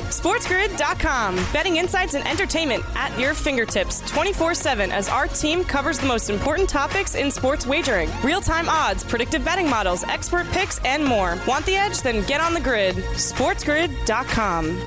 SportsGrid.com. 0.00 1.36
Betting 1.52 1.76
insights 1.78 2.14
and 2.14 2.26
entertainment 2.28 2.84
at 2.94 3.18
your 3.18 3.32
fingertips 3.32 4.00
24 4.10 4.54
7 4.54 4.92
as 4.92 5.08
our 5.08 5.26
team 5.26 5.64
covers 5.64 5.98
the 5.98 6.06
most 6.06 6.28
important 6.30 6.68
topics 6.68 7.14
in 7.14 7.30
sports 7.30 7.66
wagering 7.66 8.10
real 8.22 8.40
time 8.40 8.68
odds, 8.68 9.02
predictive 9.02 9.44
betting 9.44 9.68
models, 9.68 10.04
expert 10.04 10.46
picks, 10.50 10.78
and 10.84 11.04
more. 11.04 11.38
Want 11.48 11.64
the 11.64 11.76
edge? 11.76 12.02
Then 12.02 12.24
get 12.26 12.40
on 12.40 12.52
the 12.54 12.60
grid. 12.60 12.96
SportsGrid.com. 12.96 14.86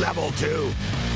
Level 0.00 0.30
two. 0.32 0.72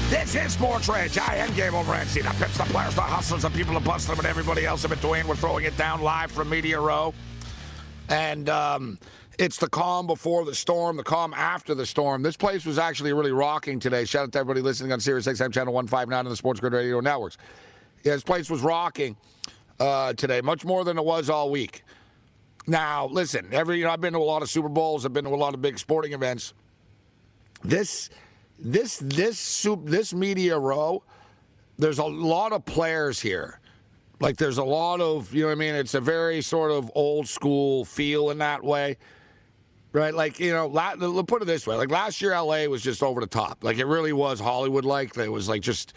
This 0.08 0.36
is 0.36 0.52
Sports 0.52 0.88
Rage. 0.88 1.18
I 1.18 1.36
am 1.36 1.52
Gabe 1.54 1.72
Morency. 1.72 2.22
The 2.22 2.30
pips, 2.38 2.56
the 2.56 2.64
players, 2.64 2.94
the 2.94 3.00
hustlers, 3.00 3.42
the 3.42 3.50
people, 3.50 3.74
the 3.74 3.80
busters, 3.80 4.16
and 4.16 4.26
everybody 4.26 4.64
else 4.64 4.84
in 4.84 4.90
between. 4.90 5.26
We're 5.26 5.34
throwing 5.34 5.64
it 5.64 5.76
down 5.76 6.02
live 6.02 6.30
from 6.30 6.48
Media 6.48 6.78
Row. 6.78 7.12
And 8.08 8.48
um, 8.48 8.98
it's 9.38 9.58
the 9.58 9.68
calm 9.68 10.06
before 10.06 10.44
the 10.44 10.54
storm, 10.54 10.96
the 10.96 11.02
calm 11.02 11.34
after 11.34 11.74
the 11.74 11.86
storm. 11.86 12.22
This 12.22 12.36
place 12.36 12.64
was 12.64 12.78
actually 12.78 13.12
really 13.12 13.32
rocking 13.32 13.80
today. 13.80 14.04
Shout 14.04 14.24
out 14.24 14.32
to 14.32 14.38
everybody 14.38 14.60
listening 14.60 14.92
on 14.92 15.00
Sirius 15.00 15.26
XM 15.26 15.52
Channel 15.52 15.72
159 15.72 16.18
on 16.18 16.30
the 16.30 16.36
Sports 16.36 16.60
Grid 16.60 16.72
Radio 16.72 17.00
Networks. 17.00 17.36
Yeah, 18.04 18.12
this 18.12 18.22
place 18.22 18.48
was 18.48 18.60
rocking 18.60 19.16
uh, 19.80 20.12
today, 20.12 20.40
much 20.40 20.64
more 20.64 20.84
than 20.84 20.98
it 20.98 21.04
was 21.04 21.28
all 21.28 21.50
week. 21.50 21.82
Now, 22.68 23.06
listen, 23.06 23.48
every 23.52 23.78
you 23.78 23.84
know, 23.84 23.90
I've 23.90 24.00
been 24.00 24.12
to 24.12 24.18
a 24.18 24.20
lot 24.20 24.42
of 24.42 24.50
Super 24.50 24.68
Bowls, 24.68 25.04
I've 25.04 25.12
been 25.12 25.24
to 25.24 25.30
a 25.30 25.36
lot 25.36 25.54
of 25.54 25.62
big 25.62 25.78
sporting 25.78 26.12
events. 26.12 26.54
This, 27.62 28.10
this, 28.58 28.98
this, 28.98 29.66
this 29.84 30.14
media 30.14 30.58
row, 30.58 31.02
there's 31.78 31.98
a 31.98 32.04
lot 32.04 32.52
of 32.52 32.64
players 32.64 33.20
here 33.20 33.60
like 34.20 34.36
there's 34.36 34.58
a 34.58 34.64
lot 34.64 35.00
of, 35.00 35.32
you 35.34 35.42
know 35.42 35.48
what 35.48 35.52
I 35.52 35.56
mean? 35.56 35.74
It's 35.74 35.94
a 35.94 36.00
very 36.00 36.40
sort 36.40 36.70
of 36.70 36.90
old 36.94 37.28
school 37.28 37.84
feel 37.84 38.30
in 38.30 38.38
that 38.38 38.62
way. 38.62 38.96
Right? 39.92 40.14
Like, 40.14 40.40
you 40.40 40.52
know, 40.52 40.66
la- 40.66 40.94
put 41.22 41.42
it 41.42 41.46
this 41.46 41.66
way. 41.66 41.76
Like 41.76 41.90
last 41.90 42.20
year, 42.20 42.32
LA 42.32 42.66
was 42.66 42.82
just 42.82 43.02
over 43.02 43.20
the 43.20 43.26
top. 43.26 43.64
Like 43.64 43.78
it 43.78 43.86
really 43.86 44.12
was 44.12 44.40
Hollywood 44.40 44.84
like. 44.84 45.16
It 45.16 45.30
was 45.30 45.48
like 45.48 45.62
just, 45.62 45.94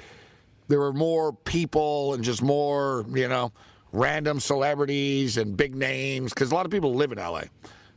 there 0.68 0.80
were 0.80 0.94
more 0.94 1.34
people 1.34 2.14
and 2.14 2.24
just 2.24 2.42
more, 2.42 3.06
you 3.10 3.28
know, 3.28 3.52
random 3.92 4.40
celebrities 4.40 5.38
and 5.38 5.58
big 5.58 5.76
names. 5.76 6.34
Because 6.34 6.52
a 6.52 6.56
lot 6.56 6.66
of 6.66 6.72
people 6.72 6.94
live 6.94 7.12
in 7.12 7.18
LA. 7.18 7.44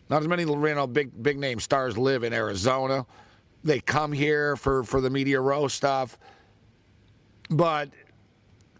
Not 0.08 0.22
as 0.22 0.28
many, 0.28 0.42
you 0.42 0.74
know, 0.74 0.86
big, 0.86 1.22
big 1.22 1.38
name 1.38 1.60
stars 1.60 1.96
live 1.96 2.24
in 2.24 2.32
Arizona. 2.32 3.06
They 3.64 3.80
come 3.80 4.12
here 4.12 4.56
for, 4.56 4.82
for 4.82 5.00
the 5.00 5.10
media 5.10 5.40
row 5.40 5.68
stuff. 5.68 6.18
But 7.48 7.90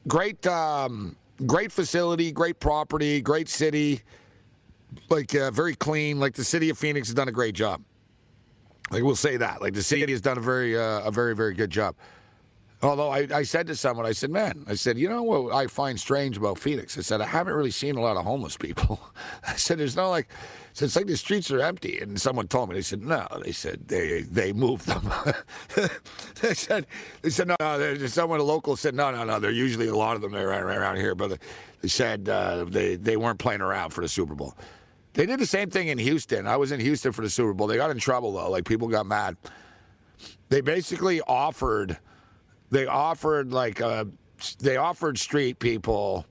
great, 0.09 0.45
um, 0.47 1.17
great 1.47 1.73
facility, 1.73 2.33
great 2.33 2.61
property, 2.61 3.21
great 3.21 3.49
city, 3.49 4.03
like 5.09 5.35
uh, 5.35 5.51
very 5.51 5.75
clean. 5.75 6.21
Like 6.21 6.35
the 6.35 6.45
city 6.45 6.71
of 6.71 6.79
Phoenix 6.79 7.09
has 7.09 7.15
done 7.15 7.29
a 7.29 7.33
great 7.33 7.55
job. 7.55 7.83
Like 8.91 9.03
we'll 9.03 9.17
say 9.17 9.37
that. 9.39 9.63
Like 9.63 9.75
the 9.75 9.83
city 9.83 10.13
has 10.13 10.21
done 10.21 10.39
a 10.39 10.41
very, 10.41 10.79
uh, 10.79 11.01
a 11.01 11.11
very, 11.11 11.35
very 11.35 11.55
good 11.55 11.71
job. 11.71 11.95
Although 12.83 13.11
I, 13.11 13.29
I 13.33 13.43
said 13.45 13.69
to 13.69 13.77
someone, 13.77 14.07
I 14.07 14.13
said, 14.13 14.31
man, 14.31 14.65
I 14.67 14.75
said, 14.75 14.99
you 14.99 15.09
know 15.09 15.23
what 15.23 15.55
I 15.55 15.69
find 15.69 16.01
strange 16.01 16.37
about 16.37 16.59
Phoenix? 16.59 16.99
I 16.99 17.03
said, 17.03 17.21
I 17.21 17.27
haven't 17.27 17.55
really 17.55 17.71
seen 17.71 17.97
a 17.97 18.01
lot 18.01 18.17
of 18.17 18.25
homeless 18.25 18.57
people. 18.57 19.01
I 19.47 19.55
said, 19.55 19.79
there's 19.79 19.95
no 19.95 20.11
like, 20.11 20.29
so 20.73 20.87
it's 20.87 20.97
like 20.97 21.07
the 21.07 21.17
streets 21.17 21.51
are 21.53 21.61
empty. 21.61 22.01
And 22.01 22.21
someone 22.21 22.49
told 22.49 22.71
me, 22.71 22.75
they 22.75 22.83
said, 22.83 23.05
no. 23.05 23.27
They 23.45 23.53
said, 23.53 23.87
they 23.87 24.23
they 24.23 24.53
moved 24.53 24.87
them. 24.87 25.13
they 26.41 26.55
said, 26.55 26.87
they 27.21 27.31
said, 27.31 27.49
no, 27.49 27.57
no. 27.61 28.07
Someone 28.07 28.41
local 28.41 28.75
said, 28.77 28.95
no, 28.95 29.13
no, 29.13 29.23
no. 29.25 29.39
There 29.39 29.51
are 29.51 29.55
usually 29.55 29.87
a 29.87 29.97
lot 29.97 30.17
of 30.17 30.23
them 30.23 30.35
around, 30.35 30.63
around 30.63 30.97
here. 30.97 31.15
But 31.15 31.39
they 31.83 31.89
said 31.89 32.29
uh, 32.29 32.65
they, 32.65 32.97
they 32.97 33.17
weren't 33.17 33.39
playing 33.39 33.61
around 33.61 33.91
for 33.91 34.01
the 34.01 34.09
Super 34.09 34.35
Bowl. 34.35 34.57
They 35.15 35.27
did 35.27 35.39
the 35.39 35.47
same 35.47 35.69
thing 35.71 35.89
in 35.89 35.99
Houston. 35.99 36.47
I 36.47 36.57
was 36.57 36.73
in 36.73 36.81
Houston 36.81 37.13
for 37.13 37.23
the 37.23 37.31
Super 37.31 37.53
Bowl. 37.53 37.67
They 37.67 37.77
got 37.77 37.91
in 37.91 37.99
trouble, 37.99 38.33
though. 38.33 38.51
Like, 38.51 38.65
people 38.65 38.89
got 38.89 39.05
mad. 39.05 39.37
They 40.49 40.63
basically 40.63 41.21
offered, 41.23 41.99
they 42.73 42.87
offered 42.87 43.53
like, 43.53 43.81
uh, 43.81 44.07
they 44.59 44.77
offered 44.77 45.19
street 45.19 45.61
people 45.61 46.27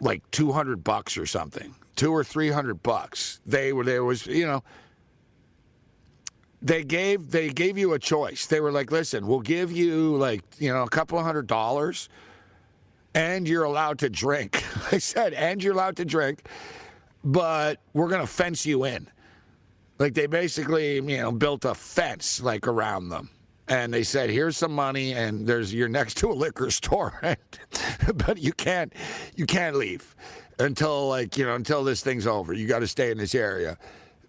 like 0.00 0.22
200 0.30 0.82
bucks 0.82 1.18
or 1.18 1.26
something 1.26 1.74
two 1.98 2.12
or 2.12 2.24
three 2.24 2.50
hundred 2.50 2.82
bucks. 2.82 3.40
They 3.44 3.72
were 3.74 3.84
there 3.84 4.04
was 4.04 4.26
you 4.26 4.46
know 4.46 4.62
they 6.62 6.84
gave 6.84 7.30
they 7.30 7.50
gave 7.50 7.76
you 7.76 7.92
a 7.92 7.98
choice. 7.98 8.46
They 8.46 8.60
were 8.60 8.72
like, 8.72 8.90
listen, 8.90 9.26
we'll 9.26 9.40
give 9.40 9.70
you 9.70 10.16
like 10.16 10.42
you 10.58 10.72
know 10.72 10.84
a 10.84 10.88
couple 10.88 11.22
hundred 11.22 11.48
dollars, 11.48 12.08
and 13.14 13.46
you're 13.46 13.64
allowed 13.64 13.98
to 13.98 14.08
drink. 14.08 14.64
I 14.92 14.98
said, 14.98 15.34
and 15.34 15.62
you're 15.62 15.74
allowed 15.74 15.96
to 15.96 16.04
drink, 16.04 16.48
but 17.22 17.80
we're 17.92 18.08
gonna 18.08 18.26
fence 18.26 18.64
you 18.64 18.84
in. 18.84 19.08
Like 19.98 20.14
they 20.14 20.28
basically 20.28 20.94
you 20.94 21.18
know 21.18 21.32
built 21.32 21.64
a 21.64 21.74
fence 21.74 22.40
like 22.40 22.68
around 22.68 23.08
them. 23.08 23.28
And 23.68 23.92
they 23.92 24.02
said, 24.02 24.30
"Here's 24.30 24.56
some 24.56 24.72
money, 24.72 25.12
and 25.12 25.46
there's 25.46 25.74
you're 25.74 25.88
next 25.88 26.16
to 26.18 26.30
a 26.30 26.34
liquor 26.34 26.70
store, 26.80 27.20
but 28.14 28.38
you 28.38 28.52
can't, 28.52 28.92
you 29.36 29.46
can't 29.46 29.76
leave." 29.76 30.14
until 30.58 31.08
like 31.08 31.36
you 31.36 31.44
know 31.44 31.54
until 31.54 31.84
this 31.84 32.02
thing's 32.02 32.26
over. 32.26 32.52
You 32.52 32.66
got 32.66 32.80
to 32.80 32.86
stay 32.86 33.10
in 33.10 33.18
this 33.18 33.34
area. 33.34 33.78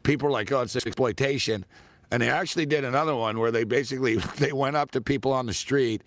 People 0.03 0.27
are 0.27 0.31
like, 0.31 0.51
oh, 0.51 0.61
it's 0.61 0.75
exploitation, 0.75 1.65
and 2.11 2.21
they 2.21 2.29
actually 2.29 2.65
did 2.65 2.83
another 2.83 3.15
one 3.15 3.39
where 3.39 3.51
they 3.51 3.63
basically 3.63 4.15
they 4.37 4.51
went 4.51 4.75
up 4.75 4.91
to 4.91 5.01
people 5.01 5.33
on 5.33 5.45
the 5.45 5.53
street 5.53 6.03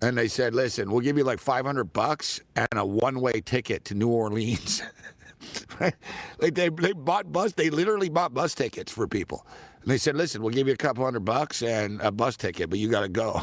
and 0.00 0.18
they 0.18 0.28
said, 0.28 0.54
listen, 0.54 0.90
we'll 0.90 1.00
give 1.00 1.16
you 1.16 1.22
like 1.24 1.38
500 1.38 1.84
bucks 1.92 2.40
and 2.56 2.68
a 2.72 2.84
one-way 2.84 3.40
ticket 3.40 3.84
to 3.84 3.94
New 3.94 4.08
Orleans. 4.08 4.82
like 5.80 6.54
they 6.54 6.68
they 6.68 6.92
bought 6.92 7.32
bus, 7.32 7.52
they 7.52 7.70
literally 7.70 8.08
bought 8.08 8.34
bus 8.34 8.54
tickets 8.54 8.92
for 8.92 9.06
people. 9.06 9.46
And 9.82 9.90
they 9.90 9.98
said, 9.98 10.16
listen, 10.16 10.42
we'll 10.42 10.52
give 10.52 10.68
you 10.68 10.74
a 10.74 10.76
couple 10.76 11.04
hundred 11.04 11.24
bucks 11.24 11.62
and 11.62 12.00
a 12.00 12.12
bus 12.12 12.36
ticket, 12.36 12.70
but 12.70 12.78
you 12.78 12.88
got 12.88 13.00
to 13.00 13.08
go. 13.08 13.42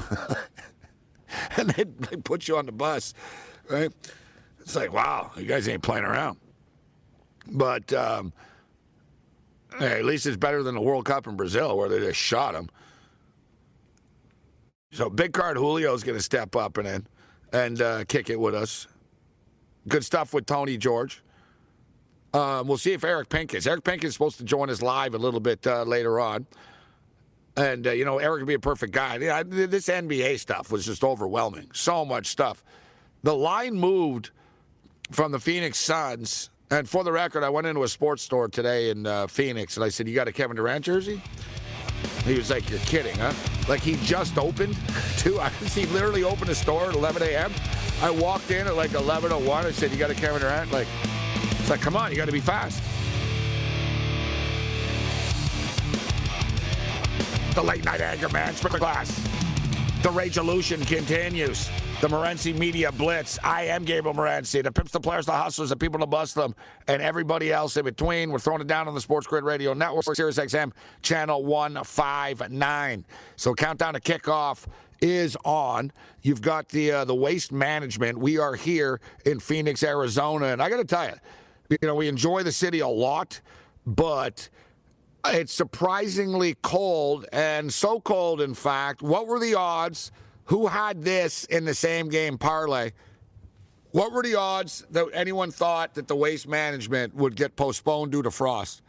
and 1.58 1.70
they, 1.72 1.84
they 1.84 2.18
put 2.18 2.48
you 2.48 2.58
on 2.58 2.66
the 2.66 2.72
bus, 2.72 3.14
right? 3.70 3.92
It's 4.60 4.76
like, 4.76 4.94
wow, 4.94 5.32
you 5.36 5.46
guys 5.46 5.68
ain't 5.68 5.84
playing 5.84 6.06
around. 6.06 6.38
But 7.52 7.92
um, 7.92 8.32
hey, 9.80 10.00
at 10.00 10.06
least 10.06 10.26
it's 10.26 10.38
better 10.38 10.64
than 10.64 10.76
the 10.76 10.82
World 10.82 11.06
Cup 11.06 11.28
in 11.28 11.36
Brazil 11.36 11.78
where 11.78 11.90
they 11.90 12.00
just 12.00 12.20
shot 12.20 12.56
him. 12.56 12.70
So 14.92 15.10
big 15.10 15.34
card 15.34 15.58
Julio's 15.58 16.04
going 16.04 16.18
to 16.18 16.24
step 16.24 16.56
up 16.56 16.78
and 16.78 16.88
in 16.88 17.08
and 17.52 17.82
uh, 17.82 18.06
kick 18.06 18.30
it 18.30 18.40
with 18.40 18.56
us. 18.56 18.88
Good 19.88 20.06
stuff 20.06 20.34
with 20.34 20.46
Tony 20.46 20.78
George. 20.78 21.22
Um, 22.34 22.68
we'll 22.68 22.78
see 22.78 22.94
if 22.94 23.04
Eric 23.04 23.30
Pincus. 23.30 23.66
Eric 23.66 23.84
Pincus 23.84 24.10
is 24.10 24.14
supposed 24.14 24.38
to 24.38 24.44
join 24.44 24.70
us 24.70 24.82
live 24.82 25.16
a 25.16 25.18
little 25.18 25.40
bit 25.40 25.66
uh, 25.66 25.84
later 25.84 26.20
on. 26.20 26.46
And, 27.58 27.88
uh, 27.88 27.92
you 27.92 28.06
know, 28.06 28.20
Eric 28.20 28.42
would 28.42 28.48
be 28.48 28.54
a 28.54 28.60
perfect 28.60 28.94
guy. 28.94 29.18
This 29.44 29.88
NBA 29.88 30.40
stuff 30.40 30.72
was 30.72 30.86
just 30.86 31.04
overwhelming. 31.04 31.72
So 31.74 32.06
much 32.06 32.28
stuff. 32.28 32.64
The 33.24 33.36
line 33.36 33.74
moved 33.74 34.32
from 35.12 35.32
the 35.32 35.40
Phoenix 35.40 35.80
Suns. 35.80 36.50
And 36.72 36.88
for 36.88 37.04
the 37.04 37.12
record, 37.12 37.44
I 37.44 37.50
went 37.50 37.66
into 37.68 37.84
a 37.84 37.88
sports 37.88 38.22
store 38.22 38.48
today 38.48 38.92
in 38.92 39.06
uh, 39.06 39.28
Phoenix 39.28 39.76
and 39.76 39.84
I 39.84 39.90
said, 39.90 40.08
You 40.08 40.14
got 40.14 40.28
a 40.28 40.32
Kevin 40.32 40.56
Durant 40.56 40.86
jersey? 40.86 41.22
He 42.24 42.36
was 42.36 42.52
like, 42.52 42.70
You're 42.70 42.80
kidding, 42.80 43.18
huh? 43.18 43.34
Like 43.68 43.82
he 43.82 43.96
just 44.04 44.38
opened, 44.38 44.78
too. 45.18 45.40
He 45.74 45.88
literally 45.88 46.24
opened 46.24 46.52
a 46.52 46.56
store 46.56 46.90
at 46.90 46.96
11 46.96 47.24
a.m. 47.24 47.52
I 48.02 48.12
walked 48.12 48.52
in 48.52 48.68
at 48.68 48.76
like 48.76 48.92
11.01. 48.92 49.50
I 49.50 49.72
said, 49.72 49.92
You 49.92 49.98
got 49.98 50.12
a 50.12 50.16
Kevin 50.16 50.42
Durant? 50.42 50.72
Like, 50.72 50.88
it's 51.70 51.78
like, 51.78 51.82
come 51.82 51.96
on, 51.96 52.10
you 52.10 52.18
got 52.18 52.26
to 52.26 52.32
be 52.32 52.40
fast. 52.40 52.82
The 57.54 57.62
late 57.62 57.86
night 57.86 58.02
anger 58.02 58.28
man, 58.30 58.56
Sprinkler 58.56 58.80
Glass. 58.80 59.24
The 60.02 60.10
Rage 60.10 60.38
Illusion 60.38 60.84
continues. 60.84 61.70
The 62.02 62.08
Morency 62.08 62.58
Media 62.58 62.92
Blitz. 62.92 63.38
I 63.44 63.66
am 63.66 63.84
Gabriel 63.84 64.16
Morency. 64.16 64.64
The 64.64 64.72
pimps, 64.72 64.92
the 64.92 65.00
players, 65.00 65.28
the 65.28 65.34
hustlers, 65.34 65.70
the 65.70 65.78
people 65.78 66.00
to 66.00 66.08
bust 66.08 66.34
them, 66.34 66.56
and 66.88 67.04
everybody 67.04 67.54
else 67.54 67.78
in 67.78 67.86
between. 67.86 68.32
We're 68.32 68.40
throwing 68.40 68.62
it 68.62 68.68
down 68.68 68.88
on 68.88 68.96
the 68.96 69.02
Sports 69.02 69.28
Grid 69.28 69.44
Radio 69.44 69.76
Network, 69.76 70.06
Sirius 70.16 70.40
XM, 70.40 70.72
Channel 71.04 71.46
159. 71.46 73.06
So 73.36 73.54
countdown 73.54 73.94
to 73.94 74.00
kickoff 74.00 74.66
is 75.02 75.38
on. 75.46 75.92
You've 76.24 76.42
got 76.42 76.70
the 76.70 76.92
uh, 76.92 77.06
the 77.06 77.14
waste 77.14 77.52
management. 77.52 78.18
We 78.18 78.40
are 78.40 78.56
here 78.56 79.00
in 79.24 79.40
Phoenix, 79.40 79.84
Arizona, 79.84 80.48
and 80.48 80.64
I 80.64 80.70
got 80.70 80.78
to 80.78 80.86
tell 80.86 81.06
you, 81.06 81.14
you 81.70 81.78
know, 81.84 81.96
we 81.96 82.08
enjoy 82.08 82.44
the 82.44 82.52
city 82.52 82.80
a 82.80 82.88
lot, 82.88 83.42
but 83.86 84.50
it's 85.26 85.54
surprisingly 85.54 86.56
cold, 86.62 87.26
and 87.32 87.74
so 87.74 88.00
cold, 88.00 88.42
in 88.42 88.54
fact. 88.54 89.02
What 89.02 89.28
were 89.28 89.40
the 89.40 89.56
odds? 89.56 90.12
Who 90.46 90.68
had 90.68 91.04
this 91.04 91.46
in 91.46 91.66
the 91.66 91.76
same 91.76 92.10
game 92.10 92.38
parlay? 92.38 92.92
What 93.92 94.12
were 94.12 94.24
the 94.24 94.36
odds 94.36 94.86
that 94.92 95.08
anyone 95.14 95.52
thought 95.52 95.96
that 95.96 96.08
the 96.08 96.16
waste 96.16 96.48
management 96.48 97.16
would 97.16 97.36
get 97.36 97.56
postponed 97.56 98.12
due 98.12 98.24
to 98.24 98.32
frost? 98.32 98.82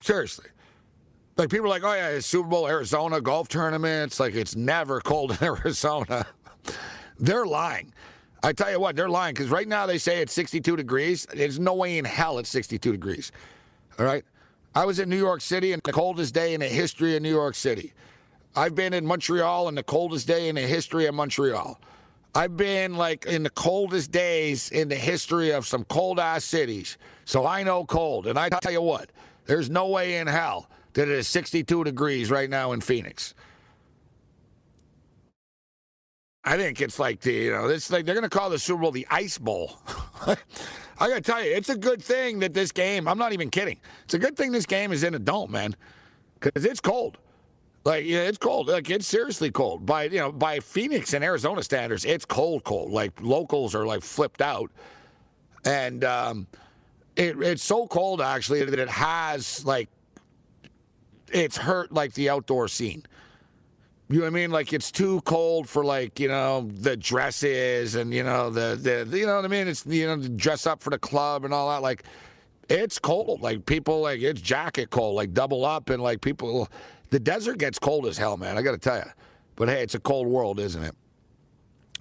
Seriously. 0.00 0.46
Like 1.36 1.50
people 1.50 1.66
are 1.66 1.70
like, 1.70 1.84
oh 1.84 1.94
yeah, 1.94 2.08
it's 2.08 2.26
Super 2.26 2.48
Bowl 2.48 2.68
Arizona 2.68 3.20
golf 3.20 3.48
tournaments. 3.48 4.18
Like 4.18 4.34
it's 4.34 4.56
never 4.56 5.00
cold 5.00 5.32
in 5.40 5.46
Arizona. 5.46 6.26
they're 7.18 7.46
lying. 7.46 7.92
I 8.42 8.52
tell 8.52 8.70
you 8.70 8.78
what, 8.78 8.94
they're 8.94 9.08
lying 9.08 9.34
because 9.34 9.50
right 9.50 9.66
now 9.66 9.86
they 9.86 9.98
say 9.98 10.22
it's 10.22 10.32
62 10.32 10.76
degrees. 10.76 11.26
There's 11.34 11.58
no 11.58 11.74
way 11.74 11.98
in 11.98 12.04
hell 12.04 12.38
it's 12.38 12.48
62 12.50 12.92
degrees. 12.92 13.32
All 13.98 14.06
right. 14.06 14.24
I 14.74 14.84
was 14.84 15.00
in 15.00 15.08
New 15.08 15.18
York 15.18 15.40
City 15.40 15.72
in 15.72 15.80
the 15.82 15.92
coldest 15.92 16.34
day 16.34 16.54
in 16.54 16.60
the 16.60 16.68
history 16.68 17.16
of 17.16 17.22
New 17.22 17.30
York 17.30 17.54
City. 17.54 17.92
I've 18.54 18.74
been 18.74 18.92
in 18.92 19.04
Montreal 19.04 19.68
in 19.68 19.74
the 19.74 19.82
coldest 19.82 20.26
day 20.26 20.48
in 20.48 20.54
the 20.54 20.62
history 20.62 21.06
of 21.06 21.14
Montreal. 21.14 21.80
I've 22.34 22.56
been 22.56 22.94
like 22.94 23.26
in 23.26 23.42
the 23.42 23.50
coldest 23.50 24.12
days 24.12 24.70
in 24.70 24.88
the 24.88 24.96
history 24.96 25.50
of 25.50 25.66
some 25.66 25.84
cold 25.84 26.20
ass 26.20 26.44
cities. 26.44 26.98
So 27.24 27.46
I 27.46 27.62
know 27.62 27.84
cold. 27.84 28.26
And 28.26 28.38
I 28.38 28.48
tell 28.48 28.72
you 28.72 28.82
what, 28.82 29.10
there's 29.46 29.68
no 29.70 29.88
way 29.88 30.18
in 30.18 30.26
hell 30.26 30.68
that 30.92 31.02
it 31.02 31.14
is 31.14 31.26
62 31.26 31.84
degrees 31.84 32.30
right 32.30 32.48
now 32.48 32.72
in 32.72 32.80
Phoenix. 32.80 33.34
I 36.48 36.56
think 36.56 36.80
it's 36.80 36.98
like 36.98 37.20
the, 37.20 37.32
you 37.32 37.52
know, 37.52 37.66
it's 37.68 37.90
like 37.90 38.06
they're 38.06 38.18
to 38.18 38.30
call 38.30 38.48
the 38.48 38.58
Super 38.58 38.80
Bowl 38.80 38.90
the 38.90 39.06
Ice 39.10 39.36
Bowl. 39.36 39.78
I 40.26 41.08
got 41.08 41.16
to 41.16 41.20
tell 41.20 41.44
you, 41.44 41.54
it's 41.54 41.68
a 41.68 41.76
good 41.76 42.02
thing 42.02 42.38
that 42.38 42.54
this 42.54 42.72
game, 42.72 43.06
I'm 43.06 43.18
not 43.18 43.34
even 43.34 43.50
kidding. 43.50 43.78
It's 44.04 44.14
a 44.14 44.18
good 44.18 44.34
thing 44.34 44.50
this 44.50 44.64
game 44.64 44.90
is 44.90 45.04
in 45.04 45.14
a 45.14 45.18
dome, 45.18 45.50
man, 45.52 45.76
because 46.40 46.64
it's 46.64 46.80
cold. 46.80 47.18
Like 47.84 48.06
yeah, 48.06 48.20
it's 48.20 48.38
cold. 48.38 48.68
Like 48.68 48.88
it's 48.88 49.06
seriously 49.06 49.50
cold. 49.50 49.84
By 49.84 50.04
you 50.04 50.20
know, 50.20 50.32
by 50.32 50.60
Phoenix 50.60 51.12
and 51.12 51.22
Arizona 51.22 51.62
standards, 51.62 52.06
it's 52.06 52.24
cold, 52.24 52.64
cold. 52.64 52.92
Like 52.92 53.20
locals 53.20 53.74
are 53.74 53.86
like 53.86 54.02
flipped 54.02 54.40
out, 54.40 54.70
and 55.66 56.02
um, 56.02 56.46
it, 57.14 57.40
it's 57.40 57.62
so 57.62 57.86
cold 57.86 58.22
actually 58.22 58.64
that 58.64 58.78
it 58.78 58.88
has 58.88 59.64
like 59.66 59.88
it's 61.30 61.58
hurt 61.58 61.92
like 61.92 62.14
the 62.14 62.30
outdoor 62.30 62.68
scene. 62.68 63.04
You 64.10 64.18
know 64.18 64.22
what 64.22 64.28
I 64.28 64.30
mean? 64.30 64.50
Like 64.50 64.72
it's 64.72 64.90
too 64.90 65.20
cold 65.22 65.68
for 65.68 65.84
like 65.84 66.18
you 66.18 66.28
know 66.28 66.68
the 66.72 66.96
dresses 66.96 67.94
and 67.94 68.12
you 68.12 68.24
know 68.24 68.48
the 68.48 68.78
the 69.06 69.18
you 69.18 69.26
know 69.26 69.36
what 69.36 69.44
I 69.44 69.48
mean? 69.48 69.68
It's 69.68 69.84
you 69.84 70.06
know 70.06 70.16
dress 70.16 70.66
up 70.66 70.82
for 70.82 70.90
the 70.90 70.98
club 70.98 71.44
and 71.44 71.52
all 71.52 71.68
that. 71.68 71.82
Like 71.82 72.04
it's 72.70 72.98
cold. 72.98 73.42
Like 73.42 73.66
people 73.66 74.00
like 74.00 74.20
it's 74.20 74.40
jacket 74.40 74.88
cold. 74.90 75.14
Like 75.14 75.34
double 75.34 75.64
up 75.64 75.90
and 75.90 76.02
like 76.02 76.22
people 76.22 76.68
the 77.10 77.20
desert 77.20 77.58
gets 77.58 77.78
cold 77.78 78.06
as 78.06 78.16
hell, 78.16 78.36
man. 78.36 78.56
I 78.56 78.62
got 78.62 78.72
to 78.72 78.78
tell 78.78 78.96
you. 78.96 79.10
But 79.56 79.68
hey, 79.68 79.82
it's 79.82 79.94
a 79.94 80.00
cold 80.00 80.26
world, 80.26 80.60
isn't 80.60 80.82
it? 80.82 80.94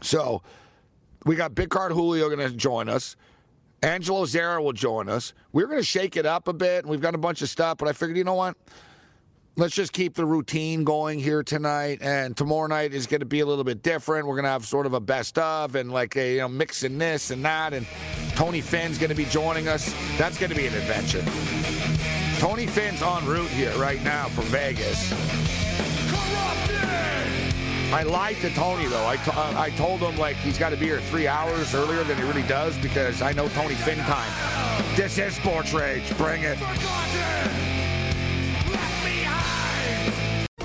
So 0.02 0.44
we 1.26 1.36
got 1.36 1.56
Big 1.56 1.70
Card 1.70 1.92
Julio 1.92 2.30
going 2.30 2.48
to 2.50 2.56
join 2.56 2.88
us. 2.88 3.16
Angelo 3.84 4.26
Zara 4.26 4.62
will 4.62 4.74
join 4.74 5.10
us. 5.10 5.34
We 5.52 5.64
are 5.64 5.68
going 5.68 5.80
to 5.80 5.86
shake 5.86 6.18
it 6.18 6.26
up 6.26 6.48
a 6.48 6.54
bit. 6.54 6.84
And 6.84 6.90
we've 6.90 7.02
got 7.02 7.16
a 7.16 7.18
bunch 7.18 7.42
of 7.42 7.50
stuff, 7.50 7.78
but 7.78 7.88
I 7.88 7.94
figured, 7.94 8.18
you 8.18 8.24
know 8.24 8.34
what? 8.34 8.56
Let's 9.60 9.74
just 9.74 9.92
keep 9.92 10.14
the 10.14 10.24
routine 10.24 10.84
going 10.84 11.18
here 11.18 11.42
tonight. 11.42 11.98
And 12.02 12.38
tomorrow 12.38 12.68
night 12.68 12.94
is 12.94 13.08
going 13.08 13.22
to 13.22 13.26
be 13.26 13.40
a 13.40 13.46
little 13.48 13.64
bit 13.64 13.82
different. 13.82 14.28
We're 14.28 14.36
going 14.36 14.44
to 14.44 14.52
have 14.52 14.68
sort 14.68 14.86
of 14.86 14.94
a 14.94 15.00
best 15.00 15.40
of 15.40 15.74
and 15.74 15.92
like 15.92 16.16
a 16.16 16.34
you 16.34 16.38
know 16.42 16.48
mixing 16.48 17.00
this 17.00 17.32
and 17.32 17.44
that. 17.44 17.74
And 17.74 17.88
Tony 18.36 18.62
Finn's 18.62 19.00
going 19.00 19.10
to 19.10 19.16
be 19.16 19.26
joining 19.26 19.68
us. 19.68 19.92
That's 20.20 20.38
going 20.38 20.52
to 20.52 20.56
be 20.56 20.68
an 20.68 20.76
adventure. 20.76 21.24
Tony 22.40 22.68
Finn's 22.68 23.02
en 23.02 23.26
route 23.26 23.50
here 23.50 23.76
right 23.80 24.02
now 24.04 24.28
from 24.28 24.44
Vegas. 24.46 25.12
I 27.92 28.04
lied 28.04 28.36
to 28.42 28.52
Tony 28.52 28.86
though. 28.86 29.08
I, 29.08 29.18
t- 29.18 29.32
uh, 29.34 29.60
I 29.60 29.72
told 29.72 30.02
him 30.02 30.18
like 30.18 30.36
he's 30.36 30.60
got 30.60 30.70
to 30.70 30.78
be 30.78 30.86
here 30.86 31.02
three 31.02 31.28
hours 31.28 31.74
earlier 31.74 32.04
than 32.04 32.18
he 32.18 32.24
really 32.24 32.44
does 32.44 32.78
because 32.78 33.24
I 33.24 33.32
know 33.32 33.48
Tony 33.48 33.74
Finn 33.74 33.98
time. 34.00 34.32
This 34.96 35.18
is 35.18 35.36
Sports 35.36 35.74
Rage. 35.74 36.16
Bring 36.16 36.44
it. 36.44 36.60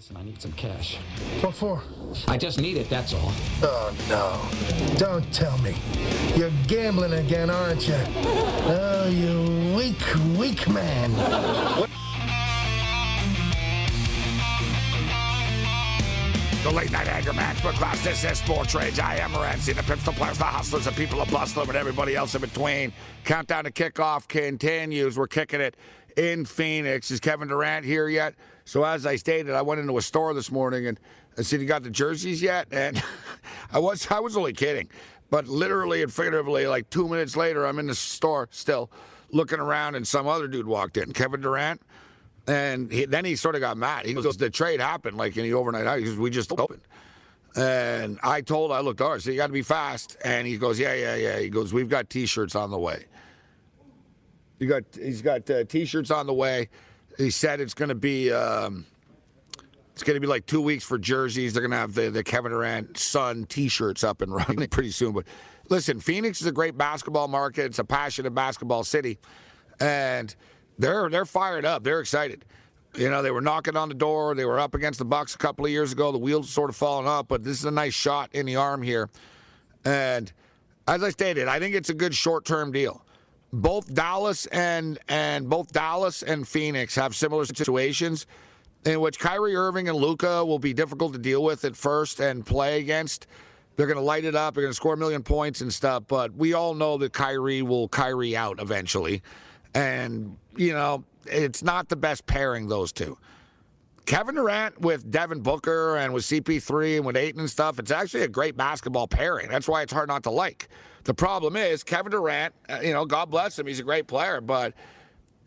Listen, 0.00 0.16
I 0.16 0.22
need 0.22 0.40
some 0.40 0.52
cash. 0.52 0.96
What 1.42 1.52
for? 1.52 1.82
I 2.26 2.38
just 2.38 2.58
need 2.58 2.78
it, 2.78 2.88
that's 2.88 3.12
all. 3.12 3.32
Oh, 3.62 3.94
no. 4.08 4.96
Don't 4.96 5.30
tell 5.30 5.58
me. 5.58 5.76
You're 6.34 6.50
gambling 6.66 7.12
again, 7.12 7.50
aren't 7.50 7.86
you? 7.86 7.98
Oh, 8.16 9.10
you 9.10 9.76
weak, 9.76 10.00
weak 10.38 10.66
man. 10.70 11.12
the 16.62 16.70
late 16.70 16.90
night 16.90 17.08
anger 17.08 17.34
management 17.34 17.76
class. 17.76 18.02
This 18.02 18.24
is 18.24 18.38
Sports 18.38 18.74
Rage. 18.74 18.98
I 18.98 19.16
am 19.16 19.32
Morency, 19.32 19.74
the 19.74 19.82
pimps, 19.82 20.04
the 20.06 20.12
players, 20.12 20.38
the 20.38 20.44
hustlers, 20.44 20.86
the 20.86 20.92
people 20.92 21.22
who 21.22 21.30
bustle 21.30 21.62
and 21.64 21.76
everybody 21.76 22.16
else 22.16 22.34
in 22.34 22.40
between. 22.40 22.94
Countdown 23.24 23.64
to 23.64 23.70
kickoff 23.70 24.28
continues. 24.28 25.18
We're 25.18 25.26
kicking 25.26 25.60
it 25.60 25.76
in 26.16 26.46
Phoenix. 26.46 27.10
Is 27.10 27.20
Kevin 27.20 27.48
Durant 27.48 27.84
here 27.84 28.08
yet? 28.08 28.34
So 28.70 28.84
as 28.84 29.04
I 29.04 29.16
stated, 29.16 29.52
I 29.52 29.62
went 29.62 29.80
into 29.80 29.98
a 29.98 30.02
store 30.02 30.32
this 30.32 30.48
morning 30.48 30.86
and 30.86 31.00
I 31.36 31.42
said, 31.42 31.60
"You 31.60 31.66
got 31.66 31.82
the 31.82 31.90
jerseys 31.90 32.40
yet?" 32.40 32.68
And 32.72 33.02
I 33.72 33.80
was 33.80 34.08
I 34.12 34.20
was 34.20 34.36
only 34.36 34.52
kidding, 34.52 34.88
but 35.28 35.48
literally 35.48 36.04
and 36.04 36.12
figuratively, 36.12 36.68
like 36.68 36.88
two 36.88 37.08
minutes 37.08 37.36
later, 37.36 37.66
I'm 37.66 37.80
in 37.80 37.88
the 37.88 37.96
store 37.96 38.46
still 38.52 38.88
looking 39.32 39.58
around, 39.58 39.96
and 39.96 40.06
some 40.06 40.28
other 40.28 40.46
dude 40.46 40.68
walked 40.68 40.98
in, 40.98 41.12
Kevin 41.12 41.40
Durant. 41.40 41.82
And 42.46 42.92
he, 42.92 43.06
then 43.06 43.24
he 43.24 43.34
sort 43.34 43.56
of 43.56 43.60
got 43.60 43.76
mad. 43.76 44.06
He 44.06 44.14
goes, 44.14 44.36
"The 44.36 44.50
trade 44.50 44.78
happened 44.80 45.16
like 45.16 45.36
in 45.36 45.42
the 45.42 45.54
overnight. 45.54 45.98
He 45.98 46.04
goes, 46.04 46.16
we 46.16 46.30
just 46.30 46.52
opened." 46.52 46.82
And 47.56 48.20
I 48.22 48.40
told, 48.40 48.70
I 48.70 48.78
looked, 48.82 49.00
all 49.00 49.10
right, 49.10 49.20
so 49.20 49.32
you 49.32 49.36
got 49.36 49.48
to 49.48 49.52
be 49.52 49.62
fast. 49.62 50.16
And 50.24 50.46
he 50.46 50.56
goes, 50.56 50.78
yeah, 50.78 50.94
yeah, 50.94 51.16
yeah. 51.16 51.40
He 51.40 51.48
goes, 51.48 51.72
we've 51.72 51.88
got 51.88 52.08
T-shirts 52.08 52.54
on 52.54 52.70
the 52.70 52.78
way. 52.78 53.06
You 54.60 54.68
got, 54.68 54.84
he's 54.94 55.20
got 55.20 55.50
uh, 55.50 55.64
T-shirts 55.64 56.12
on 56.12 56.28
the 56.28 56.32
way. 56.32 56.68
He 57.20 57.30
said 57.30 57.60
it's 57.60 57.74
going 57.74 57.90
to 57.90 57.94
be, 57.94 58.32
um, 58.32 58.86
it's 59.92 60.02
going 60.02 60.16
to 60.16 60.20
be 60.20 60.26
like 60.26 60.46
two 60.46 60.62
weeks 60.62 60.84
for 60.84 60.98
jerseys. 60.98 61.52
They're 61.52 61.60
going 61.60 61.72
to 61.72 61.76
have 61.76 61.94
the, 61.94 62.10
the 62.10 62.24
Kevin 62.24 62.50
Durant 62.50 62.96
Sun 62.96 63.44
T-shirts 63.46 64.02
up 64.02 64.22
and 64.22 64.34
running 64.34 64.66
pretty 64.68 64.90
soon. 64.90 65.12
But 65.12 65.26
listen, 65.68 66.00
Phoenix 66.00 66.40
is 66.40 66.46
a 66.46 66.52
great 66.52 66.78
basketball 66.78 67.28
market. 67.28 67.66
It's 67.66 67.78
a 67.78 67.84
passionate 67.84 68.34
basketball 68.34 68.84
city, 68.84 69.18
and 69.78 70.34
they're 70.78 71.10
they're 71.10 71.26
fired 71.26 71.66
up. 71.66 71.82
They're 71.82 72.00
excited. 72.00 72.44
You 72.96 73.10
know, 73.10 73.22
they 73.22 73.30
were 73.30 73.42
knocking 73.42 73.76
on 73.76 73.88
the 73.88 73.94
door. 73.94 74.34
They 74.34 74.46
were 74.46 74.58
up 74.58 74.74
against 74.74 74.98
the 74.98 75.04
Bucks 75.04 75.34
a 75.34 75.38
couple 75.38 75.64
of 75.64 75.70
years 75.70 75.92
ago. 75.92 76.10
The 76.10 76.18
wheels 76.18 76.50
sort 76.50 76.70
of 76.70 76.76
falling 76.76 77.06
up, 77.06 77.28
but 77.28 77.44
this 77.44 77.58
is 77.58 77.64
a 77.64 77.70
nice 77.70 77.94
shot 77.94 78.30
in 78.32 78.46
the 78.46 78.56
arm 78.56 78.82
here. 78.82 79.10
And 79.84 80.32
as 80.88 81.02
I 81.02 81.10
stated, 81.10 81.46
I 81.46 81.60
think 81.60 81.74
it's 81.76 81.90
a 81.90 81.94
good 81.94 82.14
short-term 82.14 82.72
deal. 82.72 83.04
Both 83.52 83.92
Dallas 83.92 84.46
and 84.46 84.98
and 85.08 85.48
both 85.48 85.72
Dallas 85.72 86.22
and 86.22 86.46
Phoenix 86.46 86.94
have 86.94 87.16
similar 87.16 87.44
situations 87.44 88.26
in 88.84 89.00
which 89.00 89.18
Kyrie 89.18 89.56
Irving 89.56 89.88
and 89.88 89.98
Luka 89.98 90.44
will 90.44 90.58
be 90.58 90.72
difficult 90.72 91.12
to 91.12 91.18
deal 91.18 91.42
with 91.42 91.64
at 91.64 91.76
first 91.76 92.20
and 92.20 92.46
play 92.46 92.80
against. 92.80 93.26
They're 93.76 93.86
going 93.86 93.98
to 93.98 94.04
light 94.04 94.24
it 94.24 94.34
up. 94.34 94.54
They're 94.54 94.62
going 94.62 94.72
to 94.72 94.76
score 94.76 94.94
a 94.94 94.96
million 94.96 95.22
points 95.22 95.60
and 95.60 95.72
stuff. 95.72 96.04
But 96.06 96.34
we 96.34 96.52
all 96.52 96.74
know 96.74 96.98
that 96.98 97.12
Kyrie 97.12 97.62
will 97.62 97.88
Kyrie 97.88 98.36
out 98.36 98.60
eventually. 98.60 99.22
And, 99.74 100.36
you 100.56 100.72
know, 100.72 101.04
it's 101.26 101.62
not 101.62 101.88
the 101.88 101.96
best 101.96 102.26
pairing, 102.26 102.68
those 102.68 102.92
two. 102.92 103.16
Kevin 104.06 104.34
Durant 104.34 104.80
with 104.80 105.10
Devin 105.10 105.40
Booker 105.40 105.96
and 105.96 106.12
with 106.12 106.24
CP3 106.24 106.96
and 106.96 107.06
with 107.06 107.16
Ayton 107.16 107.40
and 107.40 107.50
stuff, 107.50 107.78
it's 107.78 107.90
actually 107.90 108.22
a 108.22 108.28
great 108.28 108.56
basketball 108.56 109.06
pairing. 109.06 109.48
That's 109.48 109.68
why 109.68 109.82
it's 109.82 109.92
hard 109.92 110.08
not 110.08 110.24
to 110.24 110.30
like. 110.30 110.68
The 111.04 111.14
problem 111.14 111.56
is 111.56 111.82
Kevin 111.82 112.12
Durant, 112.12 112.54
uh, 112.68 112.80
you 112.82 112.92
know, 112.92 113.04
God 113.04 113.30
bless 113.30 113.58
him, 113.58 113.66
he's 113.66 113.80
a 113.80 113.84
great 113.84 114.06
player, 114.06 114.40
but 114.40 114.74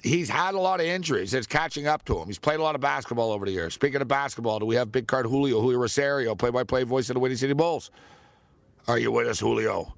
he's 0.02 0.30
had 0.30 0.56
a 0.56 0.60
lot 0.60 0.80
of 0.80 0.86
injuries. 0.86 1.34
It's 1.34 1.48
catching 1.48 1.88
up 1.88 2.04
to 2.06 2.20
him. 2.20 2.28
He's 2.28 2.40
played 2.40 2.60
a 2.60 2.64
lot 2.64 2.76
of 2.76 2.82
basketball 2.82 3.32
over 3.32 3.46
the 3.46 3.52
years. 3.52 3.74
Speaking 3.74 4.02
of 4.02 4.08
basketball, 4.08 4.60
do 4.60 4.66
we 4.66 4.76
have 4.76 4.92
big 4.92 5.08
card 5.08 5.26
Julio, 5.26 5.62
Julio 5.62 5.80
Rosario, 5.80 6.36
play-by-play 6.36 6.84
voice 6.84 7.10
of 7.10 7.16
the 7.16 7.20
Windy 7.20 7.36
City 7.36 7.54
Bulls? 7.54 7.92
Are 8.88 8.98
you 8.98 9.12
with 9.12 9.28
us, 9.28 9.40
Julio? 9.40 9.94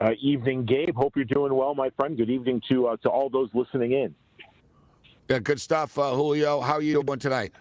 Uh, 0.00 0.12
evening, 0.20 0.64
Gabe. 0.64 0.94
Hope 0.96 1.14
you're 1.14 1.24
doing 1.24 1.54
well, 1.54 1.74
my 1.74 1.90
friend. 1.90 2.16
Good 2.16 2.30
evening 2.30 2.62
to 2.68 2.88
uh, 2.88 2.96
to 2.98 3.10
all 3.10 3.28
those 3.28 3.50
listening 3.52 3.92
in. 3.92 4.14
Yeah, 5.28 5.38
good 5.38 5.60
stuff, 5.60 5.98
uh, 5.98 6.14
Julio. 6.14 6.60
How 6.60 6.74
are 6.74 6.82
you 6.82 7.02
doing 7.02 7.18
tonight? 7.18 7.52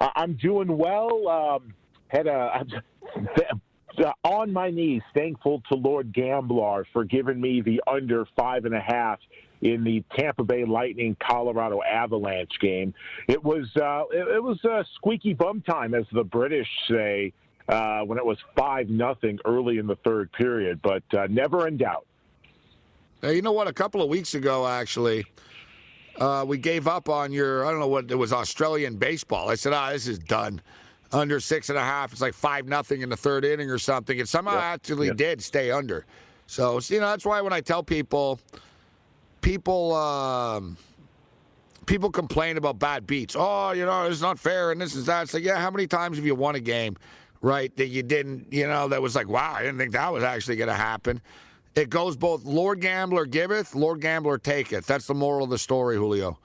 I'm 0.00 0.34
doing 0.34 0.78
well. 0.78 1.28
Um, 1.28 1.74
had 2.06 2.28
a 2.28 2.64
on 4.24 4.52
my 4.52 4.70
knees, 4.70 5.02
thankful 5.14 5.62
to 5.68 5.74
Lord 5.74 6.12
Gambler 6.12 6.86
for 6.92 7.04
giving 7.04 7.40
me 7.40 7.60
the 7.60 7.82
under 7.86 8.26
five 8.36 8.64
and 8.64 8.74
a 8.74 8.80
half 8.80 9.18
in 9.60 9.82
the 9.82 10.04
Tampa 10.16 10.44
Bay 10.44 10.64
Lightning 10.64 11.16
Colorado 11.20 11.80
Avalanche 11.82 12.52
game. 12.60 12.94
It 13.26 13.42
was 13.42 13.64
uh, 13.76 14.04
it, 14.12 14.36
it 14.36 14.42
was 14.42 14.62
a 14.64 14.84
squeaky 14.94 15.34
bum 15.34 15.62
time, 15.62 15.94
as 15.94 16.04
the 16.12 16.24
British 16.24 16.68
say 16.88 17.32
uh, 17.68 18.00
when 18.02 18.18
it 18.18 18.24
was 18.24 18.38
five 18.56 18.88
nothing 18.88 19.38
early 19.44 19.78
in 19.78 19.86
the 19.86 19.96
third 19.96 20.30
period, 20.32 20.80
but 20.82 21.02
uh, 21.16 21.26
never 21.28 21.66
in 21.66 21.76
doubt. 21.76 22.06
You 23.22 23.42
know 23.42 23.52
what? 23.52 23.66
A 23.66 23.72
couple 23.72 24.00
of 24.00 24.08
weeks 24.08 24.34
ago, 24.34 24.66
actually, 24.66 25.24
uh, 26.18 26.44
we 26.46 26.56
gave 26.56 26.86
up 26.86 27.08
on 27.08 27.32
your 27.32 27.66
I 27.66 27.70
don't 27.70 27.80
know 27.80 27.88
what 27.88 28.10
it 28.10 28.16
was 28.16 28.32
Australian 28.32 28.96
baseball. 28.96 29.48
I 29.48 29.56
said, 29.56 29.72
ah, 29.72 29.90
this 29.90 30.06
is 30.06 30.18
done. 30.18 30.60
Under 31.12 31.40
six 31.40 31.68
and 31.68 31.78
a 31.78 31.82
half. 31.82 32.12
It's 32.12 32.20
like 32.20 32.34
five 32.34 32.66
nothing 32.66 33.00
in 33.00 33.08
the 33.08 33.16
third 33.16 33.44
inning 33.44 33.70
or 33.70 33.78
something. 33.78 34.18
It 34.18 34.28
somehow 34.28 34.54
yep. 34.54 34.62
actually 34.62 35.06
yep. 35.08 35.16
did 35.16 35.42
stay 35.42 35.70
under. 35.70 36.04
So 36.46 36.80
you 36.88 37.00
know 37.00 37.08
that's 37.08 37.24
why 37.24 37.40
when 37.40 37.52
I 37.52 37.60
tell 37.60 37.82
people, 37.82 38.40
people. 39.40 39.94
Um, 39.94 40.76
people 41.86 42.10
complain 42.10 42.58
about 42.58 42.78
bad 42.78 43.06
beats. 43.06 43.34
Oh, 43.38 43.70
you 43.70 43.86
know, 43.86 44.04
it's 44.04 44.20
not 44.20 44.38
fair 44.38 44.72
and 44.72 44.78
this 44.78 44.94
is 44.94 45.06
that. 45.06 45.22
It's 45.22 45.32
like, 45.32 45.42
yeah, 45.42 45.58
how 45.58 45.70
many 45.70 45.86
times 45.86 46.18
have 46.18 46.26
you 46.26 46.34
won 46.34 46.54
a 46.54 46.60
game 46.60 46.98
right? 47.40 47.74
That 47.76 47.88
you 47.88 48.02
didn't, 48.02 48.52
you 48.52 48.66
know, 48.66 48.88
that 48.88 49.02
was 49.02 49.14
like, 49.14 49.28
wow, 49.28 49.54
I 49.54 49.62
didn't 49.62 49.78
think 49.78 49.92
that 49.92 50.12
was 50.12 50.24
actually 50.24 50.56
going 50.56 50.68
to 50.68 50.74
happen. 50.74 51.20
It 51.74 51.90
goes 51.90 52.16
both 52.16 52.44
Lord 52.44 52.80
Gambler 52.80 53.26
giveth, 53.26 53.74
Lord 53.74 54.00
Gambler 54.00 54.38
taketh. 54.38 54.86
That's 54.86 55.06
the 55.06 55.14
moral 55.14 55.44
of 55.44 55.50
the 55.50 55.58
story, 55.58 55.96
Julio. 55.96 56.38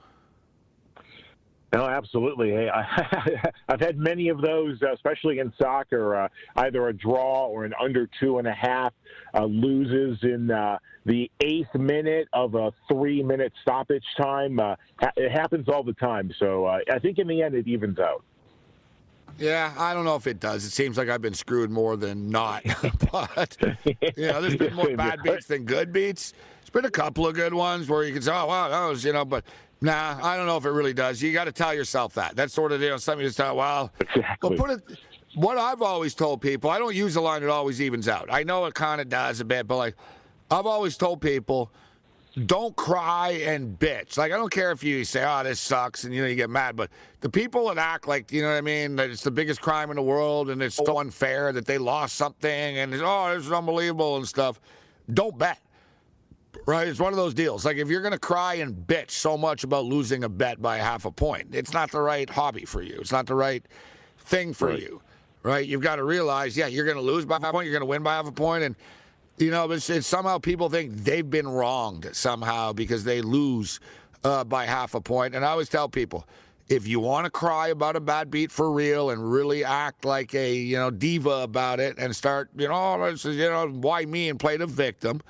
No, 1.74 1.86
absolutely. 1.86 2.50
Hey, 2.50 2.68
I, 2.68 3.50
have 3.68 3.80
had 3.80 3.98
many 3.98 4.28
of 4.28 4.40
those, 4.40 4.80
uh, 4.80 4.92
especially 4.92 5.40
in 5.40 5.52
soccer. 5.60 6.14
Uh, 6.14 6.28
either 6.56 6.86
a 6.88 6.92
draw 6.92 7.46
or 7.46 7.64
an 7.64 7.74
under 7.80 8.08
two 8.20 8.38
and 8.38 8.46
a 8.46 8.52
half 8.52 8.92
uh, 9.34 9.44
loses 9.44 10.22
in 10.22 10.52
uh, 10.52 10.78
the 11.04 11.28
eighth 11.40 11.74
minute 11.74 12.28
of 12.32 12.54
a 12.54 12.72
three-minute 12.88 13.52
stoppage 13.62 14.04
time. 14.16 14.60
Uh, 14.60 14.76
it 15.16 15.32
happens 15.32 15.68
all 15.68 15.82
the 15.82 15.94
time. 15.94 16.32
So 16.38 16.64
uh, 16.64 16.78
I 16.92 17.00
think 17.00 17.18
in 17.18 17.26
the 17.26 17.42
end 17.42 17.56
it 17.56 17.66
evens 17.66 17.98
out. 17.98 18.22
Yeah, 19.36 19.74
I 19.76 19.94
don't 19.94 20.04
know 20.04 20.14
if 20.14 20.28
it 20.28 20.38
does. 20.38 20.64
It 20.64 20.70
seems 20.70 20.96
like 20.96 21.08
I've 21.08 21.22
been 21.22 21.34
screwed 21.34 21.72
more 21.72 21.96
than 21.96 22.30
not. 22.30 22.62
but 23.12 23.56
you 23.84 23.96
know, 24.18 24.40
there's 24.40 24.54
been 24.54 24.74
more 24.74 24.94
bad 24.96 25.24
beats 25.24 25.46
than 25.46 25.64
good 25.64 25.92
beats. 25.92 26.34
There's 26.60 26.70
been 26.70 26.84
a 26.84 26.90
couple 26.90 27.26
of 27.26 27.34
good 27.34 27.52
ones 27.52 27.88
where 27.88 28.04
you 28.04 28.12
can 28.12 28.22
say, 28.22 28.30
"Oh, 28.32 28.46
wow, 28.46 28.68
that 28.68 28.86
was," 28.86 29.04
you 29.04 29.12
know, 29.12 29.24
but 29.24 29.44
nah, 29.84 30.18
I 30.22 30.36
don't 30.36 30.46
know 30.46 30.56
if 30.56 30.64
it 30.64 30.70
really 30.70 30.94
does. 30.94 31.22
You 31.22 31.32
got 31.32 31.44
to 31.44 31.52
tell 31.52 31.74
yourself 31.74 32.14
that. 32.14 32.36
That's 32.36 32.52
sort 32.52 32.72
of 32.72 32.80
you 32.80 32.90
know 32.90 32.96
something 32.96 33.22
you 33.22 33.28
just 33.28 33.36
tell. 33.36 33.56
Well, 33.56 33.92
exactly. 34.00 34.56
but 34.56 34.58
put 34.58 34.70
it. 34.70 34.98
What 35.34 35.58
I've 35.58 35.82
always 35.82 36.14
told 36.14 36.40
people, 36.40 36.70
I 36.70 36.78
don't 36.78 36.94
use 36.94 37.14
the 37.14 37.20
line 37.20 37.42
that 37.42 37.50
always 37.50 37.80
evens 37.80 38.08
out." 38.08 38.28
I 38.30 38.42
know 38.44 38.64
it 38.66 38.74
kind 38.74 39.00
of 39.00 39.08
does 39.08 39.40
a 39.40 39.44
bit, 39.44 39.66
but 39.66 39.76
like 39.76 39.94
I've 40.50 40.66
always 40.66 40.96
told 40.96 41.20
people 41.20 41.70
don't 42.46 42.74
cry 42.74 43.30
and 43.44 43.78
bitch. 43.78 44.16
Like 44.16 44.32
I 44.32 44.36
don't 44.36 44.50
care 44.50 44.72
if 44.72 44.82
you 44.82 45.04
say, 45.04 45.24
"Oh, 45.24 45.42
this 45.44 45.60
sucks," 45.60 46.04
and 46.04 46.14
you 46.14 46.22
know 46.22 46.28
you 46.28 46.34
get 46.34 46.50
mad, 46.50 46.76
but 46.76 46.90
the 47.20 47.30
people 47.30 47.68
that 47.68 47.78
act 47.78 48.08
like 48.08 48.32
you 48.32 48.42
know 48.42 48.48
what 48.48 48.56
I 48.56 48.60
mean 48.60 48.96
that 48.96 49.10
it's 49.10 49.22
the 49.22 49.30
biggest 49.30 49.60
crime 49.60 49.90
in 49.90 49.96
the 49.96 50.02
world 50.02 50.50
and 50.50 50.62
it's 50.62 50.76
so 50.76 50.98
unfair 50.98 51.52
that 51.52 51.66
they 51.66 51.78
lost 51.78 52.16
something 52.16 52.50
and 52.50 52.92
it's, 52.92 53.02
oh, 53.04 53.34
this 53.34 53.46
is 53.46 53.52
unbelievable 53.52 54.16
and 54.16 54.26
stuff. 54.26 54.60
Don't 55.12 55.38
bet. 55.38 55.58
Right? 56.66 56.88
It's 56.88 57.00
one 57.00 57.12
of 57.12 57.16
those 57.16 57.34
deals. 57.34 57.64
Like 57.64 57.76
if 57.76 57.88
you're 57.88 58.02
gonna 58.02 58.18
cry 58.18 58.54
and 58.54 58.74
bitch 58.74 59.10
so 59.10 59.36
much 59.36 59.64
about 59.64 59.84
losing 59.84 60.24
a 60.24 60.28
bet 60.28 60.60
by 60.60 60.78
half 60.78 61.04
a 61.04 61.10
point, 61.10 61.54
it's 61.54 61.72
not 61.72 61.90
the 61.90 62.00
right 62.00 62.28
hobby 62.28 62.64
for 62.64 62.82
you. 62.82 62.96
It's 63.00 63.12
not 63.12 63.26
the 63.26 63.34
right 63.34 63.64
thing 64.18 64.52
for 64.54 64.68
right. 64.68 64.80
you. 64.80 65.02
Right? 65.42 65.66
You've 65.66 65.82
got 65.82 65.96
to 65.96 66.04
realize, 66.04 66.56
yeah, 66.56 66.68
you're 66.68 66.86
gonna 66.86 67.02
lose 67.02 67.26
by 67.26 67.34
half 67.34 67.44
a 67.44 67.52
point. 67.52 67.66
You're 67.66 67.74
gonna 67.78 67.88
win 67.88 68.02
by 68.02 68.14
half 68.14 68.26
a 68.26 68.32
point, 68.32 68.64
and 68.64 68.76
you 69.36 69.50
know, 69.50 69.70
it's, 69.70 69.90
it's 69.90 70.06
somehow 70.06 70.38
people 70.38 70.68
think 70.70 70.92
they've 70.94 71.28
been 71.28 71.48
wronged 71.48 72.08
somehow 72.12 72.72
because 72.72 73.04
they 73.04 73.20
lose 73.20 73.80
uh, 74.22 74.44
by 74.44 74.64
half 74.64 74.94
a 74.94 75.00
point. 75.00 75.34
And 75.34 75.44
I 75.44 75.48
always 75.48 75.68
tell 75.68 75.88
people, 75.88 76.26
if 76.68 76.86
you 76.86 77.00
want 77.00 77.26
to 77.26 77.30
cry 77.30 77.68
about 77.68 77.96
a 77.96 78.00
bad 78.00 78.30
beat 78.30 78.50
for 78.50 78.72
real 78.72 79.10
and 79.10 79.30
really 79.30 79.64
act 79.64 80.04
like 80.04 80.34
a 80.34 80.54
you 80.54 80.76
know 80.76 80.90
diva 80.90 81.42
about 81.42 81.80
it 81.80 81.98
and 81.98 82.14
start 82.16 82.48
you 82.56 82.68
know 82.68 82.94
oh, 82.94 83.10
this 83.10 83.24
is, 83.24 83.36
you 83.36 83.48
know 83.48 83.68
why 83.68 84.04
me 84.06 84.28
and 84.28 84.40
play 84.40 84.56
the 84.56 84.66
victim, 84.66 85.20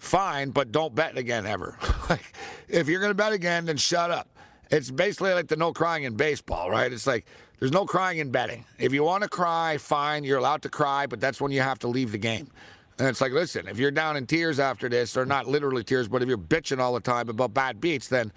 fine, 0.00 0.50
but 0.50 0.72
don't 0.72 0.94
bet 0.94 1.16
again 1.16 1.46
ever. 1.46 1.78
like 2.10 2.32
if 2.68 2.88
you're 2.88 3.00
going 3.00 3.10
to 3.10 3.14
bet 3.14 3.32
again, 3.32 3.66
then 3.66 3.76
shut 3.76 4.10
up. 4.10 4.28
It's 4.70 4.90
basically 4.90 5.32
like 5.32 5.48
the 5.48 5.56
no 5.56 5.72
crying 5.72 6.04
in 6.04 6.14
baseball, 6.14 6.70
right? 6.70 6.92
It's 6.92 7.06
like 7.06 7.26
there's 7.58 7.72
no 7.72 7.84
crying 7.84 8.18
in 8.18 8.30
betting. 8.30 8.64
If 8.78 8.92
you 8.92 9.04
want 9.04 9.22
to 9.22 9.28
cry, 9.28 9.78
fine, 9.78 10.24
you're 10.24 10.38
allowed 10.38 10.62
to 10.62 10.68
cry, 10.68 11.06
but 11.06 11.20
that's 11.20 11.40
when 11.40 11.52
you 11.52 11.60
have 11.60 11.78
to 11.80 11.88
leave 11.88 12.12
the 12.12 12.18
game. 12.18 12.50
And 12.98 13.08
it's 13.08 13.20
like, 13.20 13.32
listen, 13.32 13.66
if 13.68 13.78
you're 13.78 13.90
down 13.90 14.16
in 14.16 14.26
tears 14.26 14.60
after 14.60 14.88
this, 14.88 15.16
or 15.16 15.24
not 15.24 15.46
literally 15.46 15.82
tears, 15.82 16.08
but 16.08 16.22
if 16.22 16.28
you're 16.28 16.38
bitching 16.38 16.78
all 16.78 16.92
the 16.94 17.00
time 17.00 17.28
about 17.28 17.54
bad 17.54 17.80
beats, 17.80 18.08
then, 18.08 18.30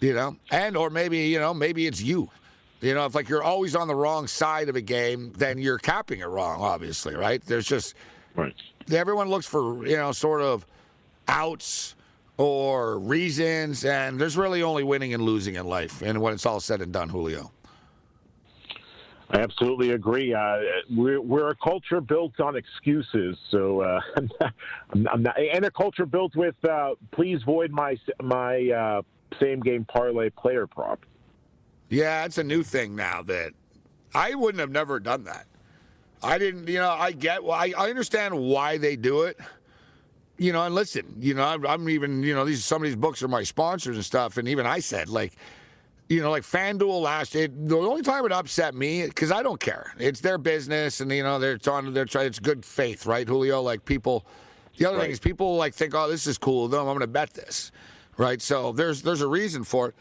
you 0.00 0.12
know, 0.12 0.36
and 0.50 0.76
or 0.76 0.90
maybe, 0.90 1.18
you 1.18 1.38
know, 1.38 1.54
maybe 1.54 1.86
it's 1.86 2.02
you. 2.02 2.30
You 2.82 2.94
know, 2.94 3.06
if 3.06 3.14
like 3.14 3.28
you're 3.28 3.42
always 3.42 3.76
on 3.76 3.88
the 3.88 3.94
wrong 3.94 4.26
side 4.26 4.68
of 4.68 4.76
a 4.76 4.80
game, 4.80 5.32
then 5.36 5.58
you're 5.58 5.78
capping 5.78 6.20
it 6.20 6.26
wrong, 6.26 6.60
obviously, 6.60 7.14
right? 7.14 7.42
There's 7.44 7.66
just 7.66 7.94
right. 8.34 8.54
everyone 8.90 9.28
looks 9.28 9.46
for, 9.46 9.86
you 9.86 9.96
know, 9.96 10.12
sort 10.12 10.42
of 10.42 10.66
outs 11.28 11.94
or 12.36 12.98
reasons, 12.98 13.84
and 13.84 14.20
there's 14.20 14.36
really 14.36 14.62
only 14.62 14.82
winning 14.82 15.14
and 15.14 15.22
losing 15.22 15.54
in 15.54 15.66
life, 15.66 16.02
and 16.02 16.20
when 16.20 16.34
it's 16.34 16.46
all 16.46 16.60
said 16.60 16.80
and 16.80 16.92
done, 16.92 17.08
Julio. 17.08 17.52
I 19.30 19.38
absolutely 19.38 19.92
agree. 19.92 20.34
Uh, 20.34 20.58
we're, 20.94 21.20
we're 21.20 21.48
a 21.48 21.56
culture 21.56 22.02
built 22.02 22.38
on 22.38 22.54
excuses, 22.54 23.38
so 23.50 23.80
uh, 23.80 24.00
I'm, 24.90 25.08
I'm 25.08 25.22
not, 25.22 25.38
and 25.38 25.64
a 25.64 25.70
culture 25.70 26.04
built 26.04 26.36
with 26.36 26.54
uh, 26.64 26.94
please 27.12 27.42
void 27.42 27.70
my 27.70 27.96
my 28.22 28.68
uh, 28.70 29.02
same 29.40 29.60
game 29.60 29.86
parlay 29.86 30.28
player 30.30 30.66
prop. 30.66 31.06
Yeah, 31.88 32.24
it's 32.24 32.38
a 32.38 32.44
new 32.44 32.62
thing 32.62 32.94
now 32.94 33.22
that 33.22 33.52
I 34.14 34.34
wouldn't 34.34 34.60
have 34.60 34.70
never 34.70 35.00
done 35.00 35.24
that. 35.24 35.46
I 36.22 36.38
didn't, 36.38 36.68
you 36.68 36.78
know, 36.78 36.90
I 36.90 37.12
get, 37.12 37.42
well, 37.42 37.52
I, 37.52 37.72
I 37.76 37.90
understand 37.90 38.38
why 38.38 38.78
they 38.78 38.96
do 38.96 39.22
it. 39.22 39.38
You 40.38 40.52
know, 40.52 40.64
and 40.64 40.74
listen, 40.74 41.04
you 41.20 41.34
know, 41.34 41.44
I'm, 41.44 41.66
I'm 41.66 41.88
even, 41.88 42.22
you 42.22 42.34
know, 42.34 42.44
these 42.44 42.64
some 42.64 42.82
of 42.82 42.86
these 42.86 42.96
books 42.96 43.22
are 43.22 43.28
my 43.28 43.42
sponsors 43.42 43.96
and 43.96 44.04
stuff, 44.04 44.38
and 44.38 44.48
even 44.48 44.66
I 44.66 44.80
said 44.80 45.08
like 45.08 45.34
you 46.12 46.20
know, 46.20 46.30
like 46.30 46.42
FanDuel 46.42 47.00
last, 47.00 47.34
it, 47.34 47.68
the 47.68 47.76
only 47.76 48.02
time 48.02 48.26
it 48.26 48.32
upset 48.32 48.74
me, 48.74 49.06
because 49.06 49.32
I 49.32 49.42
don't 49.42 49.58
care. 49.58 49.94
It's 49.98 50.20
their 50.20 50.36
business, 50.36 51.00
and, 51.00 51.10
you 51.10 51.22
know, 51.22 51.38
they're 51.38 51.54
it's 51.54 51.66
on 51.66 51.94
their, 51.94 52.06
it's 52.12 52.38
good 52.38 52.64
faith, 52.66 53.06
right, 53.06 53.26
Julio? 53.26 53.62
Like, 53.62 53.84
people, 53.86 54.26
the 54.76 54.84
other 54.84 54.98
right. 54.98 55.04
thing 55.04 55.10
is 55.12 55.20
people, 55.20 55.56
like, 55.56 55.74
think, 55.74 55.94
oh, 55.94 56.10
this 56.10 56.26
is 56.26 56.36
cool. 56.36 56.68
Then 56.68 56.80
I'm 56.80 56.86
going 56.86 57.00
to 57.00 57.06
bet 57.06 57.32
this, 57.32 57.72
right? 58.18 58.42
So 58.42 58.72
there's 58.72 59.00
there's 59.00 59.22
a 59.22 59.26
reason 59.26 59.64
for 59.64 59.88
it. 59.88 59.94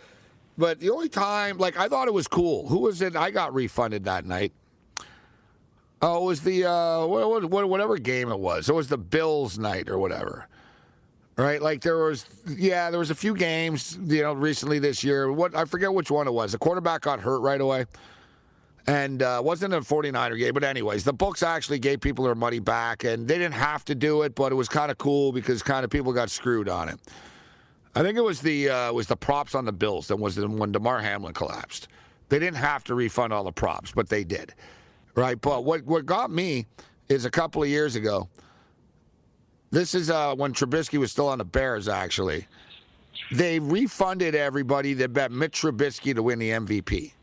But 0.57 0.81
the 0.81 0.89
only 0.89 1.07
time, 1.07 1.57
like, 1.57 1.77
I 1.77 1.87
thought 1.87 2.09
it 2.09 2.13
was 2.13 2.27
cool. 2.27 2.67
Who 2.67 2.79
was 2.79 3.01
it? 3.01 3.15
I 3.15 3.31
got 3.31 3.53
refunded 3.53 4.03
that 4.03 4.25
night. 4.25 4.51
Oh, 6.01 6.23
it 6.23 6.25
was 6.25 6.41
the, 6.41 6.65
uh, 6.65 7.05
whatever 7.05 7.97
game 7.97 8.31
it 8.31 8.39
was. 8.39 8.69
It 8.69 8.73
was 8.73 8.87
the 8.87 8.97
Bills 8.97 9.59
night 9.59 9.87
or 9.87 9.99
whatever 9.99 10.47
right? 11.37 11.61
Like 11.61 11.81
there 11.81 11.97
was, 11.97 12.25
yeah, 12.47 12.89
there 12.89 12.99
was 12.99 13.09
a 13.09 13.15
few 13.15 13.35
games, 13.35 13.97
you 14.05 14.21
know, 14.21 14.33
recently 14.33 14.79
this 14.79 15.03
year. 15.03 15.31
What 15.31 15.55
I 15.55 15.65
forget 15.65 15.93
which 15.93 16.11
one 16.11 16.27
it 16.27 16.31
was. 16.31 16.51
The 16.51 16.57
quarterback 16.57 17.01
got 17.01 17.19
hurt 17.19 17.39
right 17.39 17.59
away, 17.59 17.85
and 18.87 19.21
uh, 19.21 19.41
wasn't 19.43 19.73
a 19.73 19.81
49er 19.81 20.37
game. 20.37 20.53
But 20.53 20.63
anyways, 20.63 21.03
the 21.03 21.13
books 21.13 21.43
actually 21.43 21.79
gave 21.79 22.01
people 22.01 22.25
their 22.25 22.35
money 22.35 22.59
back, 22.59 23.03
and 23.03 23.27
they 23.27 23.37
didn't 23.37 23.55
have 23.55 23.85
to 23.85 23.95
do 23.95 24.21
it, 24.23 24.35
but 24.35 24.51
it 24.51 24.55
was 24.55 24.69
kind 24.69 24.91
of 24.91 24.97
cool 24.97 25.31
because 25.31 25.61
kind 25.61 25.83
of 25.83 25.89
people 25.89 26.13
got 26.13 26.29
screwed 26.29 26.69
on 26.69 26.89
it. 26.89 26.99
I 27.93 28.03
think 28.03 28.17
it 28.17 28.23
was 28.23 28.41
the 28.41 28.69
uh, 28.69 28.93
was 28.93 29.07
the 29.07 29.17
props 29.17 29.55
on 29.55 29.65
the 29.65 29.73
Bills 29.73 30.07
that 30.07 30.17
was 30.17 30.39
when 30.39 30.71
Damar 30.71 31.01
Hamlin 31.01 31.33
collapsed. 31.33 31.87
They 32.29 32.39
didn't 32.39 32.57
have 32.57 32.85
to 32.85 32.95
refund 32.95 33.33
all 33.33 33.43
the 33.43 33.51
props, 33.51 33.91
but 33.91 34.07
they 34.07 34.23
did, 34.23 34.53
right? 35.15 35.39
But 35.39 35.63
what 35.63 35.85
what 35.85 36.05
got 36.05 36.31
me 36.31 36.65
is 37.09 37.25
a 37.25 37.31
couple 37.31 37.61
of 37.61 37.69
years 37.69 37.95
ago. 37.95 38.29
This 39.71 39.95
is 39.95 40.09
uh, 40.09 40.35
when 40.35 40.53
Trubisky 40.53 40.97
was 40.97 41.11
still 41.11 41.29
on 41.29 41.37
the 41.37 41.45
Bears, 41.45 41.87
actually. 41.87 42.47
They 43.31 43.59
refunded 43.59 44.35
everybody 44.35 44.93
that 44.95 45.13
bet 45.13 45.31
Mitch 45.31 45.61
Trubisky 45.61 46.13
to 46.13 46.21
win 46.21 46.39
the 46.39 46.49
MVP. 46.49 47.13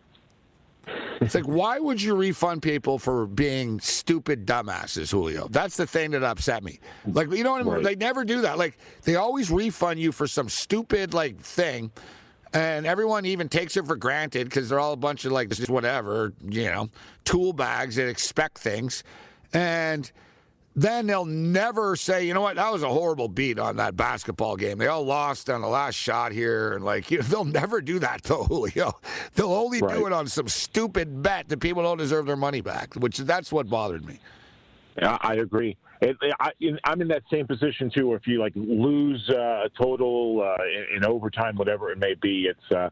It's 1.21 1.35
like, 1.35 1.45
why 1.45 1.78
would 1.78 2.00
you 2.00 2.14
refund 2.14 2.62
people 2.62 2.99
for 2.99 3.26
being 3.26 3.80
stupid 3.80 4.47
dumbasses, 4.47 5.11
Julio? 5.11 5.49
That's 5.49 5.76
the 5.76 5.87
thing 5.87 6.12
that 6.12 6.23
upset 6.23 6.62
me. 6.62 6.78
Like, 7.07 7.30
you 7.33 7.42
know 7.45 7.52
what 7.52 7.61
I 7.61 7.64
mean? 7.64 7.75
Right. 7.75 7.85
They 7.85 7.97
never 7.97 8.25
do 8.25 8.42
that. 8.42 8.57
Like, 8.57 8.78
they 9.02 9.16
always 9.16 9.50
refund 9.50 10.00
you 10.00 10.12
for 10.12 10.26
some 10.26 10.49
stupid, 10.49 11.14
like, 11.14 11.38
thing. 11.40 11.90
And 12.52 12.87
everyone 12.87 13.26
even 13.26 13.49
takes 13.49 13.76
it 13.76 13.87
for 13.87 13.97
granted 13.97 14.45
because 14.45 14.69
they're 14.69 14.81
all 14.81 14.93
a 14.93 14.97
bunch 14.97 15.25
of, 15.25 15.33
like, 15.33 15.50
just 15.50 15.69
whatever, 15.69 16.33
you 16.49 16.64
know, 16.64 16.88
tool 17.25 17.52
bags 17.52 17.97
that 17.97 18.09
expect 18.09 18.59
things. 18.59 19.05
And 19.52 20.11
then 20.78 21.09
they'll 21.09 21.25
never 21.25 21.97
say, 21.97 22.25
you 22.25 22.33
know 22.33 22.40
what, 22.40 22.57
that 22.57 22.73
was 22.73 22.85
a 22.85 22.88
horrible 22.88 23.28
beat 23.28 23.59
on 23.59 23.76
that 23.76 23.97
basketball 23.97 24.57
game. 24.57 24.78
They 24.78 24.87
all 24.87 25.05
lost 25.05 25.50
on 25.50 25.61
the 25.61 25.67
last 25.67 25.97
shot 25.97 26.31
here, 26.31 26.75
and 26.75 26.85
like 26.85 27.11
you 27.11 27.19
know, 27.19 27.25
they'll 27.28 27.45
never 27.45 27.81
do 27.81 27.99
that 27.99 28.23
though, 28.23 28.45
Julio. 28.49 28.99
They'll 29.35 29.52
only 29.52 29.81
right. 29.81 29.97
do 29.97 30.07
it 30.07 30.12
on 30.12 30.28
some 30.28 30.49
stupid 30.49 31.23
bet 31.23 31.49
that 31.49 31.59
people 31.59 31.83
don't 31.83 31.99
deserve 31.99 32.26
their 32.26 32.37
money 32.37 32.61
back, 32.61 32.95
which 32.95 33.19
that's 33.19 33.50
what 33.50 33.69
bothered 33.69 34.05
me. 34.05 34.21
Yeah, 35.00 35.19
I 35.21 35.35
agree. 35.35 35.76
It, 36.01 36.16
I, 36.40 36.53
am 36.85 37.01
in 37.01 37.09
that 37.09 37.22
same 37.31 37.46
position 37.46 37.90
too. 37.90 38.14
If 38.14 38.27
you 38.27 38.40
like 38.40 38.53
lose 38.55 39.29
uh, 39.31 39.64
a 39.66 39.68
total 39.77 40.42
uh, 40.42 40.62
in, 40.64 40.96
in, 40.99 41.05
overtime, 41.05 41.57
whatever 41.57 41.90
it 41.90 41.99
may 41.99 42.14
be, 42.14 42.46
it's. 42.46 42.72
Uh, 42.72 42.90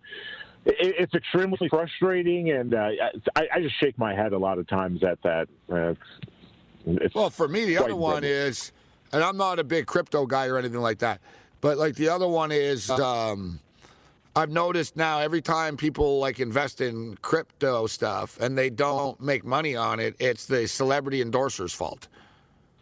it's 0.68 1.14
extremely 1.14 1.68
frustrating, 1.68 2.50
and 2.50 2.74
uh, 2.74 2.88
I, 3.36 3.42
I, 3.54 3.60
just 3.60 3.78
shake 3.78 3.96
my 3.98 4.12
head 4.12 4.32
a 4.32 4.38
lot 4.38 4.58
of 4.58 4.66
times 4.66 5.04
at 5.04 5.22
that. 5.22 5.46
Uh, 5.72 5.94
it's 6.86 7.14
well, 7.14 7.30
for 7.30 7.46
me, 7.46 7.64
the 7.64 7.78
other 7.78 7.94
one 7.94 8.24
is, 8.24 8.72
and 9.12 9.22
I'm 9.22 9.36
not 9.36 9.60
a 9.60 9.64
big 9.64 9.86
crypto 9.86 10.26
guy 10.26 10.46
or 10.46 10.58
anything 10.58 10.80
like 10.80 10.98
that, 10.98 11.20
but 11.60 11.78
like 11.78 11.94
the 11.94 12.08
other 12.08 12.26
one 12.26 12.50
is, 12.50 12.90
um, 12.90 13.60
I've 14.36 14.50
noticed 14.50 14.96
now 14.96 15.20
every 15.20 15.40
time 15.40 15.76
people 15.76 16.18
like 16.18 16.40
invest 16.40 16.80
in 16.80 17.16
crypto 17.22 17.86
stuff 17.86 18.38
and 18.40 18.56
they 18.56 18.70
don't 18.70 19.18
make 19.20 19.44
money 19.44 19.74
on 19.74 19.98
it, 19.98 20.14
it's 20.18 20.46
the 20.46 20.68
celebrity 20.68 21.22
endorser's 21.22 21.72
fault. 21.72 22.08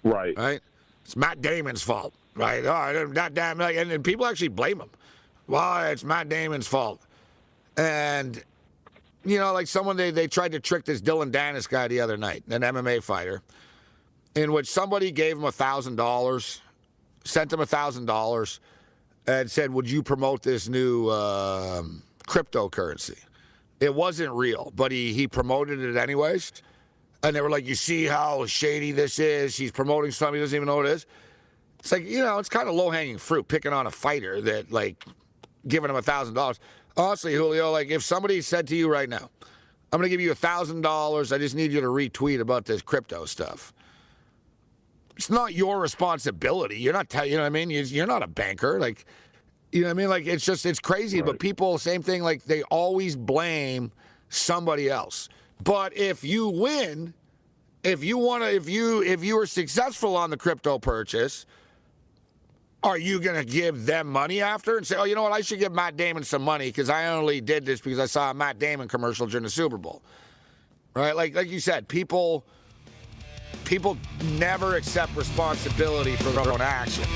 Right. 0.03 0.37
Right. 0.37 0.61
It's 1.05 1.17
Matt 1.17 1.41
Damon's 1.41 1.83
fault. 1.83 2.13
Right. 2.35 2.65
Oh, 2.65 3.07
that 3.13 3.35
damn. 3.35 3.59
Like, 3.59 3.77
and, 3.77 3.91
and 3.93 4.03
people 4.05 4.27
actually 4.27 4.49
blame 4.49 4.81
him. 4.81 4.91
Well, 5.47 5.91
it's 5.91 6.03
Matt 6.03 6.29
Damon's 6.29 6.67
fault. 6.67 7.01
And 7.77 8.43
you 9.25 9.39
know, 9.39 9.53
like 9.53 9.69
someone 9.69 9.97
they, 9.97 10.11
they 10.11 10.27
tried 10.27 10.53
to 10.53 10.61
trick 10.61 10.85
this 10.85 11.01
Dillon 11.01 11.31
Danis 11.31 11.69
guy 11.69 11.89
the 11.89 12.01
other 12.01 12.17
night, 12.17 12.43
an 12.51 12.63
MMA 12.63 13.03
fighter 13.03 13.43
in 14.35 14.53
which 14.53 14.71
somebody 14.71 15.11
gave 15.11 15.37
him 15.37 15.45
a 15.45 15.53
thousand 15.53 15.97
dollars, 15.97 16.61
sent 17.25 17.53
him 17.53 17.61
a 17.61 17.67
thousand 17.67 18.07
dollars, 18.07 18.61
and 19.27 19.51
said, 19.51 19.73
"Would 19.73 19.91
you 19.91 20.03
promote 20.03 20.43
this 20.43 20.69
new 20.69 21.09
uh, 21.09 21.83
cryptocurrency?" 22.27 23.19
It 23.81 23.95
wasn't 23.95 24.33
real, 24.33 24.73
but 24.75 24.93
he 24.93 25.13
he 25.13 25.29
promoted 25.29 25.81
it 25.81 25.97
anyways. 25.97 26.53
And 27.23 27.35
they 27.35 27.41
were 27.41 27.51
like, 27.51 27.67
"You 27.67 27.75
see 27.75 28.05
how 28.05 28.47
shady 28.47 28.93
this 28.93 29.19
is? 29.19 29.57
He's 29.57 29.73
promoting 29.73 30.11
something 30.11 30.35
he 30.35 30.41
doesn't 30.41 30.57
even 30.57 30.67
know 30.67 30.77
what 30.77 30.87
it 30.87 30.93
is." 30.93 31.07
It's 31.79 31.93
like 31.93 32.07
you 32.07 32.19
know, 32.19 32.39
it's 32.39 32.49
kind 32.49 32.69
of 32.69 32.75
low 32.75 32.91
hanging 32.91 33.19
fruit 33.19 33.49
picking 33.49 33.73
on 33.73 33.87
a 33.87 33.91
fighter 33.91 34.41
that 34.43 34.71
like 34.73 35.05
giving 35.69 35.91
him 35.91 35.97
a 35.97 36.03
thousand 36.03 36.35
dollars. 36.35 36.61
Honestly, 36.97 37.35
Julio, 37.35 37.71
like 37.73 37.91
if 37.91 38.03
somebody 38.03 38.41
said 38.41 38.67
to 38.69 38.77
you 38.77 38.91
right 38.91 39.09
now, 39.09 39.31
"I'm 39.93 39.99
going 39.99 40.05
to 40.05 40.09
give 40.09 40.21
you 40.21 40.33
a 40.33 40.37
thousand 40.37 40.83
dollars. 40.83 41.33
I 41.33 41.39
just 41.39 41.55
need 41.55 41.73
you 41.73 41.81
to 41.81 41.89
retweet 41.89 42.41
about 42.41 42.65
this 42.67 42.83
crypto 42.83 43.25
stuff." 43.25 43.73
It's 45.17 45.31
not 45.31 45.55
your 45.55 45.81
responsibility. 45.81 46.79
You're 46.79 46.93
not, 46.93 47.09
telling. 47.09 47.31
you 47.31 47.37
know 47.37 47.43
what 47.43 47.49
I 47.49 47.51
mean? 47.51 47.71
You're 47.71 48.07
not 48.07 48.23
a 48.23 48.27
banker. 48.27 48.81
Like, 48.81 49.05
you 49.73 49.83
know 49.83 49.89
what 49.89 49.93
I 49.93 49.95
mean? 49.95 50.09
Like, 50.09 50.27
it's 50.27 50.45
just, 50.45 50.67
it's 50.67 50.81
crazy. 50.81 51.21
Right. 51.21 51.27
But 51.27 51.39
people, 51.39 51.79
same 51.79 52.03
thing, 52.03 52.23
like, 52.23 52.45
they 52.45 52.63
always 52.65 53.17
blame 53.17 53.93
somebody 54.29 54.91
else. 54.91 55.29
But 55.63 55.97
if 55.97 56.25
you 56.25 56.49
win, 56.49 57.15
if 57.83 58.03
you 58.03 58.19
want 58.19 58.43
to, 58.43 58.55
if 58.55 58.69
you, 58.69 59.03
if 59.03 59.23
you 59.23 59.39
are 59.39 59.47
successful 59.47 60.17
on 60.17 60.31
the 60.31 60.37
crypto 60.37 60.79
purchase, 60.79 61.47
are 62.83 62.99
you 62.99 63.19
going 63.21 63.37
to 63.37 63.51
give 63.51 63.87
them 63.87 64.09
money 64.09 64.43
after 64.43 64.77
and 64.77 64.87
say, 64.87 64.97
oh, 64.97 65.05
you 65.05 65.15
know 65.15 65.23
what? 65.23 65.33
I 65.33 65.41
should 65.41 65.59
give 65.59 65.73
Matt 65.73 65.97
Damon 65.97 66.23
some 66.23 66.43
money 66.43 66.67
because 66.67 66.91
I 66.91 67.07
only 67.07 67.41
did 67.41 67.65
this 67.65 67.81
because 67.81 67.99
I 67.99 68.07
saw 68.07 68.31
a 68.31 68.35
Matt 68.35 68.59
Damon 68.59 68.89
commercial 68.89 69.27
during 69.27 69.45
the 69.45 69.51
Super 69.51 69.79
Bowl. 69.79 70.03
Right? 70.95 71.17
Like, 71.17 71.35
like 71.35 71.49
you 71.49 71.61
said, 71.61 71.89
people 71.89 72.45
people 73.65 73.97
never 74.39 74.77
accept 74.77 75.17
responsibility 75.17 76.17
for 76.17 76.31
their 76.31 76.51
own 76.51 76.61
actions. 76.61 77.07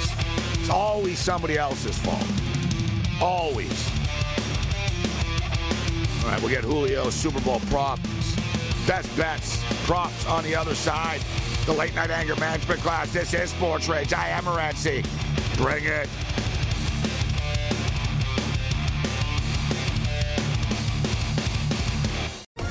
It's 0.54 0.70
always 0.70 1.18
somebody 1.18 1.56
else's 1.56 1.98
fault. 1.98 2.24
Always. 3.20 3.90
All 6.24 6.30
right, 6.30 6.40
we'll 6.40 6.50
get 6.50 6.64
Julio 6.64 7.10
Super 7.10 7.40
Bowl 7.40 7.60
props, 7.70 8.36
best 8.86 9.14
bets, 9.16 9.62
props 9.86 10.26
on 10.26 10.44
the 10.44 10.54
other 10.54 10.74
side. 10.74 11.20
The 11.64 11.72
late 11.72 11.94
night 11.94 12.10
anger 12.10 12.36
management 12.36 12.80
class. 12.80 13.12
This 13.12 13.34
is 13.34 13.50
Sports 13.50 13.88
Rage. 13.88 14.12
I 14.12 14.28
am 14.28 14.44
Morency. 14.44 15.04
Bring 15.56 15.84
it. 15.84 16.08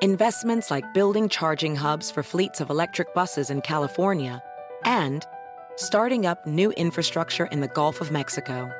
Investments 0.00 0.70
like 0.70 0.94
building 0.94 1.28
charging 1.28 1.74
hubs 1.74 2.08
for 2.08 2.22
fleets 2.22 2.60
of 2.60 2.70
electric 2.70 3.12
buses 3.14 3.50
in 3.50 3.60
California 3.60 4.40
and 4.84 5.26
starting 5.74 6.24
up 6.24 6.46
new 6.46 6.70
infrastructure 6.76 7.46
in 7.46 7.58
the 7.58 7.66
Gulf 7.66 8.00
of 8.00 8.12
Mexico. 8.12 8.70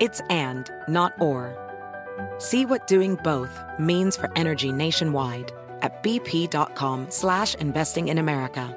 It's 0.00 0.20
and, 0.30 0.68
not 0.88 1.12
or. 1.20 1.54
See 2.38 2.66
what 2.66 2.88
doing 2.88 3.14
both 3.22 3.62
means 3.78 4.16
for 4.16 4.28
energy 4.34 4.72
nationwide 4.72 5.52
at 5.82 6.02
bp.com 6.02 7.06
slash 7.10 7.54
investing 7.54 8.08
in 8.08 8.18
America. 8.18 8.76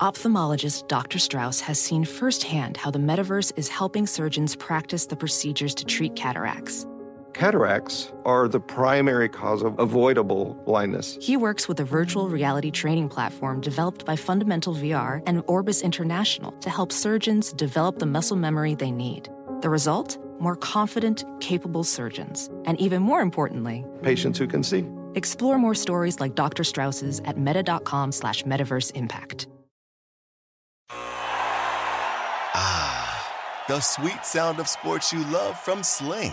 Ophthalmologist 0.00 0.86
Dr. 0.86 1.18
Strauss 1.18 1.58
has 1.58 1.80
seen 1.80 2.04
firsthand 2.04 2.76
how 2.76 2.92
the 2.92 3.00
metaverse 3.00 3.50
is 3.56 3.66
helping 3.66 4.06
surgeons 4.06 4.54
practice 4.54 5.06
the 5.06 5.16
procedures 5.16 5.74
to 5.74 5.84
treat 5.84 6.14
cataracts. 6.14 6.86
Cataracts 7.34 8.12
are 8.24 8.46
the 8.46 8.60
primary 8.60 9.28
cause 9.28 9.62
of 9.62 9.76
avoidable 9.80 10.54
blindness. 10.64 11.18
He 11.20 11.36
works 11.36 11.66
with 11.66 11.80
a 11.80 11.84
virtual 11.84 12.28
reality 12.28 12.70
training 12.70 13.08
platform 13.08 13.60
developed 13.60 14.06
by 14.06 14.14
Fundamental 14.14 14.72
VR 14.72 15.20
and 15.26 15.42
Orbis 15.48 15.82
International 15.82 16.52
to 16.52 16.70
help 16.70 16.92
surgeons 16.92 17.52
develop 17.52 17.98
the 17.98 18.06
muscle 18.06 18.36
memory 18.36 18.76
they 18.76 18.92
need. 18.92 19.28
The 19.62 19.68
result? 19.68 20.16
More 20.38 20.54
confident, 20.54 21.24
capable 21.40 21.82
surgeons. 21.82 22.50
And 22.66 22.80
even 22.80 23.02
more 23.02 23.20
importantly, 23.20 23.84
patients 24.02 24.38
who 24.38 24.46
can 24.46 24.62
see. 24.62 24.86
Explore 25.16 25.58
more 25.58 25.74
stories 25.74 26.20
like 26.20 26.36
Dr. 26.36 26.62
Strauss's 26.62 27.20
at 27.24 27.36
meta.com 27.36 28.12
slash 28.12 28.44
metaverse 28.44 28.92
impact. 28.94 29.48
Ah, 32.56 33.64
the 33.66 33.80
sweet 33.80 34.24
sound 34.24 34.60
of 34.60 34.68
sports 34.68 35.12
you 35.12 35.24
love 35.24 35.58
from 35.58 35.82
Sling. 35.82 36.32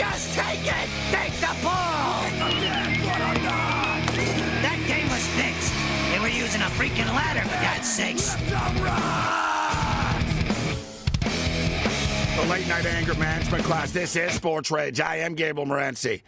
Just 0.00 0.32
take 0.34 0.60
it! 0.60 0.88
Take 1.10 1.34
the 1.40 1.54
ball! 1.62 2.22
That 4.62 4.82
game 4.88 5.06
was 5.10 5.26
fixed. 5.36 5.74
They 6.10 6.18
were 6.18 6.28
using 6.28 6.62
a 6.62 6.70
freaking 6.72 7.04
ladder, 7.08 7.46
for 7.46 7.60
God's 7.62 7.86
sakes. 7.86 8.34
The 12.34 12.46
late 12.48 12.66
night 12.66 12.86
anger 12.86 13.12
management 13.16 13.62
class. 13.62 13.92
This 13.92 14.16
is 14.16 14.32
Sports 14.32 14.70
Rage. 14.70 15.00
I 15.00 15.16
am 15.16 15.34
Gable 15.34 15.66
Morency. 15.66 16.22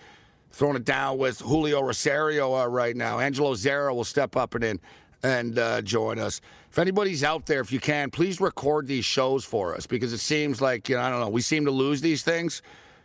Throwing 0.50 0.76
it 0.76 0.84
down 0.84 1.16
with 1.16 1.40
Julio 1.40 1.80
Rosario 1.80 2.54
uh, 2.54 2.66
right 2.66 2.94
now. 2.94 3.20
Angelo 3.20 3.54
Zara 3.54 3.94
will 3.94 4.04
step 4.04 4.36
up 4.36 4.54
and 4.54 4.64
in 4.64 4.80
and 5.22 5.58
uh, 5.58 5.80
join 5.80 6.18
us. 6.18 6.42
If 6.70 6.78
anybody's 6.78 7.24
out 7.24 7.46
there, 7.46 7.62
if 7.62 7.72
you 7.72 7.80
can, 7.80 8.10
please 8.10 8.38
record 8.38 8.86
these 8.86 9.06
shows 9.06 9.46
for 9.46 9.74
us 9.74 9.86
because 9.86 10.12
it 10.12 10.18
seems 10.18 10.60
like, 10.60 10.90
you 10.90 10.96
know, 10.96 11.00
I 11.00 11.08
don't 11.08 11.20
know, 11.20 11.30
we 11.30 11.40
seem 11.40 11.64
to 11.64 11.70
lose 11.70 12.02
these 12.02 12.22
things. 12.22 12.60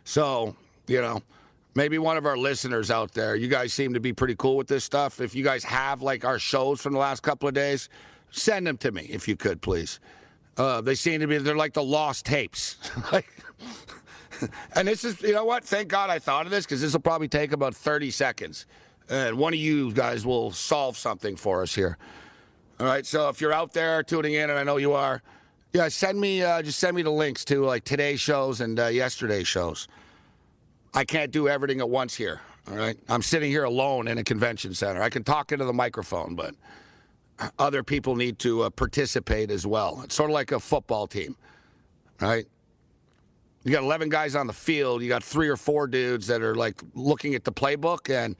So, 0.08 0.56
you 0.86 1.02
know, 1.02 1.20
maybe 1.74 1.98
one 1.98 2.16
of 2.16 2.24
our 2.24 2.38
listeners 2.38 2.90
out 2.90 3.12
there, 3.12 3.36
you 3.36 3.46
guys 3.46 3.74
seem 3.74 3.92
to 3.92 4.00
be 4.00 4.14
pretty 4.14 4.34
cool 4.36 4.56
with 4.56 4.66
this 4.66 4.82
stuff. 4.82 5.20
If 5.20 5.34
you 5.34 5.44
guys 5.44 5.62
have 5.64 6.00
like 6.00 6.24
our 6.24 6.38
shows 6.38 6.80
from 6.80 6.94
the 6.94 6.98
last 6.98 7.22
couple 7.22 7.46
of 7.46 7.54
days, 7.54 7.90
send 8.30 8.66
them 8.66 8.78
to 8.78 8.90
me 8.90 9.02
if 9.02 9.28
you 9.28 9.36
could, 9.36 9.60
please. 9.60 10.00
Uh, 10.56 10.80
they 10.80 10.94
seem 10.94 11.20
to 11.20 11.26
be, 11.26 11.36
they're 11.36 11.54
like 11.54 11.74
the 11.74 11.84
lost 11.84 12.24
tapes. 12.24 12.78
and 14.74 14.88
this 14.88 15.04
is, 15.04 15.20
you 15.20 15.34
know 15.34 15.44
what? 15.44 15.62
Thank 15.62 15.88
God 15.88 16.08
I 16.08 16.18
thought 16.18 16.46
of 16.46 16.50
this 16.52 16.64
because 16.64 16.80
this 16.80 16.94
will 16.94 17.00
probably 17.00 17.28
take 17.28 17.52
about 17.52 17.74
30 17.74 18.10
seconds. 18.10 18.64
And 19.10 19.36
one 19.36 19.52
of 19.52 19.60
you 19.60 19.92
guys 19.92 20.24
will 20.24 20.52
solve 20.52 20.96
something 20.96 21.36
for 21.36 21.60
us 21.60 21.74
here. 21.74 21.98
All 22.80 22.86
right. 22.86 23.04
So 23.04 23.28
if 23.28 23.42
you're 23.42 23.52
out 23.52 23.74
there 23.74 24.02
tuning 24.02 24.32
in, 24.32 24.48
and 24.48 24.58
I 24.58 24.64
know 24.64 24.78
you 24.78 24.94
are, 24.94 25.20
yeah, 25.72 25.88
send 25.88 26.18
me 26.18 26.42
uh, 26.42 26.62
just 26.62 26.78
send 26.78 26.96
me 26.96 27.02
the 27.02 27.10
links 27.10 27.44
to 27.46 27.62
like 27.62 27.84
today's 27.84 28.20
shows 28.20 28.60
and 28.60 28.80
uh, 28.80 28.86
yesterday's 28.86 29.46
shows. 29.46 29.86
I 30.94 31.04
can't 31.04 31.30
do 31.30 31.48
everything 31.48 31.80
at 31.80 31.88
once 31.88 32.14
here. 32.14 32.40
All 32.68 32.76
right. 32.76 32.98
I'm 33.08 33.22
sitting 33.22 33.50
here 33.50 33.64
alone 33.64 34.08
in 34.08 34.18
a 34.18 34.24
convention 34.24 34.74
center. 34.74 35.02
I 35.02 35.08
can 35.10 35.24
talk 35.24 35.52
into 35.52 35.64
the 35.64 35.72
microphone, 35.72 36.34
but 36.34 36.54
other 37.58 37.82
people 37.82 38.16
need 38.16 38.38
to 38.40 38.62
uh, 38.62 38.70
participate 38.70 39.50
as 39.50 39.66
well. 39.66 40.00
It's 40.04 40.14
sort 40.14 40.30
of 40.30 40.34
like 40.34 40.52
a 40.52 40.60
football 40.60 41.06
team, 41.06 41.36
right? 42.20 42.46
You 43.64 43.72
got 43.72 43.82
11 43.82 44.08
guys 44.08 44.34
on 44.34 44.46
the 44.46 44.52
field. 44.52 45.02
You 45.02 45.08
got 45.08 45.22
three 45.22 45.48
or 45.48 45.56
four 45.56 45.86
dudes 45.86 46.26
that 46.28 46.42
are 46.42 46.54
like 46.54 46.80
looking 46.94 47.34
at 47.34 47.44
the 47.44 47.52
playbook, 47.52 48.10
and 48.10 48.36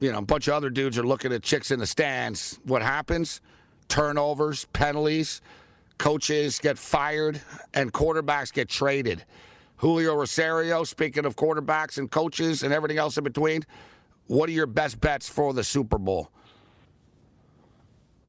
you 0.00 0.12
know 0.12 0.18
a 0.18 0.22
bunch 0.22 0.48
of 0.48 0.54
other 0.54 0.70
dudes 0.70 0.98
are 0.98 1.06
looking 1.06 1.32
at 1.32 1.42
chicks 1.42 1.70
in 1.70 1.78
the 1.78 1.86
stands. 1.86 2.58
What 2.64 2.82
happens? 2.82 3.40
Turnovers, 3.88 4.66
penalties, 4.72 5.40
coaches 5.98 6.58
get 6.58 6.78
fired, 6.78 7.40
and 7.74 7.92
quarterbacks 7.92 8.52
get 8.52 8.68
traded. 8.68 9.24
Julio 9.82 10.14
Rosario, 10.14 10.84
speaking 10.84 11.26
of 11.26 11.34
quarterbacks 11.34 11.98
and 11.98 12.08
coaches 12.08 12.62
and 12.62 12.72
everything 12.72 12.98
else 12.98 13.18
in 13.18 13.24
between, 13.24 13.66
what 14.28 14.48
are 14.48 14.52
your 14.52 14.68
best 14.68 15.00
bets 15.00 15.28
for 15.28 15.52
the 15.52 15.64
Super 15.64 15.98
Bowl? 15.98 16.30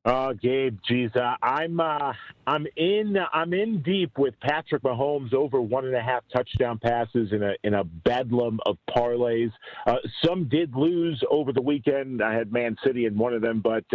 Uh, 0.03 0.33
Gabe, 0.33 0.79
geez, 0.85 1.11
uh, 1.15 1.35
I'm 1.43 1.79
uh, 1.79 2.11
I'm 2.47 2.65
in 2.75 3.15
I'm 3.31 3.53
in 3.53 3.83
deep 3.83 4.17
with 4.17 4.33
Patrick 4.41 4.81
Mahomes 4.81 5.33
over 5.33 5.61
one 5.61 5.85
and 5.85 5.95
a 5.95 6.01
half 6.01 6.23
touchdown 6.33 6.77
passes 6.77 7.31
in 7.31 7.43
a 7.43 7.53
in 7.63 7.75
a 7.75 7.83
bedlam 7.83 8.59
of 8.65 8.77
parlays. 8.89 9.51
Uh, 9.85 9.97
some 10.25 10.49
did 10.49 10.75
lose 10.75 11.23
over 11.29 11.53
the 11.53 11.61
weekend. 11.61 12.21
I 12.21 12.33
had 12.33 12.51
Man 12.51 12.75
City 12.83 13.05
in 13.05 13.15
one 13.15 13.33
of 13.33 13.41
them, 13.41 13.61
but 13.61 13.85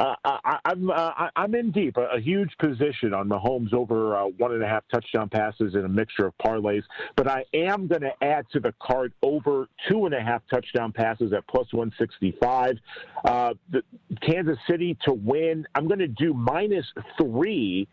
uh, 0.00 0.14
uh, 0.24 0.38
I, 0.44 0.58
I'm 0.64 0.90
I'm 1.36 1.54
in 1.54 1.70
deep 1.70 1.98
a, 1.98 2.16
a, 2.16 2.20
huge 2.20 2.50
position 2.58 3.12
on 3.12 3.28
Mahomes 3.28 3.74
over 3.74 4.24
one 4.38 4.52
and 4.52 4.62
a 4.62 4.66
half 4.66 4.82
touchdown 4.90 5.28
passes 5.28 5.74
in 5.74 5.84
a 5.84 5.88
mixture 5.88 6.26
of 6.26 6.32
parlays. 6.38 6.82
But 7.16 7.28
I 7.28 7.44
am 7.52 7.86
going 7.86 8.00
to 8.00 8.12
add 8.22 8.46
to 8.52 8.60
the 8.60 8.72
card 8.80 9.12
over 9.22 9.68
two 9.88 10.06
and 10.06 10.14
a 10.14 10.20
half 10.22 10.40
touchdown 10.50 10.92
passes 10.92 11.34
at 11.34 11.46
plus 11.48 11.70
one 11.72 11.92
sixty 11.98 12.34
five. 12.42 12.78
The 13.24 13.82
Kansas 14.26 14.56
City 14.68 14.96
to 15.04 15.12
win. 15.12 15.66
I'm 15.74 15.86
going 15.86 16.00
to 16.00 16.08
do 16.08 16.32
minus 16.32 16.86
three 17.18 17.86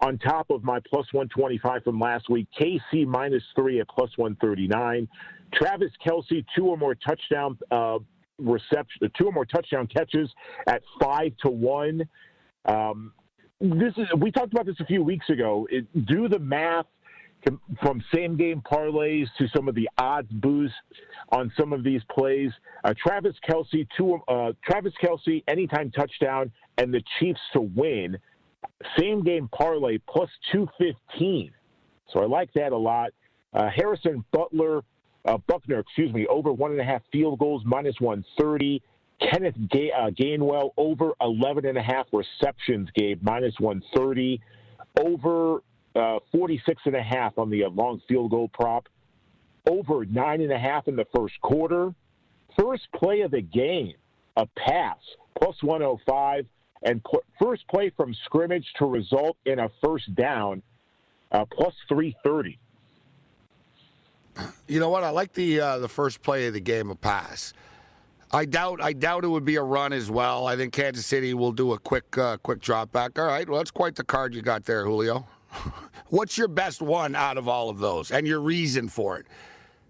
on 0.00 0.18
top 0.18 0.50
of 0.50 0.64
my 0.64 0.80
plus 0.80 1.06
125 1.12 1.84
from 1.84 2.00
last 2.00 2.28
week. 2.28 2.48
KC 2.60 3.06
minus 3.06 3.42
three 3.54 3.78
at 3.78 3.88
plus 3.88 4.10
139. 4.16 5.08
Travis 5.54 5.92
Kelce, 6.04 6.44
two 6.56 6.66
or 6.66 6.76
more 6.76 6.96
touchdown 6.96 7.56
uh, 7.70 7.98
reception, 8.38 9.10
two 9.18 9.26
or 9.26 9.32
more 9.32 9.44
touchdown 9.44 9.86
catches 9.86 10.30
at 10.66 10.82
five 11.00 11.32
to 11.42 11.48
one. 11.48 12.08
Um, 12.64 13.12
this 13.60 13.92
is 13.96 14.06
we 14.18 14.30
talked 14.30 14.52
about 14.52 14.66
this 14.66 14.76
a 14.80 14.86
few 14.86 15.02
weeks 15.02 15.28
ago. 15.30 15.66
It, 15.70 15.86
do 16.06 16.28
the 16.28 16.38
math 16.38 16.86
from 17.82 18.02
same 18.14 18.36
game 18.36 18.62
parlays 18.62 19.26
to 19.38 19.48
some 19.54 19.68
of 19.68 19.74
the 19.74 19.88
odds 19.98 20.30
boosts 20.30 20.76
on 21.30 21.52
some 21.58 21.72
of 21.72 21.82
these 21.82 22.02
plays. 22.10 22.50
Uh, 22.84 22.94
Travis 23.04 23.34
Kelce, 23.48 23.86
two, 23.96 24.18
uh, 24.28 24.52
Travis 24.64 24.92
Kelce, 25.02 25.42
anytime 25.48 25.90
touchdown, 25.90 26.52
and 26.78 26.92
the 26.92 27.02
Chiefs 27.18 27.40
to 27.52 27.60
win. 27.60 28.16
Same 28.98 29.22
game 29.22 29.48
parlay 29.48 29.98
plus 30.08 30.30
215. 30.52 31.52
So 32.12 32.20
I 32.20 32.26
like 32.26 32.52
that 32.54 32.72
a 32.72 32.76
lot. 32.76 33.10
Uh, 33.52 33.68
Harrison 33.74 34.24
Butler, 34.32 34.82
uh, 35.24 35.38
Buckner, 35.46 35.80
excuse 35.80 36.12
me, 36.12 36.26
over 36.26 36.52
one 36.52 36.72
and 36.72 36.80
a 36.80 36.84
half 36.84 37.02
field 37.12 37.38
goals, 37.38 37.62
minus 37.64 38.00
130. 38.00 38.82
Kenneth 39.20 39.54
uh, 39.56 40.10
Gainwell 40.10 40.70
over 40.76 41.12
11 41.20 41.66
and 41.66 41.78
a 41.78 41.82
half 41.82 42.06
receptions, 42.12 42.88
Gabe, 42.96 43.22
minus 43.22 43.54
130. 43.58 44.40
Over 45.00 45.62
uh, 45.94 46.18
46 46.32 46.82
and 46.86 46.96
a 46.96 47.02
half 47.02 47.38
on 47.38 47.50
the 47.50 47.64
uh, 47.64 47.70
long 47.70 48.00
field 48.08 48.30
goal 48.30 48.50
prop. 48.52 48.88
Over 49.68 50.04
nine 50.04 50.40
and 50.40 50.52
a 50.52 50.58
half 50.58 50.88
in 50.88 50.96
the 50.96 51.06
first 51.14 51.40
quarter. 51.40 51.94
First 52.58 52.88
play 52.94 53.20
of 53.20 53.30
the 53.30 53.40
game, 53.40 53.94
a 54.36 54.46
pass, 54.46 54.98
plus 55.38 55.56
105 55.62 56.46
and 56.82 57.02
put 57.04 57.24
first 57.40 57.66
play 57.68 57.90
from 57.96 58.14
scrimmage 58.24 58.66
to 58.78 58.86
result 58.86 59.36
in 59.46 59.58
a 59.58 59.70
first 59.82 60.14
down, 60.14 60.62
uh, 61.30 61.44
plus 61.50 61.74
330. 61.88 62.58
You 64.68 64.80
know 64.80 64.88
what? 64.88 65.04
I 65.04 65.10
like 65.10 65.32
the 65.32 65.60
uh, 65.60 65.78
the 65.78 65.88
first 65.88 66.22
play 66.22 66.46
of 66.46 66.54
the 66.54 66.60
game 66.60 66.90
a 66.90 66.94
pass. 66.94 67.52
I 68.30 68.46
doubt 68.46 68.80
I 68.82 68.94
doubt 68.94 69.24
it 69.24 69.28
would 69.28 69.44
be 69.44 69.56
a 69.56 69.62
run 69.62 69.92
as 69.92 70.10
well. 70.10 70.46
I 70.46 70.56
think 70.56 70.72
Kansas 70.72 71.04
City 71.04 71.34
will 71.34 71.52
do 71.52 71.72
a 71.72 71.78
quick 71.78 72.16
uh, 72.16 72.38
quick 72.38 72.60
drop 72.60 72.90
back. 72.92 73.18
All 73.18 73.26
right, 73.26 73.48
well 73.48 73.58
that's 73.58 73.70
quite 73.70 73.94
the 73.94 74.04
card 74.04 74.34
you 74.34 74.40
got 74.42 74.64
there, 74.64 74.84
Julio. 74.84 75.26
What's 76.08 76.38
your 76.38 76.48
best 76.48 76.80
one 76.80 77.14
out 77.14 77.36
of 77.36 77.48
all 77.48 77.68
of 77.68 77.78
those, 77.78 78.10
and 78.10 78.26
your 78.26 78.40
reason 78.40 78.88
for 78.88 79.18
it? 79.18 79.26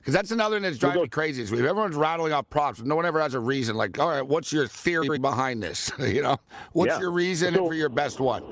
Because 0.00 0.14
that's 0.14 0.33
another 0.33 0.57
thing 0.57 0.64
that's 0.64 0.78
driving 0.78 1.02
me 1.02 1.09
crazy. 1.09 1.42
Is 1.42 1.52
everyone's 1.52 1.94
rattling 1.94 2.33
off 2.33 2.50
props, 2.50 2.81
but 2.81 2.88
no 2.88 2.96
one 2.96 3.07
ever 3.07 3.20
has 3.20 3.35
a 3.35 3.40
reason. 3.40 3.76
Like, 3.76 4.00
all 4.00 4.09
right, 4.09 4.26
what's 4.26 4.52
your 4.52 4.66
theory 4.66 5.18
behind 5.20 5.62
this? 5.62 5.92
you 6.00 6.22
know, 6.22 6.38
what's 6.72 6.94
yeah. 6.94 6.98
your 6.98 7.12
reason 7.12 7.55
so, 7.55 7.68
for 7.68 7.74
your 7.74 7.88
best 7.88 8.18
one? 8.18 8.42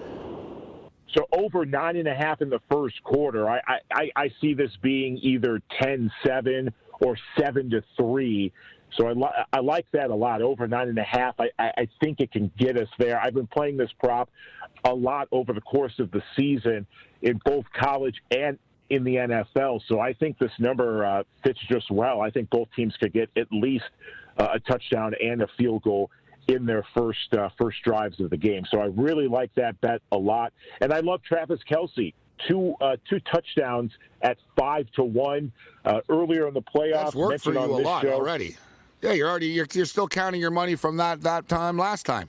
So 1.15 1.27
over 1.33 1.67
nine 1.67 1.97
and 1.97 2.09
a 2.09 2.15
half 2.15 2.41
in 2.41 2.51
the 2.51 2.61
first 2.71 3.03
quarter, 3.03 3.49
I 3.49 3.61
I, 3.93 4.11
I 4.17 4.31
see 4.41 4.55
this 4.55 4.71
being 4.83 5.19
either 5.23 5.61
10-7 5.81 6.73
or 7.01 7.17
seven 7.39 7.71
to 7.71 7.83
three. 7.97 8.53
So 8.97 9.07
I, 9.07 9.13
li- 9.13 9.45
I 9.53 9.61
like 9.61 9.87
that 9.93 10.11
a 10.11 10.15
lot. 10.15 10.43
Over 10.43 10.67
nine 10.67 10.89
and 10.89 10.99
a 10.99 11.05
half, 11.05 11.35
I, 11.39 11.49
I, 11.59 11.89
think 12.01 12.21
it 12.21 12.33
can 12.33 12.51
get 12.59 12.77
us 12.77 12.89
there. 12.99 13.21
I've 13.21 13.35
been 13.35 13.47
playing 13.47 13.77
this 13.77 13.91
prop 14.01 14.29
a 14.85 14.93
lot 14.93 15.29
over 15.31 15.53
the 15.53 15.61
course 15.61 15.99
of 15.99 16.11
the 16.11 16.23
season 16.37 16.87
in 17.23 17.41
both 17.45 17.65
college 17.73 18.17
and 18.31 18.59
in 18.91 19.05
the 19.05 19.15
NFL. 19.15 19.81
So 19.87 20.01
I 20.01 20.13
think 20.13 20.39
this 20.39 20.51
number 20.59 21.05
uh, 21.05 21.23
fits 21.45 21.61
just 21.71 21.91
well. 21.91 22.21
I 22.21 22.31
think 22.31 22.51
both 22.51 22.69
teams 22.75 22.95
could 22.99 23.13
get 23.13 23.31
at 23.37 23.47
least 23.53 23.85
uh, 24.39 24.49
a 24.55 24.61
touchdown 24.61 25.15
and 25.23 25.43
a 25.43 25.47
field 25.57 25.83
goal 25.83 26.11
in 26.51 26.67
their 26.67 26.85
first 26.95 27.33
uh, 27.33 27.49
first 27.57 27.83
drives 27.83 28.21
of 28.21 28.31
the 28.31 28.37
game. 28.37 28.65
So 28.71 28.81
I 28.81 28.87
really 28.87 29.29
like 29.29 29.55
that 29.55 29.81
bet 29.81 30.03
a 30.13 30.17
lot, 30.17 30.53
and 30.81 30.93
I 30.93 31.01
love 31.01 31.23
Travis 31.23 31.61
Kelce. 31.69 32.15
Two 32.49 32.75
uh, 32.81 32.97
two 33.09 33.21
touchdowns 33.21 33.93
at 34.23 34.39
five 34.57 34.91
to 34.93 35.05
one 35.05 35.53
uh, 35.85 36.01
earlier 36.09 36.49
in 36.49 36.55
the 36.55 36.63
playoffs. 36.63 37.05
That's 37.05 37.15
worked 37.15 37.45
for 37.45 37.53
you 37.53 37.59
a 37.59 37.67
lot 37.67 38.03
show. 38.03 38.13
already. 38.13 38.57
Yeah, 39.03 39.13
you're 39.13 39.29
already 39.29 39.49
you're, 39.49 39.67
you're 39.73 39.87
still 39.87 40.09
counting 40.09 40.41
your 40.41 40.51
money 40.51 40.75
from 40.75 40.97
that 40.97 41.21
that 41.23 41.49
time 41.49 41.77
last 41.77 42.07
time. 42.07 42.29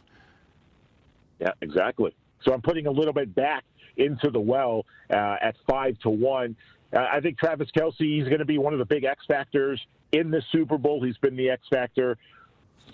Yeah, 1.39 1.51
exactly. 1.61 2.13
So 2.43 2.53
I'm 2.53 2.61
putting 2.61 2.87
a 2.87 2.91
little 2.91 3.13
bit 3.13 3.33
back 3.33 3.63
into 3.97 4.29
the 4.29 4.39
well 4.39 4.85
uh, 5.09 5.37
at 5.41 5.55
five 5.67 5.97
to 5.99 6.09
one. 6.09 6.55
Uh, 6.93 7.07
I 7.09 7.21
think 7.21 7.39
Travis 7.39 7.69
Kelce 7.75 7.93
he's 7.97 8.25
going 8.25 8.39
to 8.39 8.45
be 8.45 8.57
one 8.57 8.73
of 8.73 8.79
the 8.79 8.85
big 8.85 9.05
X 9.05 9.23
factors 9.27 9.81
in 10.11 10.29
the 10.29 10.41
Super 10.51 10.77
Bowl. 10.77 11.01
He's 11.01 11.17
been 11.17 11.37
the 11.37 11.49
X 11.49 11.63
factor 11.71 12.17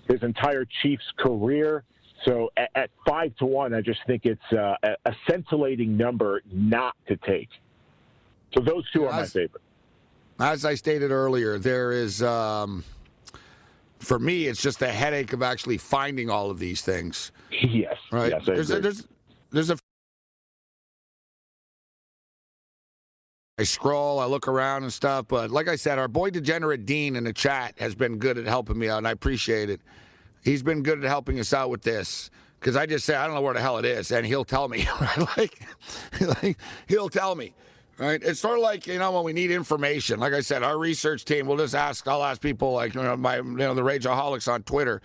his 0.08 0.24
entire 0.24 0.66
Chiefs 0.82 1.04
career. 1.18 1.84
So 2.26 2.50
at, 2.58 2.70
at 2.76 2.90
five 3.06 3.36
to 3.38 3.46
one, 3.46 3.74
I 3.74 3.82
just 3.82 4.00
think 4.08 4.26
it's 4.26 4.42
uh, 4.52 4.76
a, 4.84 4.96
a 5.06 5.16
scintillating 5.30 5.96
number 5.96 6.42
not 6.52 6.96
to 7.08 7.16
take. 7.18 7.50
So 8.54 8.62
those 8.62 8.90
two 8.92 9.06
are 9.06 9.12
my 9.12 9.26
favorite. 9.26 9.62
As 10.40 10.66
I 10.66 10.76
stated 10.76 11.12
earlier, 11.12 11.58
there 11.58 11.92
is, 11.92 12.22
um, 12.24 12.84
for 14.00 14.20
me, 14.20 14.46
it's 14.46 14.62
just 14.62 14.80
the 14.80 14.88
headache 14.88 15.34
of 15.34 15.42
actually 15.42 15.78
finding 15.78 16.30
all 16.30 16.50
of 16.50 16.60
these 16.60 16.82
things. 16.82 17.32
Yes. 17.52 17.96
Right. 18.12 18.32
Yes, 18.32 18.44
there's, 18.46 18.72
a, 18.72 18.80
there's 18.80 19.08
there's 19.52 19.70
a. 19.70 19.78
I 23.60 23.64
scroll, 23.64 24.20
I 24.20 24.26
look 24.26 24.48
around 24.48 24.84
and 24.84 24.94
stuff, 24.94 25.26
but 25.28 25.50
like 25.50 25.68
I 25.68 25.78
said, 25.78 25.98
our 25.98 26.08
boy 26.08 26.30
Degenerate 26.30 26.86
Dean 26.86 27.16
in 27.16 27.24
the 27.24 27.34
chat 27.34 27.74
has 27.80 27.96
been 27.96 28.20
good 28.20 28.38
at 28.38 28.46
helping 28.46 28.78
me 28.78 28.88
out, 28.88 29.00
and 29.00 29.08
I 29.08 29.12
appreciate 29.12 29.72
it. 29.72 29.82
He's 30.44 30.62
been 30.62 30.84
good 30.84 31.04
at 31.04 31.10
helping 31.10 31.40
us 31.40 31.54
out 31.54 31.72
with 31.72 31.82
this 31.82 32.30
because 32.60 32.76
I 32.76 32.86
just 32.86 33.04
say 33.04 33.16
I 33.16 33.26
don't 33.26 33.34
know 33.34 33.42
where 33.42 33.56
the 33.56 33.60
hell 33.60 33.80
it 33.80 33.86
is, 33.86 34.12
and 34.12 34.28
he'll 34.28 34.46
tell 34.46 34.68
me. 34.68 34.88
Right? 35.02 35.38
like, 35.38 35.62
like 36.44 36.58
he'll 36.88 37.10
tell 37.10 37.34
me. 37.34 37.56
Right? 37.98 38.22
It's 38.22 38.40
sort 38.40 38.60
of 38.60 38.64
like 38.64 38.86
you 38.86 39.00
know 39.00 39.12
when 39.12 39.24
we 39.24 39.34
need 39.34 39.50
information. 39.50 40.20
Like 40.20 40.34
I 40.34 40.42
said, 40.42 40.62
our 40.62 40.78
research 40.78 41.26
team 41.26 41.48
will 41.48 41.58
just 41.58 41.74
ask. 41.74 42.08
I'll 42.08 42.24
ask 42.24 42.40
people 42.40 42.74
like 42.74 42.94
you 42.94 43.02
know, 43.02 43.18
my 43.18 43.38
you 43.38 43.44
know 43.44 43.74
the 43.74 43.82
Rageaholics 43.82 44.52
on 44.52 44.62
Twitter. 44.64 45.02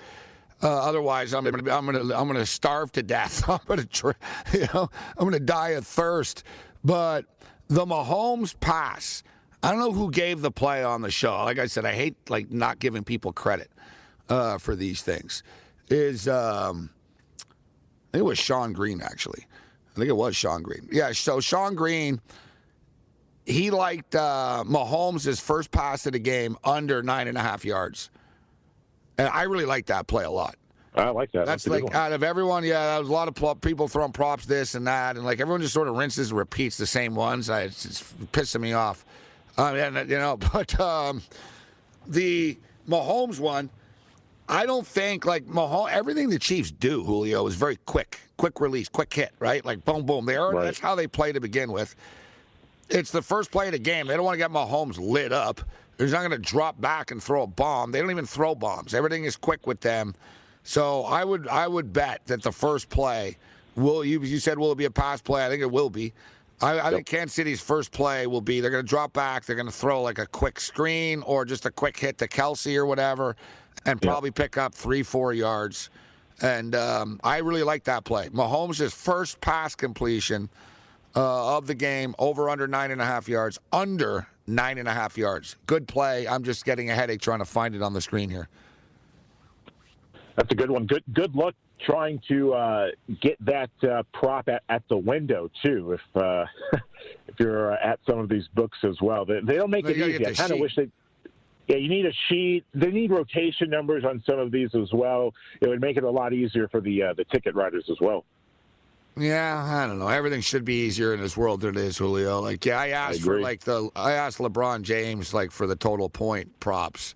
Uh, 0.62 0.68
otherwise, 0.68 1.32
I'm 1.32 1.44
gonna 1.44 1.74
I'm 1.74 1.86
gonna 1.86 2.00
I'm 2.00 2.26
gonna 2.26 2.44
starve 2.44 2.92
to 2.92 3.02
death. 3.02 3.48
I'm 3.48 3.60
gonna 3.66 3.86
you 4.52 4.66
know 4.74 4.90
I'm 5.16 5.24
gonna 5.24 5.40
die 5.40 5.70
of 5.70 5.86
thirst. 5.86 6.44
But 6.84 7.24
the 7.72 7.86
Mahomes 7.86 8.58
pass. 8.60 9.22
I 9.62 9.70
don't 9.70 9.80
know 9.80 9.92
who 9.92 10.10
gave 10.10 10.42
the 10.42 10.50
play 10.50 10.84
on 10.84 11.00
the 11.00 11.10
show. 11.10 11.32
Like 11.44 11.58
I 11.58 11.66
said, 11.66 11.86
I 11.86 11.92
hate 11.92 12.16
like 12.28 12.50
not 12.50 12.78
giving 12.78 13.02
people 13.02 13.32
credit 13.32 13.70
uh, 14.28 14.58
for 14.58 14.76
these 14.76 15.00
things. 15.00 15.42
Is 15.88 16.28
um, 16.28 16.90
I 17.40 18.12
think 18.12 18.20
it 18.20 18.24
was 18.24 18.38
Sean 18.38 18.74
Green 18.74 19.00
actually. 19.00 19.46
I 19.92 19.98
think 19.98 20.08
it 20.08 20.16
was 20.16 20.36
Sean 20.36 20.62
Green. 20.62 20.86
Yeah. 20.92 21.12
So 21.12 21.40
Sean 21.40 21.74
Green, 21.74 22.20
he 23.46 23.70
liked 23.70 24.14
uh, 24.14 24.64
Mahomes' 24.66 25.40
first 25.40 25.70
pass 25.70 26.04
of 26.04 26.12
the 26.12 26.18
game 26.18 26.58
under 26.64 27.02
nine 27.02 27.26
and 27.26 27.38
a 27.38 27.42
half 27.42 27.64
yards, 27.64 28.10
and 29.16 29.28
I 29.28 29.44
really 29.44 29.66
like 29.66 29.86
that 29.86 30.06
play 30.06 30.24
a 30.24 30.30
lot. 30.30 30.56
I 30.94 31.08
like 31.08 31.32
that. 31.32 31.46
That's, 31.46 31.64
That's, 31.64 31.82
like 31.82 31.94
out 31.94 32.12
of 32.12 32.22
everyone, 32.22 32.64
yeah. 32.64 32.96
There's 32.96 33.08
a 33.08 33.12
lot 33.12 33.28
of 33.28 33.34
pl- 33.34 33.54
people 33.56 33.88
throwing 33.88 34.12
props, 34.12 34.44
this 34.44 34.74
and 34.74 34.86
that, 34.86 35.16
and 35.16 35.24
like 35.24 35.40
everyone 35.40 35.62
just 35.62 35.72
sort 35.72 35.88
of 35.88 35.96
rinses 35.96 36.30
and 36.30 36.38
repeats 36.38 36.76
the 36.76 36.86
same 36.86 37.14
ones. 37.14 37.48
I, 37.48 37.62
it's, 37.62 37.86
it's 37.86 38.02
pissing 38.32 38.60
me 38.60 38.74
off. 38.74 39.04
Uh, 39.56 39.74
and 39.74 40.10
you 40.10 40.18
know, 40.18 40.36
but 40.52 40.78
um, 40.78 41.22
the 42.06 42.58
Mahomes 42.88 43.40
one, 43.40 43.70
I 44.48 44.66
don't 44.66 44.86
think 44.86 45.24
like 45.24 45.46
Mahomes. 45.46 45.90
Everything 45.92 46.28
the 46.28 46.38
Chiefs 46.38 46.70
do, 46.70 47.02
Julio, 47.04 47.46
is 47.46 47.54
very 47.54 47.76
quick, 47.86 48.20
quick 48.36 48.60
release, 48.60 48.88
quick 48.88 49.12
hit, 49.14 49.32
right? 49.38 49.64
Like 49.64 49.84
boom, 49.86 50.04
boom. 50.04 50.26
They 50.26 50.36
are. 50.36 50.52
Right. 50.52 50.64
That's 50.64 50.78
how 50.78 50.94
they 50.94 51.06
play 51.06 51.32
to 51.32 51.40
begin 51.40 51.72
with. 51.72 51.94
It's 52.90 53.10
the 53.10 53.22
first 53.22 53.50
play 53.50 53.66
of 53.66 53.72
the 53.72 53.78
game. 53.78 54.08
They 54.08 54.14
don't 54.14 54.24
want 54.24 54.34
to 54.34 54.38
get 54.38 54.50
Mahomes 54.50 54.98
lit 54.98 55.32
up. 55.32 55.62
He's 55.96 56.12
not 56.12 56.18
going 56.18 56.32
to 56.32 56.38
drop 56.38 56.80
back 56.80 57.10
and 57.10 57.22
throw 57.22 57.42
a 57.42 57.46
bomb. 57.46 57.92
They 57.92 58.00
don't 58.00 58.10
even 58.10 58.26
throw 58.26 58.54
bombs. 58.54 58.92
Everything 58.92 59.24
is 59.24 59.36
quick 59.36 59.66
with 59.66 59.80
them. 59.80 60.14
So 60.64 61.02
I 61.04 61.24
would 61.24 61.48
I 61.48 61.66
would 61.66 61.92
bet 61.92 62.22
that 62.26 62.42
the 62.42 62.52
first 62.52 62.88
play 62.88 63.36
will 63.74 64.04
you 64.04 64.22
you 64.22 64.38
said 64.38 64.58
will 64.58 64.72
it 64.72 64.78
be 64.78 64.84
a 64.84 64.90
pass 64.90 65.20
play? 65.20 65.44
I 65.44 65.48
think 65.48 65.62
it 65.62 65.70
will 65.70 65.90
be. 65.90 66.12
I, 66.60 66.88
I 66.88 66.90
think 66.90 67.06
Kansas 67.06 67.34
City's 67.34 67.60
first 67.60 67.90
play 67.90 68.28
will 68.28 68.40
be 68.40 68.60
they're 68.60 68.70
going 68.70 68.84
to 68.84 68.88
drop 68.88 69.12
back. 69.12 69.44
They're 69.44 69.56
going 69.56 69.66
to 69.66 69.72
throw 69.72 70.00
like 70.00 70.18
a 70.18 70.26
quick 70.26 70.60
screen 70.60 71.22
or 71.22 71.44
just 71.44 71.66
a 71.66 71.72
quick 71.72 71.98
hit 71.98 72.18
to 72.18 72.28
Kelce 72.28 72.76
or 72.76 72.86
whatever, 72.86 73.34
and 73.84 74.00
probably 74.00 74.30
pick 74.30 74.56
up 74.56 74.74
three 74.74 75.02
four 75.02 75.32
yards. 75.32 75.90
And 76.40 76.74
um, 76.74 77.20
I 77.24 77.38
really 77.38 77.62
like 77.62 77.84
that 77.84 78.04
play. 78.04 78.28
Mahomes' 78.28 78.92
first 78.92 79.40
pass 79.40 79.74
completion 79.74 80.48
uh, 81.14 81.56
of 81.56 81.66
the 81.66 81.74
game 81.74 82.14
over 82.18 82.48
under 82.48 82.66
nine 82.66 82.90
and 82.90 83.00
a 83.00 83.04
half 83.04 83.28
yards, 83.28 83.58
under 83.72 84.26
nine 84.46 84.78
and 84.78 84.88
a 84.88 84.92
half 84.92 85.18
yards. 85.18 85.56
Good 85.66 85.88
play. 85.88 86.26
I'm 86.26 86.42
just 86.44 86.64
getting 86.64 86.90
a 86.90 86.94
headache 86.94 87.20
trying 87.20 87.40
to 87.40 87.44
find 87.44 87.74
it 87.74 87.82
on 87.82 87.92
the 87.92 88.00
screen 88.00 88.30
here. 88.30 88.48
That's 90.36 90.50
a 90.50 90.54
good 90.54 90.70
one. 90.70 90.86
Good 90.86 91.04
good 91.12 91.34
luck 91.34 91.54
trying 91.84 92.20
to 92.28 92.54
uh, 92.54 92.86
get 93.20 93.44
that 93.44 93.70
uh, 93.82 94.02
prop 94.12 94.48
at, 94.48 94.62
at 94.68 94.82
the 94.88 94.96
window 94.96 95.50
too. 95.64 95.92
If 95.92 96.22
uh, 96.22 96.44
if 97.28 97.38
you're 97.38 97.72
at 97.72 98.00
some 98.08 98.18
of 98.18 98.28
these 98.28 98.46
books 98.54 98.78
as 98.84 99.00
well, 99.00 99.24
they, 99.24 99.40
they 99.40 99.56
don't 99.56 99.70
make 99.70 99.86
it 99.86 99.96
easy. 99.96 100.26
I 100.26 100.32
kind 100.32 100.52
of 100.52 100.58
wish 100.58 100.74
they. 100.76 100.88
Yeah, 101.68 101.76
you 101.76 101.88
need 101.88 102.06
a 102.06 102.12
sheet. 102.28 102.64
They 102.74 102.90
need 102.90 103.10
rotation 103.10 103.70
numbers 103.70 104.04
on 104.04 104.22
some 104.26 104.38
of 104.38 104.50
these 104.50 104.74
as 104.74 104.92
well. 104.92 105.32
It 105.60 105.68
would 105.68 105.80
make 105.80 105.96
it 105.96 106.02
a 106.02 106.10
lot 106.10 106.32
easier 106.32 106.68
for 106.68 106.80
the 106.80 107.02
uh, 107.02 107.14
the 107.14 107.24
ticket 107.24 107.54
writers 107.54 107.84
as 107.90 107.98
well. 108.00 108.24
Yeah, 109.16 109.62
I 109.64 109.86
don't 109.86 109.98
know. 109.98 110.08
Everything 110.08 110.40
should 110.40 110.64
be 110.64 110.86
easier 110.86 111.12
in 111.12 111.20
this 111.20 111.36
world 111.36 111.60
than 111.60 111.76
it 111.76 111.82
is, 111.82 111.98
Julio. 111.98 112.40
Like, 112.40 112.64
yeah, 112.64 112.80
I 112.80 112.88
asked 112.88 113.22
for 113.22 113.40
like 113.40 113.60
the 113.60 113.90
I 113.94 114.12
asked 114.12 114.38
LeBron 114.38 114.82
James 114.82 115.34
like 115.34 115.50
for 115.50 115.66
the 115.66 115.76
total 115.76 116.08
point 116.08 116.58
props. 116.60 117.14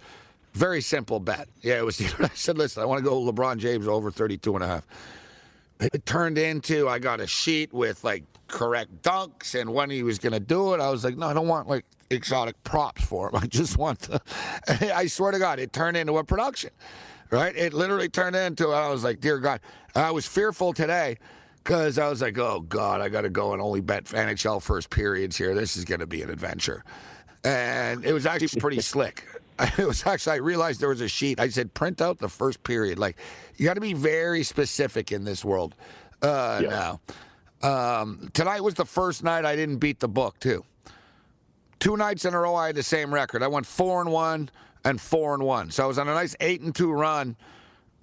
Very 0.56 0.80
simple 0.80 1.20
bet. 1.20 1.48
Yeah, 1.60 1.78
it 1.78 1.84
was. 1.84 2.00
I 2.18 2.30
said, 2.32 2.56
listen, 2.56 2.82
I 2.82 2.86
want 2.86 2.98
to 2.98 3.04
go 3.04 3.20
LeBron 3.20 3.58
James 3.58 3.86
over 3.86 4.10
32 4.10 4.54
and 4.54 4.64
a 4.64 4.66
half. 4.66 4.86
It 5.80 6.06
turned 6.06 6.38
into 6.38 6.88
I 6.88 6.98
got 6.98 7.20
a 7.20 7.26
sheet 7.26 7.74
with 7.74 8.02
like 8.02 8.24
correct 8.48 9.02
dunks 9.02 9.58
and 9.58 9.74
when 9.74 9.90
he 9.90 10.02
was 10.02 10.18
going 10.18 10.32
to 10.32 10.40
do 10.40 10.72
it. 10.72 10.80
I 10.80 10.88
was 10.88 11.04
like, 11.04 11.18
no, 11.18 11.26
I 11.26 11.34
don't 11.34 11.46
want 11.46 11.68
like 11.68 11.84
exotic 12.08 12.62
props 12.64 13.04
for 13.04 13.28
him. 13.28 13.36
I 13.42 13.46
just 13.46 13.76
want 13.76 13.98
the. 14.00 14.22
I 14.96 15.08
swear 15.08 15.30
to 15.30 15.38
God, 15.38 15.58
it 15.58 15.74
turned 15.74 15.98
into 15.98 16.16
a 16.16 16.24
production, 16.24 16.70
right? 17.30 17.54
It 17.54 17.74
literally 17.74 18.08
turned 18.08 18.34
into. 18.34 18.68
I 18.68 18.88
was 18.88 19.04
like, 19.04 19.20
dear 19.20 19.38
God, 19.38 19.60
I 19.94 20.10
was 20.10 20.24
fearful 20.24 20.72
today 20.72 21.18
because 21.64 21.98
I 21.98 22.08
was 22.08 22.22
like, 22.22 22.38
oh 22.38 22.60
God, 22.60 23.02
I 23.02 23.10
got 23.10 23.22
to 23.22 23.30
go 23.30 23.52
and 23.52 23.60
only 23.60 23.82
bet 23.82 24.04
NHL 24.04 24.62
first 24.62 24.88
periods 24.88 25.36
here. 25.36 25.54
This 25.54 25.76
is 25.76 25.84
going 25.84 26.00
to 26.00 26.06
be 26.06 26.22
an 26.22 26.30
adventure, 26.30 26.82
and 27.44 28.06
it 28.06 28.14
was 28.14 28.24
actually 28.24 28.58
pretty 28.58 28.80
slick. 28.80 29.22
It 29.78 29.86
was 29.86 30.06
actually 30.06 30.34
I 30.34 30.36
realized 30.36 30.80
there 30.80 30.88
was 30.90 31.00
a 31.00 31.08
sheet. 31.08 31.40
I 31.40 31.48
said 31.48 31.72
print 31.74 32.00
out 32.00 32.18
the 32.18 32.28
first 32.28 32.62
period. 32.62 32.98
Like 32.98 33.16
you 33.56 33.64
got 33.66 33.74
to 33.74 33.80
be 33.80 33.94
very 33.94 34.42
specific 34.42 35.12
in 35.12 35.24
this 35.24 35.44
world 35.44 35.74
uh, 36.22 36.60
Yeah. 36.62 36.68
now. 36.68 37.00
Um, 37.62 38.30
tonight 38.34 38.60
was 38.60 38.74
the 38.74 38.84
first 38.84 39.24
night 39.24 39.44
I 39.44 39.56
didn't 39.56 39.78
beat 39.78 40.00
the 40.00 40.08
book 40.08 40.38
too. 40.38 40.64
Two 41.78 41.96
nights 41.96 42.24
in 42.24 42.34
a 42.34 42.40
row 42.40 42.54
I 42.54 42.68
had 42.68 42.76
the 42.76 42.82
same 42.82 43.12
record. 43.12 43.42
I 43.42 43.48
went 43.48 43.66
four 43.66 44.00
and 44.00 44.10
one 44.10 44.50
and 44.84 45.00
four 45.00 45.34
and 45.34 45.42
one. 45.42 45.70
So 45.70 45.84
I 45.84 45.86
was 45.86 45.98
on 45.98 46.08
a 46.08 46.14
nice 46.14 46.36
eight 46.40 46.60
and 46.60 46.74
two 46.74 46.92
run 46.92 47.36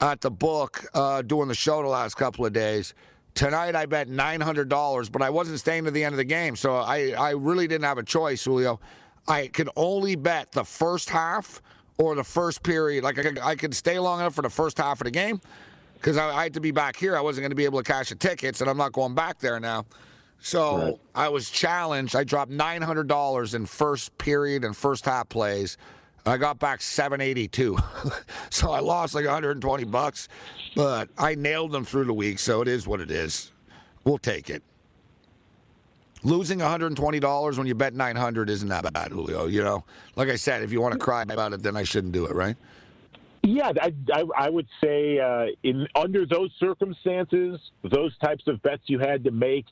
at 0.01 0.21
the 0.21 0.31
book 0.31 0.85
uh, 0.93 1.21
doing 1.21 1.47
the 1.47 1.55
show 1.55 1.81
the 1.81 1.87
last 1.87 2.15
couple 2.15 2.45
of 2.45 2.53
days. 2.53 2.93
Tonight 3.35 3.75
I 3.75 3.85
bet 3.87 4.07
nine 4.09 4.41
hundred 4.41 4.69
dollars, 4.69 5.09
but 5.09 5.21
I 5.21 5.29
wasn't 5.31 5.59
staying 5.59 5.85
to 5.85 5.91
the 5.91 6.03
end 6.03 6.13
of 6.13 6.17
the 6.17 6.23
game, 6.23 6.55
so 6.55 6.75
I, 6.75 7.11
I 7.17 7.31
really 7.31 7.67
didn't 7.67 7.85
have 7.85 7.97
a 7.97 8.03
choice, 8.03 8.43
Julio. 8.43 8.79
I 9.27 9.47
could 9.47 9.69
only 9.75 10.15
bet 10.15 10.51
the 10.51 10.63
first 10.63 11.09
half 11.09 11.61
or 11.97 12.15
the 12.15 12.23
first 12.23 12.63
period. 12.63 13.03
Like 13.03 13.19
I 13.19 13.23
could, 13.23 13.39
I 13.39 13.55
could 13.55 13.73
stay 13.73 13.99
long 13.99 14.19
enough 14.19 14.35
for 14.35 14.41
the 14.41 14.49
first 14.49 14.77
half 14.77 14.99
of 15.01 15.05
the 15.05 15.11
game 15.11 15.39
because 15.95 16.17
I, 16.17 16.35
I 16.35 16.43
had 16.43 16.53
to 16.55 16.61
be 16.61 16.71
back 16.71 16.95
here. 16.95 17.15
I 17.15 17.21
wasn't 17.21 17.43
going 17.43 17.51
to 17.51 17.55
be 17.55 17.65
able 17.65 17.81
to 17.81 17.89
cash 17.89 18.09
the 18.09 18.15
tickets, 18.15 18.61
and 18.61 18.69
I'm 18.69 18.77
not 18.77 18.91
going 18.91 19.15
back 19.15 19.39
there 19.39 19.59
now. 19.59 19.85
So 20.39 20.99
I 21.15 21.29
was 21.29 21.49
challenged. 21.49 22.17
I 22.17 22.25
dropped 22.25 22.51
nine 22.51 22.81
hundred 22.81 23.07
dollars 23.07 23.53
in 23.53 23.65
first 23.65 24.17
period 24.17 24.65
and 24.65 24.75
first 24.75 25.05
half 25.05 25.29
plays. 25.29 25.77
I 26.25 26.37
got 26.37 26.59
back 26.59 26.81
782. 26.81 27.77
so 28.49 28.71
I 28.71 28.79
lost 28.79 29.13
like 29.13 29.25
120 29.25 29.83
bucks, 29.85 30.29
but 30.75 31.09
I 31.17 31.35
nailed 31.35 31.71
them 31.73 31.83
through 31.83 32.05
the 32.05 32.13
week, 32.13 32.39
so 32.39 32.61
it 32.61 32.67
is 32.67 32.87
what 32.87 33.01
it 33.01 33.11
is. 33.11 33.51
We'll 34.05 34.17
take 34.17 34.49
it. 34.49 34.63
Losing 36.25 36.59
$120 36.59 37.57
when 37.57 37.67
you 37.67 37.75
bet 37.75 37.93
900 37.93 38.49
isn't 38.49 38.69
that 38.69 38.91
bad, 38.93 39.11
Julio, 39.11 39.45
you 39.47 39.61
know. 39.61 39.83
Like 40.15 40.29
I 40.29 40.37
said, 40.37 40.63
if 40.63 40.71
you 40.71 40.79
want 40.79 40.93
to 40.93 40.99
cry 40.99 41.23
about 41.23 41.51
it, 41.51 41.61
then 41.61 41.75
I 41.75 41.83
shouldn't 41.83 42.13
do 42.13 42.25
it, 42.25 42.33
right? 42.33 42.55
Yeah, 43.41 43.73
I, 43.81 43.93
I, 44.13 44.23
I 44.37 44.49
would 44.49 44.67
say 44.81 45.19
uh, 45.19 45.47
in 45.63 45.85
under 45.95 46.25
those 46.25 46.49
circumstances, 46.59 47.59
those 47.83 48.17
types 48.19 48.47
of 48.47 48.61
bets 48.61 48.83
you 48.85 48.99
had 48.99 49.25
to 49.25 49.31
make, 49.31 49.65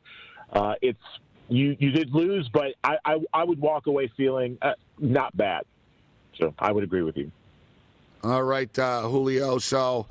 uh, 0.51 0.73
it's 0.81 0.99
you 1.47 1.77
you 1.79 1.91
did 1.91 2.13
lose, 2.13 2.49
but 2.49 2.73
I, 2.83 2.97
I, 3.05 3.19
I 3.33 3.43
would 3.45 3.59
walk 3.59 3.87
away 3.87 4.11
feeling 4.17 4.57
uh, 4.61 4.73
not 4.99 5.35
bad. 5.37 5.63
So 6.37 6.53
I 6.59 6.73
would 6.73 6.83
agree 6.83 7.01
with 7.01 7.15
you. 7.15 7.31
All 8.25 8.43
right, 8.43 8.77
uh, 8.77 9.03
Julio. 9.03 9.57
So 9.57 10.05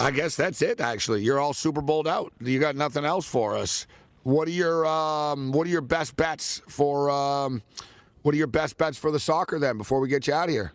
I 0.00 0.10
guess 0.10 0.34
that's 0.34 0.60
it. 0.60 0.80
Actually, 0.80 1.22
you're 1.22 1.38
all 1.38 1.52
Super 1.52 1.82
Bowled 1.82 2.08
out. 2.08 2.32
You 2.40 2.58
got 2.58 2.74
nothing 2.74 3.04
else 3.04 3.26
for 3.26 3.56
us. 3.56 3.86
What 4.22 4.48
are 4.48 4.52
your 4.52 4.86
um, 4.86 5.52
What 5.52 5.66
are 5.66 5.70
your 5.70 5.80
best 5.80 6.16
bets 6.16 6.62
for? 6.68 7.10
Um, 7.10 7.62
what 8.22 8.34
are 8.34 8.38
your 8.38 8.46
best 8.46 8.78
bets 8.78 8.96
for 8.96 9.10
the 9.10 9.18
soccer 9.18 9.58
then? 9.58 9.78
Before 9.78 10.00
we 10.00 10.08
get 10.08 10.26
you 10.26 10.34
out 10.34 10.44
of 10.44 10.50
here. 10.50 10.72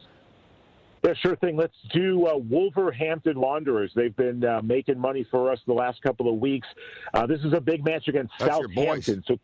Yeah, 1.04 1.14
sure 1.22 1.36
thing. 1.38 1.56
Let's 1.56 1.76
do 1.94 2.28
uh, 2.28 2.36
Wolverhampton 2.36 3.40
Wanderers. 3.40 3.92
They've 3.96 4.16
been 4.16 4.44
uh, 4.44 4.62
making 4.62 5.00
money 5.00 5.26
for 5.30 5.52
us 5.52 5.60
the 5.66 5.74
last 5.74 6.02
couple 6.02 6.28
of 6.32 6.40
weeks. 6.40 6.68
Uh, 7.14 7.26
this 7.26 7.40
is 7.42 7.54
a 7.54 7.62
big 7.62 7.86
match 7.86 8.10
against 8.10 8.34
That's 8.40 8.52
Southampton. 8.52 9.24
So 9.26 9.40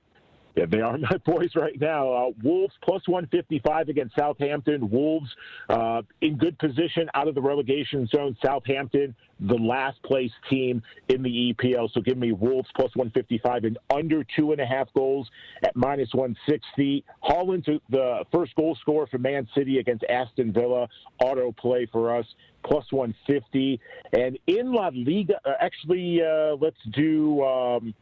yeah, 0.56 0.66
they 0.70 0.82
are 0.82 0.98
my 0.98 1.18
boys 1.26 1.50
right 1.56 1.80
now. 1.80 2.12
Uh, 2.12 2.30
Wolves 2.44 2.74
plus 2.84 3.08
155 3.08 3.90
against 3.90 4.16
Southampton. 4.16 4.90
Wolves 4.90 5.30
uh, 5.70 6.02
in 6.22 6.38
good 6.38 6.58
position 6.60 7.10
out 7.14 7.28
of 7.28 7.36
the 7.36 7.42
relegation 7.42 8.08
zone. 8.08 8.38
Southampton, 8.44 9.16
the 9.40 9.56
last 9.56 10.02
place 10.04 10.32
team 10.50 10.82
in 11.10 11.24
the 11.24 11.54
EPL. 11.54 11.92
So 11.94 12.02
give 12.02 12.18
me 12.18 12.32
Wolves 12.32 12.70
plus 12.76 12.96
155 12.96 13.64
and 13.66 13.78
under 13.94 14.24
two 14.36 14.52
and 14.52 14.62
a 14.62 14.66
half 14.66 14.94
goals 14.94 15.30
at 15.64 15.76
minus 15.76 16.14
160. 16.14 17.04
Haaland, 17.24 17.80
the 17.90 18.26
first 18.32 18.56
goal 18.56 18.78
scorer 18.82 19.08
for 19.08 19.18
Man 19.18 19.48
City 19.56 19.80
against 19.80 20.04
Aston 20.06 20.54
Villa. 20.54 20.88
Auto 21.20 21.52
play 21.52 21.88
for 21.92 22.16
us 22.16 22.26
plus 22.64 22.92
150. 22.92 23.80
And 24.14 24.38
in 24.48 24.72
La 24.72 24.90
Liga, 24.94 25.40
uh, 25.46 25.54
actually, 25.60 26.22
uh, 26.22 26.56
let's 26.60 26.78
do. 26.92 27.44
Um, 27.44 27.94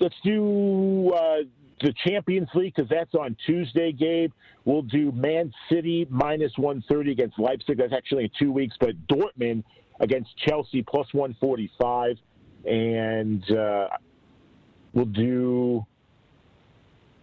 let's 0.00 0.14
do 0.24 1.12
uh, 1.14 1.38
the 1.80 1.94
Champions 2.06 2.48
League 2.54 2.74
because 2.74 2.88
that's 2.88 3.14
on 3.14 3.36
Tuesday, 3.46 3.92
Gabe. 3.92 4.32
We'll 4.64 4.82
do 4.82 5.12
Man 5.12 5.52
City 5.70 6.06
minus 6.10 6.52
130 6.56 7.12
against 7.12 7.38
Leipzig. 7.38 7.78
That's 7.78 7.92
actually 7.92 8.24
in 8.24 8.30
two 8.38 8.52
weeks, 8.52 8.76
but 8.78 8.90
Dortmund 9.08 9.64
against 10.00 10.30
Chelsea 10.38 10.82
plus 10.82 11.06
145. 11.12 12.16
And 12.64 13.50
uh, 13.50 13.88
we'll 14.92 15.06
do. 15.06 15.86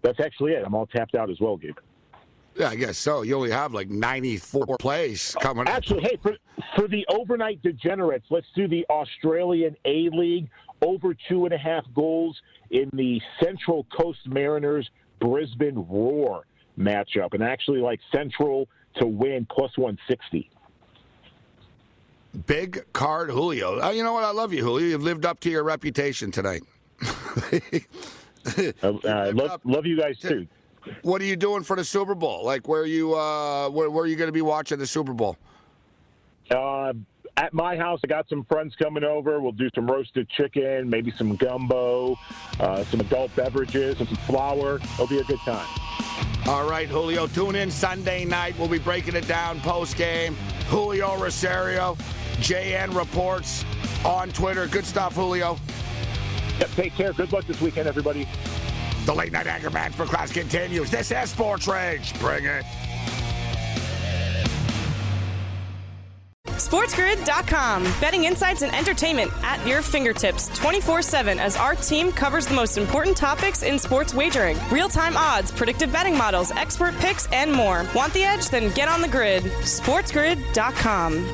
That's 0.01 0.19
actually 0.19 0.53
it. 0.53 0.63
I'm 0.65 0.73
all 0.73 0.87
tapped 0.87 1.15
out 1.15 1.29
as 1.29 1.39
well, 1.39 1.57
Gabe. 1.57 1.77
Yeah, 2.57 2.69
I 2.69 2.75
guess 2.75 2.97
so. 2.97 3.21
You 3.21 3.35
only 3.35 3.51
have 3.51 3.73
like 3.73 3.89
94 3.89 4.77
plays 4.79 5.35
coming. 5.39 5.67
Actually, 5.67 6.01
hey, 6.01 6.17
for, 6.21 6.35
for 6.75 6.87
the 6.87 7.05
overnight 7.07 7.61
degenerates, 7.61 8.25
let's 8.29 8.47
do 8.55 8.67
the 8.67 8.85
Australian 8.89 9.75
A 9.85 10.09
League 10.09 10.49
over 10.81 11.15
two 11.27 11.45
and 11.45 11.53
a 11.53 11.57
half 11.57 11.85
goals 11.95 12.39
in 12.71 12.89
the 12.93 13.21
Central 13.41 13.85
Coast 13.95 14.19
Mariners 14.25 14.89
Brisbane 15.19 15.85
Roar 15.89 16.45
matchup, 16.77 17.33
and 17.33 17.43
actually 17.43 17.79
like 17.79 17.99
Central 18.11 18.67
to 18.99 19.05
win 19.05 19.45
plus 19.49 19.77
160. 19.77 20.49
Big 22.45 22.85
card 22.93 23.29
Julio. 23.29 23.79
Oh, 23.81 23.89
you 23.91 24.03
know 24.03 24.13
what? 24.13 24.23
I 24.23 24.31
love 24.31 24.53
you, 24.53 24.63
Julio. 24.63 24.87
You've 24.87 25.03
lived 25.03 25.25
up 25.25 25.39
to 25.41 25.49
your 25.49 25.63
reputation 25.63 26.31
tonight. 26.31 26.63
uh, 27.01 28.69
uh, 28.83 29.31
love, 29.33 29.61
love 29.63 29.85
you 29.85 29.97
guys 29.97 30.19
too. 30.19 30.47
What 31.01 31.21
are 31.21 31.25
you 31.25 31.35
doing 31.35 31.63
for 31.63 31.75
the 31.75 31.83
Super 31.83 32.15
Bowl? 32.15 32.43
Like, 32.43 32.67
where 32.67 32.81
are 32.81 32.85
you? 32.85 33.15
Uh, 33.15 33.69
where, 33.69 33.89
where 33.89 34.03
are 34.03 34.07
you 34.07 34.15
going 34.15 34.27
to 34.29 34.33
be 34.33 34.41
watching 34.41 34.79
the 34.79 34.87
Super 34.87 35.13
Bowl? 35.13 35.37
Uh, 36.49 36.93
at 37.37 37.53
my 37.53 37.77
house, 37.77 37.99
I 38.03 38.07
got 38.07 38.27
some 38.29 38.43
friends 38.45 38.75
coming 38.75 39.03
over. 39.03 39.39
We'll 39.39 39.51
do 39.51 39.69
some 39.75 39.85
roasted 39.85 40.27
chicken, 40.29 40.89
maybe 40.89 41.11
some 41.17 41.35
gumbo, 41.35 42.17
uh, 42.59 42.83
some 42.85 42.99
adult 42.99 43.35
beverages, 43.35 43.99
and 43.99 44.07
some 44.07 44.17
flour. 44.17 44.79
It'll 44.93 45.07
be 45.07 45.19
a 45.19 45.23
good 45.23 45.39
time. 45.39 45.67
All 46.47 46.67
right, 46.67 46.87
Julio, 46.87 47.27
tune 47.27 47.55
in 47.55 47.69
Sunday 47.69 48.25
night. 48.25 48.57
We'll 48.57 48.69
be 48.69 48.79
breaking 48.79 49.15
it 49.15 49.27
down 49.27 49.59
post 49.59 49.97
game. 49.97 50.35
Julio 50.69 51.17
Rosario, 51.17 51.95
JN 52.37 52.95
Reports 52.95 53.65
on 54.05 54.29
Twitter. 54.29 54.65
Good 54.67 54.85
stuff, 54.85 55.13
Julio. 55.13 55.59
Yep, 56.59 56.69
take 56.71 56.93
care. 56.93 57.13
Good 57.13 57.31
luck 57.31 57.45
this 57.45 57.61
weekend, 57.61 57.87
everybody. 57.87 58.27
The 59.07 59.15
late 59.15 59.31
night 59.31 59.47
anger 59.47 59.69
management 59.69 60.09
class 60.09 60.33
continues. 60.33 60.91
This 60.91 61.11
is 61.11 61.29
Sports 61.29 61.65
Rage. 61.65 62.19
Bring 62.19 62.43
it. 62.43 62.65
SportsGrid.com. 66.47 67.83
Betting 68.01 68.25
insights 68.25 68.63
and 68.63 68.75
entertainment 68.75 69.31
at 69.43 69.65
your 69.65 69.81
fingertips 69.81 70.49
24 70.59 71.01
7 71.01 71.39
as 71.39 71.55
our 71.55 71.75
team 71.75 72.11
covers 72.11 72.47
the 72.47 72.53
most 72.53 72.77
important 72.77 73.15
topics 73.15 73.63
in 73.63 73.79
sports 73.79 74.13
wagering 74.13 74.57
real 74.69 74.89
time 74.89 75.15
odds, 75.15 75.53
predictive 75.53 75.89
betting 75.89 76.17
models, 76.17 76.51
expert 76.51 76.93
picks, 76.95 77.27
and 77.27 77.49
more. 77.49 77.85
Want 77.95 78.11
the 78.13 78.25
edge? 78.25 78.49
Then 78.49 78.73
get 78.73 78.89
on 78.89 79.01
the 79.01 79.07
grid. 79.07 79.43
SportsGrid.com. 79.43 81.33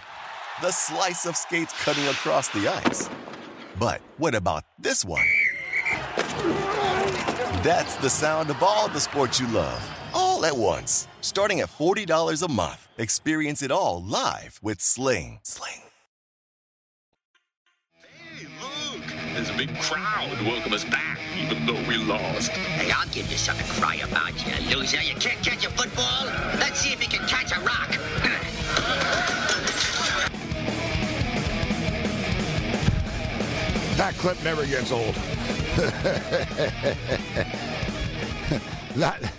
The 0.59 0.71
slice 0.71 1.25
of 1.25 1.35
skates 1.35 1.73
cutting 1.83 2.05
across 2.07 2.49
the 2.49 2.67
ice. 2.67 3.09
But 3.79 3.99
what 4.17 4.35
about 4.35 4.63
this 4.77 5.03
one? 5.03 5.25
That's 7.63 7.95
the 7.95 8.09
sound 8.09 8.51
of 8.51 8.61
all 8.61 8.87
the 8.87 8.99
sports 8.99 9.39
you 9.39 9.47
love, 9.47 9.81
all 10.13 10.45
at 10.45 10.55
once. 10.55 11.07
Starting 11.21 11.61
at 11.61 11.69
$40 11.69 12.43
a 12.43 12.51
month, 12.51 12.87
experience 12.99 13.63
it 13.63 13.71
all 13.71 14.03
live 14.03 14.59
with 14.61 14.81
Sling. 14.81 15.39
Sling. 15.41 15.81
Hey, 17.95 18.45
look, 18.61 19.03
there's 19.33 19.49
a 19.49 19.57
big 19.57 19.75
crowd 19.79 20.37
to 20.37 20.43
welcome 20.45 20.73
us 20.73 20.85
back, 20.85 21.17
even 21.41 21.65
though 21.65 21.81
we 21.87 21.97
lost. 21.97 22.51
Hey, 22.51 22.91
I'll 22.91 23.07
give 23.09 23.31
you 23.31 23.37
something 23.37 23.65
to 23.65 23.81
cry 23.81 23.95
about, 23.95 24.33
you 24.45 24.77
loser. 24.77 25.01
You 25.01 25.15
can't 25.15 25.43
catch 25.43 25.65
a 25.65 25.71
football? 25.71 26.25
Let's 26.59 26.81
see 26.81 26.93
if 26.93 27.01
you 27.01 27.09
can 27.09 27.27
catch 27.27 27.51
a 27.57 27.59
rock. 27.61 29.27
That 34.01 34.15
clip 34.15 34.43
never 34.43 34.65
gets 34.65 34.91
old. 34.91 35.13
that, 38.95 39.31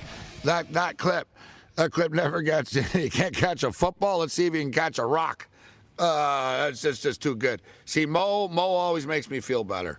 that, 0.45 0.73
that 0.73 0.99
clip, 0.99 1.27
that 1.75 1.91
clip 1.91 2.13
never 2.13 2.43
gets. 2.43 2.73
You 2.95 3.11
can't 3.11 3.35
catch 3.35 3.65
a 3.65 3.73
football. 3.73 4.19
Let's 4.19 4.35
see 4.35 4.47
if 4.47 4.55
you 4.55 4.61
can 4.61 4.71
catch 4.71 5.01
a 5.01 5.05
rock. 5.05 5.49
Uh, 5.99 6.67
that's 6.67 6.81
just, 6.81 7.03
just 7.03 7.21
too 7.21 7.35
good. 7.35 7.61
See, 7.87 8.07
Moe, 8.07 8.47
Moe 8.47 8.63
always 8.63 9.05
makes 9.05 9.29
me 9.29 9.41
feel 9.41 9.65
better. 9.65 9.99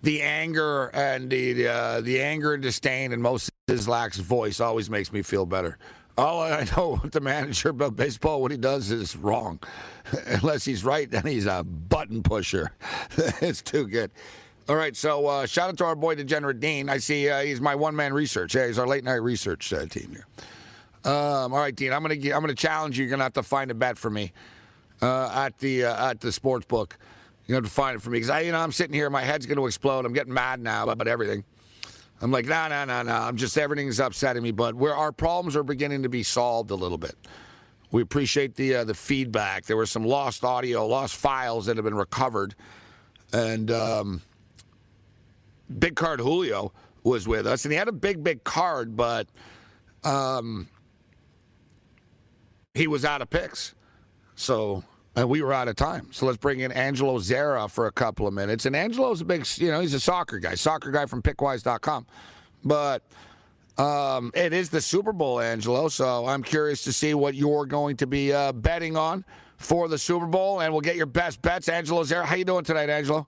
The 0.00 0.22
anger 0.22 0.86
and 0.94 1.28
the 1.28 1.68
uh, 1.68 2.00
the 2.00 2.22
anger 2.22 2.54
and 2.54 2.62
disdain 2.62 3.12
in 3.12 3.20
Moe 3.20 3.36
Szyslak's 3.68 4.16
voice 4.16 4.60
always 4.60 4.88
makes 4.88 5.12
me 5.12 5.20
feel 5.20 5.44
better. 5.44 5.76
All 6.16 6.40
I 6.42 6.66
know 6.76 7.02
the 7.04 7.20
manager 7.20 7.68
about 7.68 7.96
baseball, 7.96 8.40
what 8.40 8.50
he 8.50 8.56
does 8.56 8.90
is 8.90 9.14
wrong. 9.14 9.60
Unless 10.26 10.64
he's 10.64 10.84
right, 10.84 11.10
then 11.10 11.26
he's 11.26 11.44
a 11.44 11.64
button 12.00 12.22
pusher. 12.22 12.72
it's 13.42 13.60
too 13.60 13.86
good. 13.86 14.10
All 14.70 14.76
right, 14.76 14.96
so 14.96 15.26
uh, 15.26 15.44
shout 15.44 15.68
out 15.68 15.76
to 15.78 15.84
our 15.84 15.94
boy 15.94 16.14
Degenerate 16.14 16.58
Dean. 16.58 16.88
I 16.88 16.96
see 16.96 17.28
uh, 17.28 17.42
he's 17.42 17.60
my 17.60 17.74
one 17.74 17.94
man 17.94 18.14
research. 18.14 18.54
Yeah, 18.54 18.68
he's 18.68 18.78
our 18.78 18.86
late 18.86 19.04
night 19.04 19.16
research 19.16 19.70
uh, 19.70 19.84
team 19.84 20.10
here. 20.12 20.26
Um, 21.04 21.52
all 21.52 21.58
right, 21.58 21.76
Dean. 21.76 21.92
I'm 21.92 22.00
gonna 22.00 22.14
I'm 22.14 22.40
gonna 22.40 22.54
challenge 22.54 22.96
you. 22.98 23.04
You're 23.04 23.10
gonna 23.10 23.24
have 23.24 23.34
to 23.34 23.42
find 23.42 23.70
a 23.70 23.74
bet 23.74 23.98
for 23.98 24.08
me 24.08 24.32
uh, 25.02 25.30
at 25.44 25.58
the 25.58 25.84
uh, 25.84 26.10
at 26.10 26.20
the 26.20 26.32
sports 26.32 26.64
book. 26.64 26.96
You 27.46 27.54
have 27.54 27.64
to 27.64 27.70
find 27.70 27.96
it 27.96 28.00
for 28.00 28.08
me 28.08 28.16
because 28.16 28.30
I, 28.30 28.40
you 28.40 28.52
know, 28.52 28.60
I'm 28.60 28.72
sitting 28.72 28.94
here. 28.94 29.10
My 29.10 29.22
head's 29.22 29.44
gonna 29.44 29.66
explode. 29.66 30.06
I'm 30.06 30.14
getting 30.14 30.32
mad 30.32 30.58
now 30.58 30.88
about 30.88 31.06
everything. 31.06 31.44
I'm 32.22 32.30
like, 32.30 32.46
no, 32.46 32.68
no, 32.68 32.86
no, 32.86 33.02
no. 33.02 33.12
I'm 33.12 33.36
just 33.36 33.58
everything's 33.58 34.00
upsetting 34.00 34.42
me. 34.42 34.52
But 34.52 34.74
where 34.74 34.96
our 34.96 35.12
problems 35.12 35.54
are 35.54 35.64
beginning 35.64 36.04
to 36.04 36.08
be 36.08 36.22
solved 36.22 36.70
a 36.70 36.76
little 36.76 36.98
bit. 36.98 37.16
We 37.92 38.02
appreciate 38.02 38.54
the 38.54 38.76
uh, 38.76 38.84
the 38.84 38.94
feedback. 38.94 39.66
There 39.66 39.76
was 39.76 39.90
some 39.90 40.04
lost 40.04 40.44
audio, 40.44 40.86
lost 40.86 41.16
files 41.16 41.66
that 41.66 41.76
have 41.76 41.84
been 41.84 41.94
recovered, 41.94 42.54
and 43.32 43.70
um, 43.70 44.22
Big 45.78 45.96
Card 45.96 46.20
Julio 46.20 46.72
was 47.02 47.26
with 47.26 47.46
us, 47.46 47.64
and 47.64 47.72
he 47.72 47.78
had 47.78 47.88
a 47.88 47.92
big, 47.92 48.22
big 48.22 48.44
card, 48.44 48.96
but 48.96 49.26
um, 50.04 50.68
he 52.74 52.86
was 52.86 53.04
out 53.04 53.22
of 53.22 53.30
picks, 53.30 53.74
so 54.36 54.84
and 55.16 55.28
we 55.28 55.42
were 55.42 55.52
out 55.52 55.66
of 55.66 55.74
time. 55.74 56.06
So 56.12 56.26
let's 56.26 56.38
bring 56.38 56.60
in 56.60 56.70
Angelo 56.70 57.18
Zara 57.18 57.68
for 57.68 57.86
a 57.86 57.92
couple 57.92 58.28
of 58.28 58.34
minutes. 58.34 58.66
And 58.66 58.76
Angelo's 58.76 59.20
a 59.20 59.24
big, 59.24 59.44
you 59.56 59.68
know, 59.70 59.80
he's 59.80 59.94
a 59.94 60.00
soccer 60.00 60.38
guy, 60.38 60.54
soccer 60.54 60.92
guy 60.92 61.06
from 61.06 61.22
Pickwise.com, 61.22 62.06
but. 62.64 63.02
Um, 63.80 64.30
it 64.34 64.52
is 64.52 64.68
the 64.68 64.82
Super 64.82 65.12
Bowl, 65.12 65.40
Angelo. 65.40 65.88
So 65.88 66.26
I'm 66.26 66.42
curious 66.42 66.84
to 66.84 66.92
see 66.92 67.14
what 67.14 67.34
you're 67.34 67.64
going 67.64 67.96
to 67.96 68.06
be 68.06 68.30
uh, 68.30 68.52
betting 68.52 68.94
on 68.94 69.24
for 69.56 69.88
the 69.88 69.96
Super 69.96 70.26
Bowl, 70.26 70.60
and 70.60 70.70
we'll 70.70 70.82
get 70.82 70.96
your 70.96 71.06
best 71.06 71.40
bets. 71.40 71.66
Angelo 71.66 72.04
Zara, 72.04 72.26
how 72.26 72.36
you 72.36 72.44
doing 72.44 72.62
tonight, 72.62 72.90
Angelo? 72.90 73.26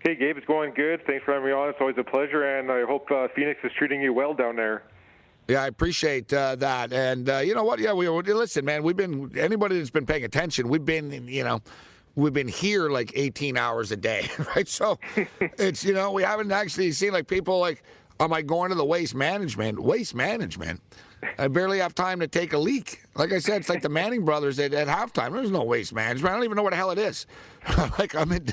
Hey, 0.00 0.14
Gabe, 0.14 0.38
it's 0.38 0.46
going 0.46 0.72
good. 0.72 1.04
Thanks 1.06 1.22
for 1.22 1.34
having 1.34 1.48
me 1.48 1.52
on. 1.52 1.68
It's 1.68 1.78
always 1.80 1.96
a 1.98 2.04
pleasure, 2.04 2.58
and 2.58 2.72
I 2.72 2.84
hope 2.84 3.10
uh, 3.10 3.28
Phoenix 3.36 3.60
is 3.62 3.70
treating 3.76 4.00
you 4.00 4.14
well 4.14 4.32
down 4.32 4.56
there. 4.56 4.84
Yeah, 5.48 5.62
I 5.62 5.66
appreciate 5.66 6.32
uh, 6.32 6.56
that. 6.56 6.92
And 6.94 7.28
uh, 7.28 7.38
you 7.38 7.54
know 7.54 7.64
what? 7.64 7.78
Yeah, 7.78 7.92
we 7.92 8.08
listen, 8.08 8.64
man. 8.64 8.82
We've 8.82 8.96
been 8.96 9.36
anybody 9.36 9.76
that's 9.76 9.90
been 9.90 10.06
paying 10.06 10.24
attention. 10.24 10.68
We've 10.68 10.84
been, 10.84 11.28
you 11.28 11.44
know, 11.44 11.60
we've 12.14 12.32
been 12.32 12.48
here 12.48 12.88
like 12.88 13.12
18 13.14 13.56
hours 13.56 13.92
a 13.92 13.96
day, 13.96 14.30
right? 14.56 14.68
So 14.68 14.98
it's 15.40 15.84
you 15.84 15.94
know 15.94 16.12
we 16.12 16.22
haven't 16.22 16.52
actually 16.52 16.92
seen 16.92 17.12
like 17.12 17.26
people 17.26 17.58
like, 17.60 17.82
am 18.20 18.32
I 18.32 18.42
going 18.42 18.70
to 18.70 18.74
the 18.74 18.84
waste 18.84 19.14
management? 19.14 19.78
Waste 19.78 20.14
management. 20.14 20.80
I 21.38 21.48
barely 21.48 21.78
have 21.78 21.94
time 21.94 22.20
to 22.20 22.28
take 22.28 22.52
a 22.52 22.58
leak. 22.58 23.02
Like 23.16 23.32
I 23.32 23.38
said, 23.38 23.60
it's 23.60 23.68
like 23.68 23.82
the 23.82 23.88
Manning 23.88 24.24
brothers 24.24 24.58
at, 24.58 24.72
at 24.72 24.86
halftime. 24.86 25.32
There's 25.32 25.50
no 25.50 25.64
waste 25.64 25.92
management. 25.92 26.30
I 26.30 26.36
don't 26.36 26.44
even 26.44 26.56
know 26.56 26.62
what 26.62 26.70
the 26.70 26.76
hell 26.76 26.90
it 26.90 26.98
is. 26.98 27.26
like 27.98 28.14
I'm 28.14 28.30
in, 28.32 28.46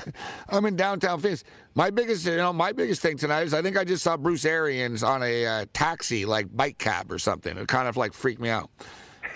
I'm 0.48 0.64
in 0.66 0.74
downtown 0.74 1.20
Phoenix. 1.20 1.44
My 1.74 1.90
biggest, 1.90 2.26
you 2.26 2.36
know, 2.36 2.52
my 2.52 2.72
biggest 2.72 3.02
thing 3.02 3.16
tonight 3.16 3.42
is 3.42 3.54
I 3.54 3.62
think 3.62 3.76
I 3.76 3.84
just 3.84 4.02
saw 4.02 4.16
Bruce 4.16 4.44
Arians 4.44 5.02
on 5.02 5.22
a 5.22 5.46
uh, 5.46 5.66
taxi, 5.72 6.26
like 6.26 6.54
bike 6.56 6.78
cab 6.78 7.12
or 7.12 7.18
something. 7.18 7.56
It 7.56 7.68
kind 7.68 7.86
of 7.86 7.96
like 7.96 8.12
freaked 8.12 8.40
me 8.40 8.48
out. 8.48 8.70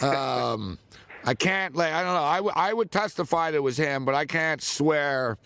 Um, 0.01 0.79
I 1.25 1.35
can't, 1.35 1.77
like, 1.77 1.93
I 1.93 2.03
don't 2.03 2.15
know. 2.15 2.23
I, 2.23 2.37
w- 2.37 2.55
I 2.57 2.73
would 2.73 2.91
testify 2.91 3.51
that 3.51 3.59
it 3.59 3.61
was 3.61 3.77
him, 3.77 4.05
but 4.05 4.15
I 4.15 4.25
can't 4.25 4.63
swear, 4.63 5.39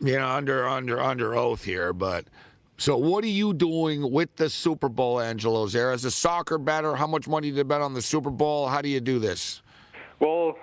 you 0.00 0.18
know, 0.18 0.28
under 0.28 0.68
under 0.68 1.00
under 1.00 1.34
oath 1.34 1.64
here. 1.64 1.92
But 1.92 2.26
so, 2.76 2.96
what 2.96 3.22
are 3.22 3.28
you 3.28 3.54
doing 3.54 4.10
with 4.10 4.34
the 4.36 4.50
Super 4.50 4.88
Bowl, 4.88 5.20
Angelo? 5.20 5.66
There 5.66 5.92
as 5.92 6.04
a 6.04 6.10
soccer 6.10 6.58
better, 6.58 6.96
how 6.96 7.06
much 7.06 7.28
money 7.28 7.48
you 7.48 7.64
bet 7.64 7.80
on 7.80 7.94
the 7.94 8.02
Super 8.02 8.30
Bowl? 8.30 8.66
How 8.66 8.82
do 8.82 8.88
you 8.88 9.00
do 9.00 9.18
this? 9.18 9.62
Well, 10.18 10.56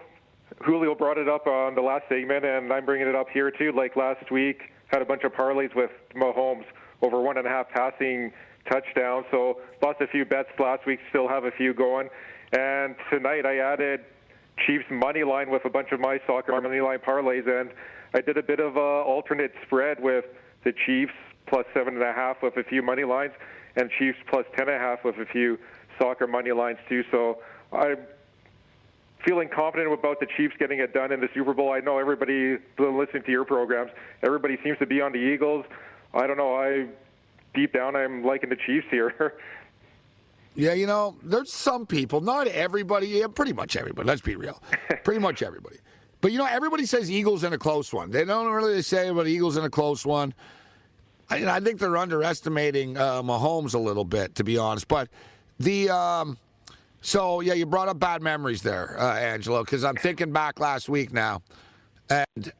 Julio 0.65 0.93
brought 0.93 1.17
it 1.17 1.29
up 1.29 1.47
on 1.47 1.73
the 1.75 1.81
last 1.81 2.03
segment, 2.09 2.45
and 2.45 2.71
I'm 2.71 2.85
bringing 2.85 3.07
it 3.07 3.15
up 3.15 3.29
here 3.29 3.49
too. 3.49 3.71
Like 3.71 3.95
last 3.95 4.29
week, 4.29 4.61
had 4.87 5.01
a 5.01 5.05
bunch 5.05 5.23
of 5.23 5.31
parlays 5.31 5.73
with 5.75 5.91
Mahomes 6.13 6.65
over 7.01 7.21
one 7.21 7.37
and 7.37 7.47
a 7.47 7.49
half 7.49 7.69
passing 7.69 8.31
touchdowns. 8.69 9.25
So 9.31 9.61
lost 9.81 10.01
a 10.01 10.07
few 10.07 10.25
bets 10.25 10.49
last 10.59 10.85
week. 10.85 10.99
Still 11.09 11.27
have 11.27 11.45
a 11.45 11.51
few 11.51 11.73
going. 11.73 12.09
And 12.51 12.95
tonight 13.09 13.45
I 13.45 13.59
added 13.59 14.01
Chiefs 14.67 14.85
money 14.91 15.23
line 15.23 15.49
with 15.49 15.63
a 15.65 15.69
bunch 15.69 15.91
of 15.91 15.99
my 15.99 16.19
soccer 16.27 16.59
money 16.59 16.81
line 16.81 16.99
parlays, 16.99 17.47
and 17.47 17.71
I 18.13 18.19
did 18.19 18.37
a 18.37 18.43
bit 18.43 18.59
of 18.59 18.75
a 18.75 18.79
alternate 18.79 19.53
spread 19.65 20.01
with 20.01 20.25
the 20.63 20.73
Chiefs 20.85 21.13
plus 21.51 21.65
seven 21.73 21.95
and 21.95 22.03
a 22.03 22.13
half 22.13 22.41
with 22.41 22.55
a 22.57 22.63
few 22.63 22.81
money 22.81 23.03
lines, 23.03 23.33
and 23.75 23.91
Chiefs 23.99 24.17
plus 24.29 24.45
ten 24.57 24.69
and 24.69 24.77
a 24.77 24.79
half 24.79 25.03
with 25.03 25.17
a 25.17 25.25
few 25.25 25.59
soccer 25.99 26.25
money 26.25 26.51
lines 26.51 26.79
too. 26.87 27.03
So 27.11 27.39
I'm 27.73 27.97
feeling 29.25 29.49
confident 29.53 29.93
about 29.93 30.19
the 30.19 30.27
Chiefs 30.37 30.55
getting 30.57 30.79
it 30.79 30.93
done 30.93 31.11
in 31.11 31.19
the 31.19 31.27
Super 31.33 31.53
Bowl. 31.53 31.71
I 31.71 31.79
know 31.81 31.99
everybody 31.99 32.57
listening 32.79 33.23
to 33.23 33.31
your 33.31 33.45
programs, 33.45 33.91
everybody 34.23 34.57
seems 34.63 34.79
to 34.79 34.85
be 34.85 35.01
on 35.01 35.11
the 35.11 35.19
Eagles. 35.19 35.65
I 36.13 36.25
don't 36.25 36.37
know. 36.37 36.55
I 36.55 36.87
deep 37.53 37.73
down, 37.73 37.95
I'm 37.95 38.23
liking 38.23 38.49
the 38.49 38.57
Chiefs 38.65 38.87
here. 38.89 39.33
Yeah, 40.53 40.73
you 40.73 40.85
know, 40.85 41.15
there's 41.23 41.49
some 41.49 41.85
people, 41.85 42.19
not 42.19 42.45
everybody, 42.47 43.07
yeah, 43.07 43.27
pretty 43.27 43.53
much 43.53 43.77
everybody. 43.77 44.05
Let's 44.05 44.19
be 44.19 44.35
real, 44.35 44.61
pretty 45.05 45.21
much 45.21 45.41
everybody. 45.41 45.77
But 46.19 46.33
you 46.33 46.37
know, 46.39 46.45
everybody 46.45 46.85
says 46.85 47.09
Eagles 47.09 47.45
in 47.45 47.53
a 47.53 47.57
close 47.57 47.93
one. 47.93 48.11
They 48.11 48.25
don't 48.25 48.51
really 48.51 48.81
say 48.81 49.07
about 49.07 49.27
Eagles 49.27 49.55
in 49.55 49.63
a 49.63 49.69
close 49.69 50.05
one. 50.05 50.33
I, 51.31 51.57
I 51.57 51.59
think 51.61 51.79
they're 51.79 51.97
underestimating 51.97 52.97
uh, 52.97 53.21
Mahomes 53.23 53.73
a 53.73 53.79
little 53.79 54.05
bit, 54.05 54.35
to 54.35 54.43
be 54.43 54.57
honest. 54.57 54.87
But 54.87 55.09
the 55.59 55.89
um, 55.89 56.37
so 57.01 57.39
yeah, 57.39 57.53
you 57.53 57.65
brought 57.65 57.87
up 57.87 57.99
bad 57.99 58.21
memories 58.21 58.61
there, 58.61 58.99
uh, 58.99 59.15
Angelo, 59.15 59.63
because 59.63 59.83
I'm 59.83 59.95
thinking 59.95 60.31
back 60.31 60.59
last 60.59 60.89
week 60.89 61.13
now, 61.13 61.41
and 62.09 62.51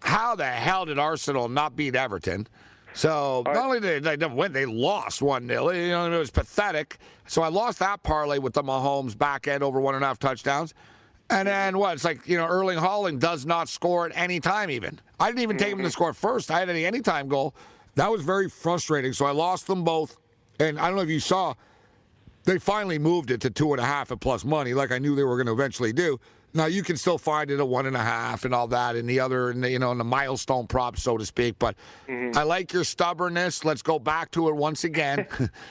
how 0.00 0.34
the 0.34 0.46
hell 0.46 0.84
did 0.84 0.98
Arsenal 0.98 1.48
not 1.48 1.76
beat 1.76 1.94
Everton? 1.94 2.46
So 2.94 3.42
not 3.46 3.56
only 3.56 3.80
did 3.80 4.04
they 4.04 4.16
didn't 4.16 4.36
win, 4.36 4.52
they 4.52 4.64
lost 4.64 5.20
one 5.20 5.46
0 5.46 5.70
You 5.70 5.90
know, 5.90 6.10
it 6.10 6.18
was 6.18 6.30
pathetic. 6.30 6.96
So 7.26 7.42
I 7.42 7.48
lost 7.48 7.78
that 7.80 8.02
parlay 8.02 8.38
with 8.38 8.54
the 8.54 8.62
Mahomes 8.62 9.16
back 9.16 9.46
end 9.46 9.62
over 9.62 9.80
one 9.80 9.94
and 9.94 10.02
a 10.02 10.06
half 10.06 10.18
touchdowns. 10.18 10.72
And 11.28 11.46
then 11.46 11.76
what? 11.76 11.94
It's 11.94 12.04
like, 12.04 12.26
you 12.26 12.38
know, 12.38 12.46
Erling 12.46 12.78
Haaland 12.78 13.18
does 13.18 13.44
not 13.44 13.68
score 13.68 14.06
at 14.06 14.12
any 14.14 14.40
time 14.40 14.70
even. 14.70 14.98
I 15.18 15.26
didn't 15.26 15.42
even 15.42 15.58
take 15.58 15.72
him 15.72 15.82
to 15.82 15.90
score 15.90 16.12
first. 16.12 16.50
I 16.50 16.60
had 16.60 16.70
any 16.70 16.86
anytime 16.86 17.28
goal. 17.28 17.54
That 17.96 18.10
was 18.10 18.22
very 18.22 18.48
frustrating. 18.48 19.12
So 19.12 19.26
I 19.26 19.32
lost 19.32 19.66
them 19.66 19.84
both. 19.84 20.16
And 20.60 20.78
I 20.78 20.86
don't 20.86 20.96
know 20.96 21.02
if 21.02 21.10
you 21.10 21.20
saw, 21.20 21.54
they 22.44 22.58
finally 22.58 22.98
moved 22.98 23.30
it 23.30 23.40
to 23.42 23.50
two 23.50 23.72
and 23.72 23.80
a 23.80 23.84
half 23.84 24.12
at 24.12 24.20
plus 24.20 24.44
money, 24.44 24.72
like 24.72 24.92
I 24.92 24.98
knew 24.98 25.14
they 25.14 25.24
were 25.24 25.36
going 25.36 25.46
to 25.46 25.52
eventually 25.52 25.92
do. 25.92 26.18
Now 26.54 26.64
you 26.66 26.82
can 26.82 26.96
still 26.96 27.18
find 27.18 27.50
it 27.50 27.60
at 27.60 27.68
one 27.68 27.84
and 27.84 27.94
a 27.94 28.02
half 28.02 28.46
and 28.46 28.54
all 28.54 28.66
that, 28.68 28.96
and 28.96 29.06
the 29.06 29.20
other, 29.20 29.50
and 29.50 29.62
the, 29.62 29.70
you 29.70 29.78
know, 29.78 29.92
in 29.92 29.98
the 29.98 30.04
milestone 30.04 30.66
prop, 30.66 30.96
so 30.96 31.18
to 31.18 31.26
speak. 31.26 31.58
But 31.58 31.76
mm-hmm. 32.08 32.38
I 32.38 32.44
like 32.44 32.72
your 32.72 32.84
stubbornness. 32.84 33.62
Let's 33.62 33.82
go 33.82 33.98
back 33.98 34.30
to 34.30 34.48
it 34.48 34.56
once 34.56 34.84
again. 34.84 35.26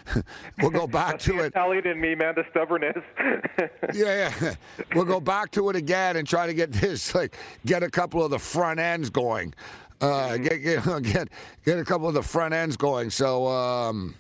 we'll 0.62 0.70
go 0.70 0.86
back 0.86 1.18
to 1.20 1.40
it. 1.40 1.48
Italian 1.48 1.88
in 1.88 2.00
me, 2.00 2.14
man, 2.14 2.36
the 2.36 2.46
stubbornness. 2.52 3.04
yeah, 3.96 4.32
yeah. 4.40 4.56
We'll 4.94 5.06
go 5.06 5.20
back 5.20 5.50
to 5.52 5.72
it 5.72 5.76
again 5.76 6.18
and 6.18 6.28
try 6.28 6.46
to 6.46 6.54
get 6.54 6.72
this, 6.72 7.16
like, 7.16 7.36
get 7.66 7.82
a 7.82 7.90
couple 7.90 8.24
of 8.24 8.30
the 8.30 8.40
front 8.40 8.80
ends 8.80 9.10
going. 9.10 9.56
Uh, 10.02 10.38
get, 10.38 10.58
get 10.58 10.84
get 11.04 11.30
get 11.66 11.80
a 11.80 11.86
couple 11.86 12.08
of 12.08 12.14
the 12.14 12.24
front 12.24 12.54
ends 12.54 12.78
going. 12.78 13.10
So, 13.10 13.48
um, 13.48 14.16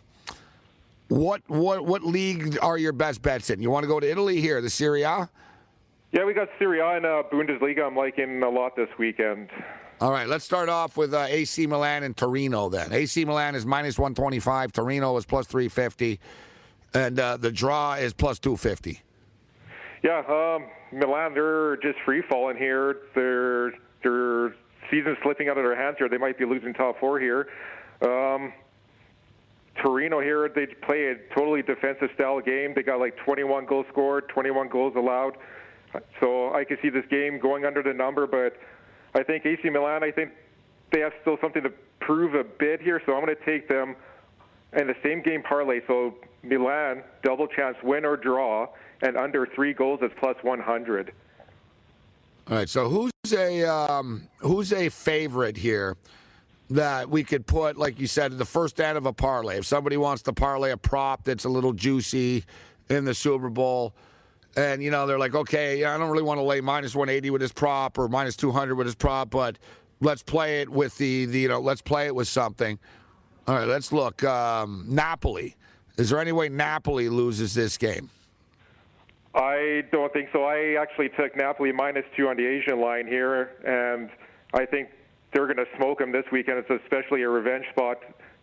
what 1.07 1.41
what 1.47 1.85
what 1.85 2.03
league 2.03 2.57
are 2.61 2.77
your 2.77 2.93
best 2.93 3.21
bets 3.21 3.49
in? 3.49 3.61
You 3.61 3.69
want 3.69 3.83
to 3.83 3.87
go 3.87 3.99
to 3.99 4.09
Italy 4.09 4.41
here, 4.41 4.61
the 4.61 4.69
Serie 4.69 5.03
A? 5.03 5.29
yeah, 6.15 6.23
we 6.23 6.33
got 6.33 6.47
Serie 6.57 6.79
A 6.79 6.95
and 6.95 7.05
uh, 7.05 7.23
Bundesliga. 7.31 7.85
I'm 7.85 7.95
liking 7.95 8.41
a 8.41 8.49
lot 8.49 8.75
this 8.75 8.87
weekend. 8.97 9.49
All 9.99 10.11
right, 10.11 10.27
let's 10.27 10.45
start 10.45 10.69
off 10.69 10.97
with 10.97 11.13
uh, 11.13 11.25
AC 11.27 11.67
Milan 11.67 12.03
and 12.03 12.15
Torino. 12.15 12.69
Then 12.69 12.93
AC 12.93 13.25
Milan 13.25 13.55
is 13.55 13.65
minus 13.65 13.99
one 13.99 14.15
twenty 14.15 14.39
five. 14.39 14.71
Torino 14.71 15.15
is 15.17 15.25
plus 15.25 15.45
three 15.45 15.67
fifty, 15.67 16.19
and 16.93 17.19
uh, 17.19 17.37
the 17.37 17.51
draw 17.51 17.95
is 17.95 18.13
plus 18.13 18.39
two 18.39 18.55
fifty. 18.55 19.01
Yeah, 20.03 20.19
um, 20.19 20.67
Milan, 20.91 21.33
they're 21.33 21.77
just 21.77 21.97
free 22.05 22.21
falling 22.29 22.57
here. 22.57 22.97
Their 23.13 23.73
their 24.03 24.55
season's 24.89 25.17
slipping 25.23 25.49
out 25.49 25.57
of 25.57 25.63
their 25.63 25.75
hands 25.75 25.97
here. 25.97 26.09
They 26.09 26.17
might 26.17 26.37
be 26.37 26.45
losing 26.45 26.73
top 26.73 26.99
four 26.99 27.19
here. 27.19 27.47
Um, 28.01 28.53
Torino 29.81 30.19
here, 30.21 30.49
they 30.53 30.67
play 30.67 31.07
a 31.07 31.35
totally 31.35 31.61
defensive 31.61 32.09
style 32.15 32.39
game. 32.39 32.73
They 32.75 32.83
got 32.83 32.99
like 32.99 33.15
21 33.17 33.65
goals 33.65 33.85
scored, 33.91 34.29
21 34.29 34.69
goals 34.69 34.93
allowed. 34.95 35.37
So 36.19 36.53
I 36.53 36.63
can 36.63 36.77
see 36.81 36.89
this 36.89 37.05
game 37.09 37.39
going 37.39 37.65
under 37.65 37.83
the 37.83 37.93
number, 37.93 38.27
but 38.27 38.57
I 39.17 39.23
think 39.23 39.45
AC 39.45 39.69
Milan, 39.69 40.03
I 40.03 40.11
think 40.11 40.31
they 40.91 40.99
have 40.99 41.13
still 41.21 41.37
something 41.41 41.63
to 41.63 41.71
prove 41.99 42.35
a 42.35 42.43
bit 42.43 42.81
here. 42.81 43.01
So 43.05 43.13
I'm 43.13 43.25
going 43.25 43.35
to 43.35 43.45
take 43.45 43.67
them 43.67 43.95
in 44.73 44.87
the 44.87 44.95
same 45.03 45.21
game 45.21 45.41
parlay. 45.41 45.81
So 45.87 46.15
Milan, 46.43 47.03
double 47.23 47.47
chance 47.47 47.77
win 47.83 48.05
or 48.05 48.17
draw, 48.17 48.67
and 49.01 49.17
under 49.17 49.47
three 49.55 49.73
goals 49.73 49.99
is 50.01 50.11
plus 50.19 50.35
100. 50.41 51.13
All 52.47 52.57
right, 52.57 52.69
so 52.69 52.89
who's 52.89 53.11
a 53.33 53.63
um, 53.63 54.27
who's 54.39 54.73
a 54.73 54.89
favorite 54.89 55.57
here 55.57 55.97
that 56.69 57.09
we 57.09 57.23
could 57.23 57.45
put, 57.45 57.77
like 57.77 57.99
you 57.99 58.07
said, 58.07 58.37
the 58.37 58.45
first 58.45 58.79
end 58.79 58.97
of 58.97 59.05
a 59.05 59.13
parlay? 59.13 59.57
If 59.57 59.65
somebody 59.65 59.97
wants 59.97 60.23
to 60.23 60.33
parlay 60.33 60.71
a 60.71 60.77
prop 60.77 61.23
that's 61.23 61.45
a 61.45 61.49
little 61.49 61.73
juicy 61.73 62.43
in 62.89 63.05
the 63.05 63.13
Super 63.13 63.49
Bowl, 63.49 63.93
and 64.55 64.81
you 64.81 64.91
know 64.91 65.05
they're 65.07 65.19
like, 65.19 65.35
okay, 65.35 65.83
I 65.83 65.97
don't 65.97 66.09
really 66.09 66.23
want 66.23 66.39
to 66.39 66.43
lay 66.43 66.61
minus 66.61 66.95
180 66.95 67.29
with 67.29 67.41
his 67.41 67.51
prop 67.51 67.97
or 67.97 68.07
minus 68.07 68.35
200 68.35 68.75
with 68.75 68.87
his 68.87 68.95
prop, 68.95 69.29
but 69.29 69.57
let's 70.01 70.23
play 70.23 70.61
it 70.61 70.69
with 70.69 70.97
the, 70.97 71.25
the 71.25 71.41
you 71.41 71.47
know 71.47 71.59
let's 71.59 71.81
play 71.81 72.07
it 72.07 72.15
with 72.15 72.27
something. 72.27 72.79
All 73.47 73.55
right, 73.55 73.67
let's 73.67 73.91
look. 73.91 74.23
Um, 74.23 74.85
Napoli. 74.87 75.55
Is 75.97 76.09
there 76.09 76.19
any 76.19 76.31
way 76.33 76.49
Napoli 76.49 77.07
loses 77.07 77.53
this 77.53 77.77
game? 77.77 78.09
I 79.35 79.83
don't 79.91 80.13
think 80.13 80.29
so. 80.31 80.45
I 80.45 80.81
actually 80.81 81.09
took 81.09 81.35
Napoli 81.35 81.73
minus 81.73 82.05
two 82.15 82.29
on 82.29 82.37
the 82.37 82.45
Asian 82.45 82.79
line 82.79 83.05
here, 83.05 83.51
and 83.65 84.09
I 84.53 84.65
think 84.65 84.89
they're 85.33 85.45
going 85.45 85.57
to 85.57 85.65
smoke 85.77 85.99
them 85.99 86.13
this 86.13 86.23
weekend. 86.31 86.59
It's 86.59 86.83
especially 86.83 87.23
a 87.23 87.29
revenge 87.29 87.65
spot. 87.71 87.97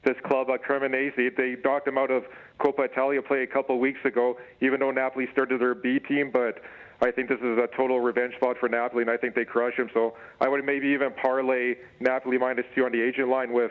This 0.04 0.16
club, 0.24 0.50
uh, 0.50 0.58
Cremonese, 0.58 1.34
they 1.36 1.56
knocked 1.64 1.86
them 1.86 1.96
out 1.96 2.10
of 2.10 2.24
Coppa 2.60 2.84
Italia 2.90 3.22
play 3.22 3.42
a 3.42 3.46
couple 3.46 3.78
weeks 3.78 4.00
ago, 4.04 4.36
even 4.60 4.80
though 4.80 4.90
Napoli 4.90 5.28
started 5.32 5.60
their 5.60 5.74
B 5.74 5.98
team. 5.98 6.30
But 6.30 6.60
I 7.00 7.10
think 7.10 7.30
this 7.30 7.38
is 7.38 7.58
a 7.58 7.68
total 7.74 8.00
revenge 8.00 8.34
spot 8.34 8.56
for 8.60 8.68
Napoli, 8.68 9.02
and 9.02 9.10
I 9.10 9.16
think 9.16 9.34
they 9.34 9.46
crush 9.46 9.76
them. 9.78 9.88
So 9.94 10.14
I 10.40 10.48
would 10.48 10.62
maybe 10.64 10.88
even 10.88 11.12
parlay 11.12 11.76
Napoli 12.00 12.36
minus 12.36 12.66
two 12.74 12.84
on 12.84 12.92
the 12.92 13.00
Asian 13.00 13.30
line 13.30 13.52
with 13.52 13.70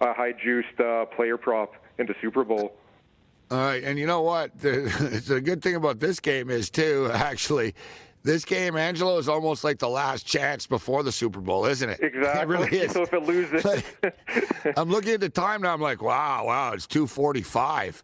a 0.00 0.12
high 0.12 0.32
juiced 0.32 0.78
uh, 0.78 1.06
player 1.06 1.36
prop 1.36 1.74
into 1.98 2.14
Super 2.20 2.44
Bowl. 2.44 2.74
All 3.50 3.58
right, 3.58 3.82
and 3.82 3.98
you 3.98 4.06
know 4.06 4.22
what? 4.22 4.56
The, 4.60 5.22
the 5.26 5.40
good 5.40 5.60
thing 5.62 5.74
about 5.74 5.98
this 5.98 6.20
game 6.20 6.50
is 6.50 6.70
too. 6.70 7.10
Actually, 7.12 7.74
this 8.22 8.44
game, 8.44 8.76
Angelo, 8.76 9.18
is 9.18 9.28
almost 9.28 9.64
like 9.64 9.78
the 9.78 9.88
last 9.88 10.24
chance 10.26 10.66
before 10.66 11.02
the 11.02 11.10
Super 11.10 11.40
Bowl, 11.40 11.64
isn't 11.64 11.88
it? 11.88 12.00
Exactly. 12.00 12.40
It 12.42 12.48
really 12.48 12.78
is. 12.78 12.92
So 12.92 13.02
if 13.02 13.12
it 13.12 13.22
loses, 13.24 13.64
I'm 14.76 14.88
looking 14.90 15.14
at 15.14 15.20
the 15.20 15.28
time 15.28 15.62
now. 15.62 15.72
I'm 15.74 15.80
like, 15.80 16.00
wow, 16.02 16.46
wow, 16.46 16.72
it's 16.72 16.86
2:45. 16.86 18.02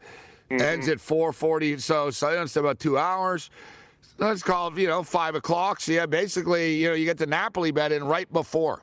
Mm-hmm. 0.51 0.61
Ends 0.63 0.89
at 0.89 0.99
4:40. 0.99 1.81
So, 1.81 2.11
so 2.11 2.43
it's 2.43 2.57
about 2.57 2.79
two 2.81 2.99
hours. 2.99 3.51
Let's 4.19 4.43
call 4.43 4.69
it, 4.69 4.79
you 4.79 4.87
know, 4.89 5.03
five 5.03 5.35
o'clock. 5.35 5.81
So 5.81 5.93
yeah, 5.93 6.07
basically, 6.07 6.77
you 6.77 6.89
know, 6.89 6.95
you 6.95 7.05
get 7.05 7.19
the 7.19 7.27
Napoli 7.27 7.71
bet 7.71 7.93
in 7.93 8.03
right 8.05 8.33
before, 8.33 8.83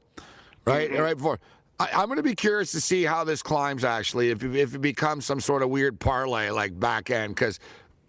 right, 0.66 0.89
Mm-hmm. 0.91 1.01
right 1.01 1.18
before. 1.18 1.39
I, 1.80 1.89
I'm 1.93 2.05
going 2.05 2.17
to 2.17 2.24
be 2.24 2.36
curious 2.36 2.71
to 2.74 2.82
see 2.82 3.03
how 3.03 3.24
this 3.24 3.41
climbs 3.41 3.84
actually, 3.84 4.30
if 4.30 4.43
if 4.43 4.76
it 4.76 4.82
becomes 4.82 5.26
some 5.26 5.39
sort 5.39 5.63
of 5.63 5.69
weird 5.69 5.99
parlay 5.99 6.49
like 6.49 6.80
back 6.80 7.09
end, 7.09 7.36
because 7.36 7.59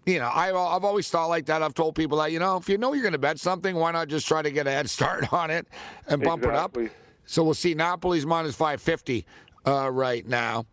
you 0.05 0.19
know, 0.19 0.29
I've, 0.31 0.55
I've 0.55 0.83
always 0.83 1.09
thought 1.09 1.27
like 1.27 1.47
that. 1.47 1.63
I've 1.63 1.73
told 1.73 1.95
people 1.95 2.19
that, 2.19 2.31
you 2.31 2.39
know, 2.39 2.57
if 2.57 2.69
you 2.69 2.77
know 2.77 2.93
you're 2.93 3.01
going 3.01 3.13
to 3.13 3.17
bet 3.17 3.39
something, 3.39 3.75
why 3.75 3.91
not 3.91 4.07
just 4.07 4.27
try 4.27 4.41
to 4.41 4.51
get 4.51 4.67
a 4.67 4.71
head 4.71 4.89
start 4.97 5.33
on 5.33 5.49
it 5.49 5.67
and 6.07 6.21
bump 6.21 6.43
Exactly. 6.43 6.85
it 6.85 6.87
up? 6.87 6.95
So 7.25 7.43
we'll 7.43 7.55
see. 7.55 7.73
Napoli's 7.73 8.25
minus 8.25 8.55
550 8.55 9.25
uh, 9.65 9.89
right 9.91 10.25
now. 10.27 10.65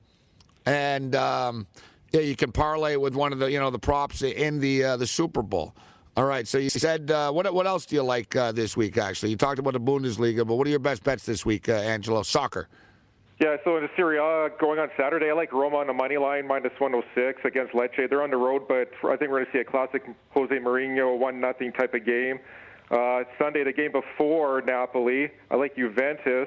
And 0.66 1.14
um, 1.16 1.66
yeah, 2.12 2.20
you 2.20 2.36
can 2.36 2.52
parlay 2.52 2.96
with 2.96 3.14
one 3.14 3.32
of 3.32 3.38
the, 3.38 3.50
you 3.50 3.58
know, 3.58 3.70
the 3.70 3.78
props 3.78 4.22
in 4.22 4.60
the 4.60 4.84
uh, 4.84 4.96
the 4.98 5.06
Super 5.06 5.42
Bowl. 5.42 5.74
All 6.14 6.26
right. 6.26 6.46
So 6.46 6.58
you 6.58 6.68
said, 6.68 7.10
uh, 7.10 7.32
what 7.32 7.52
what 7.54 7.66
else 7.66 7.86
do 7.86 7.96
you 7.96 8.02
like 8.02 8.36
uh, 8.36 8.52
this 8.52 8.76
week, 8.76 8.98
actually? 8.98 9.30
You 9.30 9.36
talked 9.36 9.58
about 9.58 9.72
the 9.72 9.80
Bundesliga, 9.80 10.46
but 10.46 10.56
what 10.56 10.66
are 10.66 10.70
your 10.70 10.78
best 10.78 11.02
bets 11.02 11.24
this 11.24 11.46
week, 11.46 11.70
uh, 11.70 11.72
Angelo? 11.72 12.22
Soccer. 12.22 12.68
Yeah, 13.42 13.56
so 13.64 13.76
in 13.76 13.82
the 13.82 13.90
Serie 13.96 14.18
A 14.18 14.50
going 14.60 14.78
on 14.78 14.88
Saturday, 14.96 15.30
I 15.30 15.32
like 15.32 15.52
Roma 15.52 15.78
on 15.78 15.88
the 15.88 15.92
money 15.92 16.16
line 16.16 16.46
minus 16.46 16.70
106 16.78 17.40
against 17.44 17.72
Lecce. 17.74 18.08
They're 18.08 18.22
on 18.22 18.30
the 18.30 18.36
road, 18.36 18.68
but 18.68 18.86
I 19.02 19.16
think 19.16 19.32
we're 19.32 19.42
going 19.42 19.46
to 19.46 19.52
see 19.52 19.58
a 19.58 19.64
classic 19.64 20.04
Jose 20.30 20.54
Mourinho 20.54 21.18
one 21.18 21.40
nothing 21.40 21.72
type 21.72 21.92
of 21.92 22.06
game. 22.06 22.38
Uh, 22.88 23.24
Sunday, 23.40 23.64
the 23.64 23.72
game 23.72 23.90
before 23.90 24.62
Napoli, 24.62 25.32
I 25.50 25.56
like 25.56 25.74
Juventus 25.74 26.46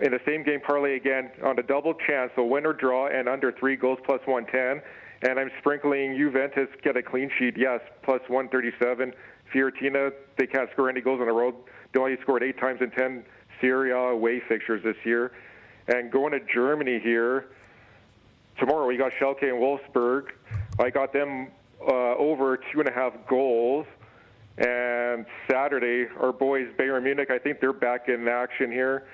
in 0.00 0.10
the 0.10 0.18
same 0.26 0.42
game 0.42 0.58
parlay 0.66 0.96
again 0.96 1.30
on 1.44 1.54
the 1.54 1.62
double 1.62 1.94
chance, 1.94 2.32
so 2.34 2.44
win 2.44 2.66
or 2.66 2.72
draw 2.72 3.06
and 3.06 3.28
under 3.28 3.52
three 3.52 3.76
goals 3.76 4.00
plus 4.04 4.20
110. 4.24 4.82
And 5.22 5.38
I'm 5.38 5.52
sprinkling 5.60 6.16
Juventus 6.18 6.66
get 6.82 6.96
a 6.96 7.04
clean 7.04 7.30
sheet, 7.38 7.54
yes, 7.56 7.78
plus 8.02 8.20
137. 8.26 9.12
Fiorentina, 9.54 10.10
they 10.36 10.48
can't 10.48 10.68
score 10.72 10.90
any 10.90 11.02
goals 11.02 11.20
on 11.20 11.28
the 11.28 11.32
road. 11.32 11.54
They 11.94 12.00
only 12.00 12.16
scored 12.22 12.42
eight 12.42 12.58
times 12.58 12.80
in 12.80 12.90
10 12.90 13.22
Serie 13.60 13.92
A 13.92 14.12
away 14.12 14.42
fixtures 14.48 14.82
this 14.82 14.96
year. 15.04 15.30
And 15.90 16.08
going 16.12 16.30
to 16.30 16.40
Germany 16.54 17.00
here, 17.00 17.46
tomorrow 18.60 18.86
we 18.86 18.96
got 18.96 19.10
Schalke 19.20 19.42
and 19.42 19.60
Wolfsburg. 19.60 20.28
I 20.78 20.88
got 20.88 21.12
them 21.12 21.48
uh, 21.84 22.14
over 22.14 22.56
two 22.56 22.78
and 22.78 22.88
a 22.88 22.92
half 22.92 23.12
goals. 23.28 23.86
And 24.56 25.26
Saturday, 25.50 26.06
our 26.20 26.32
boys 26.32 26.68
Bayern 26.78 27.02
Munich, 27.02 27.30
I 27.30 27.38
think 27.38 27.58
they're 27.60 27.72
back 27.72 28.08
in 28.08 28.28
action 28.28 28.70
here. 28.70 29.08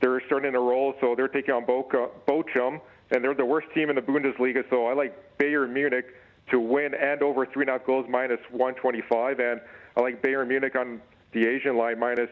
They're 0.00 0.20
starting 0.26 0.52
to 0.54 0.58
roll, 0.58 0.94
so 1.00 1.14
they're 1.14 1.28
taking 1.28 1.54
on 1.54 1.64
Bochum, 1.66 2.80
and 3.12 3.22
they're 3.22 3.34
the 3.34 3.44
worst 3.44 3.68
team 3.72 3.88
in 3.88 3.94
the 3.94 4.02
Bundesliga. 4.02 4.68
So 4.70 4.86
I 4.86 4.94
like 4.94 5.38
Bayern 5.38 5.70
Munich 5.70 6.06
to 6.50 6.58
win 6.58 6.94
and 6.94 7.22
over 7.22 7.46
three 7.46 7.62
and 7.62 7.70
a 7.70 7.74
half 7.74 7.86
goals 7.86 8.06
minus 8.08 8.40
125, 8.50 9.38
and 9.38 9.60
I 9.96 10.00
like 10.00 10.20
Bayern 10.20 10.48
Munich 10.48 10.74
on 10.74 11.00
the 11.32 11.46
Asian 11.46 11.76
line 11.76 12.00
minus 12.00 12.30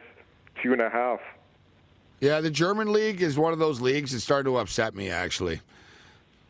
two 0.61 0.73
and 0.73 0.83
a 0.83 0.91
half. 0.91 1.21
Yeah, 2.21 2.41
the 2.41 2.51
German 2.51 2.93
league 2.93 3.23
is 3.23 3.39
one 3.39 3.53
of 3.53 3.59
those 3.59 3.81
leagues 3.81 4.13
that's 4.13 4.25
starting 4.25 4.53
to 4.53 4.59
upset 4.59 4.95
me, 4.95 5.09
actually. 5.11 5.61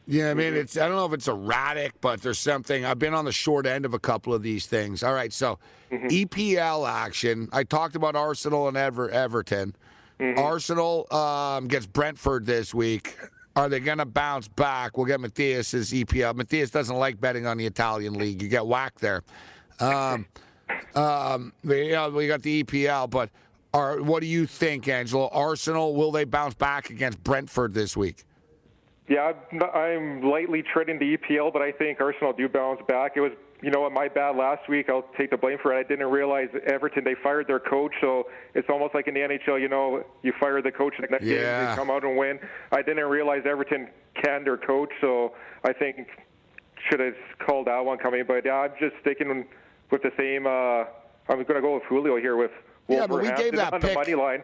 Yeah, 0.06 0.30
I 0.30 0.34
mean, 0.34 0.54
it's 0.54 0.76
I 0.76 0.88
don't 0.88 0.96
know 0.96 1.06
if 1.06 1.12
it's 1.12 1.28
erratic, 1.28 2.00
but 2.00 2.20
there's 2.20 2.38
something. 2.40 2.84
I've 2.84 2.98
been 2.98 3.14
on 3.14 3.24
the 3.24 3.32
short 3.32 3.64
end 3.64 3.84
of 3.84 3.94
a 3.94 3.98
couple 4.00 4.34
of 4.34 4.42
these 4.42 4.66
things. 4.66 5.04
All 5.04 5.14
right, 5.14 5.32
so 5.32 5.58
EPL 5.92 6.88
action. 6.88 7.48
I 7.52 7.62
talked 7.62 7.94
about 7.94 8.16
Arsenal 8.16 8.66
and 8.66 8.76
Ever- 8.76 9.10
Everton. 9.10 9.74
Arsenal 10.36 11.06
um, 11.14 11.66
gets 11.68 11.86
Brentford 11.86 12.44
this 12.44 12.74
week. 12.74 13.16
Are 13.56 13.68
they 13.68 13.80
going 13.80 13.98
to 13.98 14.04
bounce 14.04 14.48
back? 14.48 14.96
We'll 14.96 15.06
get 15.06 15.18
Matthias's 15.20 15.92
EPL. 15.92 16.34
Matthias 16.34 16.70
doesn't 16.70 16.96
like 16.96 17.20
betting 17.20 17.46
on 17.46 17.56
the 17.56 17.66
Italian 17.66 18.14
league. 18.14 18.42
You 18.42 18.48
get 18.48 18.66
whacked 18.66 19.00
there. 19.00 19.22
Um, 19.78 20.26
um, 20.94 21.52
yeah, 21.64 22.08
we 22.08 22.26
got 22.26 22.42
the 22.42 22.62
EPL, 22.64 23.08
but 23.08 23.30
are, 23.72 24.02
what 24.02 24.20
do 24.20 24.26
you 24.26 24.46
think, 24.46 24.88
Angelo? 24.88 25.28
Arsenal 25.32 25.94
will 25.94 26.10
they 26.12 26.24
bounce 26.24 26.54
back 26.54 26.90
against 26.90 27.22
Brentford 27.22 27.74
this 27.74 27.96
week? 27.96 28.24
Yeah, 29.08 29.32
I'm, 29.74 30.22
lightly 30.22 30.62
treading 30.62 30.98
the 30.98 31.16
EPL, 31.16 31.52
but 31.52 31.62
I 31.62 31.72
think 31.72 32.00
Arsenal 32.00 32.32
do 32.32 32.48
bounce 32.48 32.80
back. 32.86 33.12
It 33.16 33.20
was, 33.20 33.32
you 33.60 33.70
know 33.70 33.88
my 33.90 34.08
bad 34.08 34.36
last 34.36 34.68
week. 34.68 34.88
I'll 34.88 35.04
take 35.18 35.30
the 35.30 35.36
blame 35.36 35.58
for 35.60 35.74
it. 35.74 35.78
I 35.78 35.82
didn't 35.82 36.06
realize 36.06 36.48
Everton 36.66 37.04
they 37.04 37.16
fired 37.22 37.46
their 37.46 37.58
coach, 37.58 37.92
so 38.00 38.28
it's 38.54 38.68
almost 38.70 38.94
like 38.94 39.06
in 39.08 39.14
the 39.14 39.20
NHL. 39.20 39.60
You 39.60 39.68
know, 39.68 40.04
you 40.22 40.32
fire 40.40 40.62
the 40.62 40.70
coach, 40.70 40.94
and 40.96 41.06
the 41.06 41.10
next 41.10 41.24
game 41.24 41.34
Yeah. 41.34 41.70
they 41.70 41.76
come 41.76 41.90
out 41.90 42.04
and 42.04 42.16
win. 42.16 42.38
I 42.72 42.82
didn't 42.82 43.04
realize 43.04 43.42
Everton 43.44 43.88
canned 44.22 44.46
their 44.46 44.56
coach, 44.56 44.90
so 45.00 45.32
I 45.64 45.72
think 45.72 46.06
should 46.88 47.00
have 47.00 47.14
called 47.44 47.66
that 47.66 47.84
one 47.84 47.98
coming. 47.98 48.24
But 48.26 48.44
yeah, 48.46 48.54
I'm 48.54 48.72
just 48.80 48.94
sticking 49.02 49.44
with 49.90 50.02
the 50.02 50.12
same. 50.16 50.46
Uh, 50.46 50.84
I'm 51.28 51.42
going 51.44 51.56
to 51.56 51.60
go 51.60 51.74
with 51.74 51.82
Julio 51.88 52.16
here 52.16 52.36
with 52.36 52.52
Yeah, 52.90 53.06
but 53.06 53.22
we 53.22 53.32
gave 53.32 53.56
that 53.56 53.72
on 53.72 53.80
pick- 53.80 53.90
the 53.90 53.94
money 53.94 54.14
line. 54.14 54.42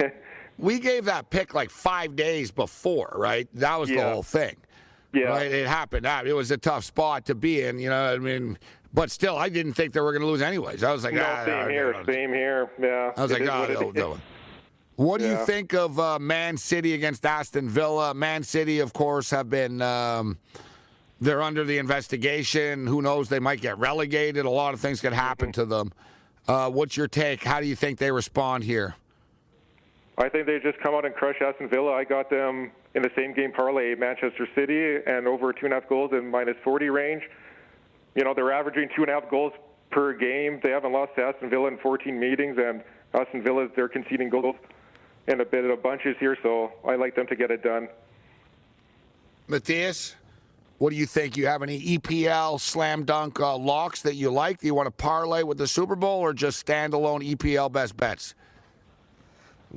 We 0.58 0.78
gave 0.78 1.04
that 1.04 1.28
pick 1.28 1.52
like 1.52 1.68
five 1.68 2.16
days 2.16 2.50
before, 2.50 3.12
right? 3.14 3.46
That 3.52 3.78
was 3.78 3.90
the 3.90 4.00
whole 4.00 4.22
thing. 4.22 4.56
Yeah. 5.12 5.28
Right? 5.28 5.52
It 5.52 5.66
happened. 5.66 6.06
It 6.26 6.32
was 6.32 6.50
a 6.50 6.56
tough 6.56 6.82
spot 6.84 7.26
to 7.26 7.34
be 7.34 7.60
in, 7.60 7.78
you 7.78 7.90
know 7.90 8.06
what 8.06 8.14
I 8.14 8.18
mean? 8.18 8.58
But 8.94 9.10
still, 9.10 9.36
I 9.36 9.50
didn't 9.50 9.74
think 9.74 9.92
they 9.92 10.00
were 10.00 10.12
going 10.12 10.22
to 10.22 10.26
lose 10.26 10.40
anyways. 10.40 10.82
I 10.82 10.92
was 10.92 11.04
like, 11.04 11.12
no, 11.12 11.26
ah, 11.26 11.44
same 11.44 11.54
ah, 11.54 11.68
here, 11.68 12.04
same 12.06 12.32
here. 12.32 12.70
Yeah. 12.80 13.12
I 13.18 13.22
was 13.22 13.30
It 13.32 13.40
like, 13.42 13.50
oh, 13.50 13.84
what 13.84 13.94
no, 13.94 14.10
no. 14.12 14.18
What 14.94 15.20
do 15.20 15.28
you 15.28 15.36
think 15.44 15.74
of 15.74 16.00
uh, 16.00 16.18
Man 16.18 16.56
City 16.56 16.94
against 16.94 17.26
Aston 17.26 17.68
Villa? 17.68 18.14
Man 18.14 18.42
City, 18.42 18.78
of 18.78 18.94
course, 18.94 19.28
have 19.32 19.50
been 19.50 19.82
um, 19.82 20.38
they're 21.20 21.42
under 21.42 21.64
the 21.64 21.76
investigation. 21.76 22.86
Who 22.86 23.02
knows? 23.02 23.28
They 23.28 23.40
might 23.40 23.60
get 23.60 23.76
relegated. 23.76 24.46
A 24.46 24.50
lot 24.50 24.72
of 24.72 24.80
things 24.80 25.02
could 25.02 25.12
happen 25.12 25.48
Mm-hmm. 25.48 25.60
to 25.60 25.66
them. 25.66 25.92
Uh, 26.48 26.70
what's 26.70 26.96
your 26.96 27.08
take? 27.08 27.42
How 27.42 27.60
do 27.60 27.66
you 27.66 27.76
think 27.76 27.98
they 27.98 28.10
respond 28.10 28.64
here? 28.64 28.94
I 30.18 30.28
think 30.28 30.46
they 30.46 30.58
just 30.60 30.78
come 30.80 30.94
out 30.94 31.04
and 31.04 31.14
crush 31.14 31.36
Aston 31.42 31.68
Villa. 31.68 31.92
I 31.92 32.04
got 32.04 32.30
them 32.30 32.70
in 32.94 33.02
the 33.02 33.10
same 33.16 33.34
game 33.34 33.52
parlay, 33.52 33.94
Manchester 33.94 34.48
City, 34.54 34.98
and 35.06 35.26
over 35.26 35.52
two 35.52 35.66
and 35.66 35.72
a 35.72 35.80
half 35.80 35.88
goals 35.88 36.12
in 36.12 36.30
minus 36.30 36.56
40 36.64 36.88
range. 36.88 37.22
You 38.14 38.24
know, 38.24 38.32
they're 38.32 38.52
averaging 38.52 38.88
two 38.96 39.02
and 39.02 39.10
a 39.10 39.20
half 39.20 39.30
goals 39.30 39.52
per 39.90 40.14
game. 40.14 40.60
They 40.62 40.70
haven't 40.70 40.92
lost 40.92 41.16
to 41.16 41.22
Aston 41.22 41.50
Villa 41.50 41.68
in 41.68 41.78
14 41.78 42.18
meetings, 42.18 42.56
and 42.58 42.82
Aston 43.12 43.42
Villa, 43.42 43.68
they're 43.76 43.88
conceding 43.88 44.30
goals 44.30 44.56
in 45.26 45.40
a 45.40 45.44
bit 45.44 45.64
of 45.64 45.70
a 45.70 45.76
bunches 45.76 46.16
here, 46.18 46.36
so 46.42 46.72
I 46.86 46.94
like 46.94 47.14
them 47.14 47.26
to 47.26 47.36
get 47.36 47.50
it 47.50 47.62
done. 47.62 47.88
Matthias, 49.48 50.14
what 50.78 50.90
do 50.90 50.96
you 50.96 51.06
think? 51.06 51.36
You 51.36 51.46
have 51.46 51.62
any 51.62 51.80
EPL 51.80 52.60
slam 52.60 53.04
dunk 53.04 53.40
uh, 53.40 53.56
locks 53.56 54.02
that 54.02 54.14
you 54.14 54.30
like? 54.30 54.60
Do 54.60 54.66
you 54.66 54.74
want 54.74 54.86
to 54.86 54.90
parlay 54.90 55.42
with 55.42 55.58
the 55.58 55.66
Super 55.66 55.96
Bowl 55.96 56.20
or 56.20 56.34
just 56.34 56.64
standalone 56.66 57.26
EPL 57.34 57.72
best 57.72 57.96
bets? 57.96 58.34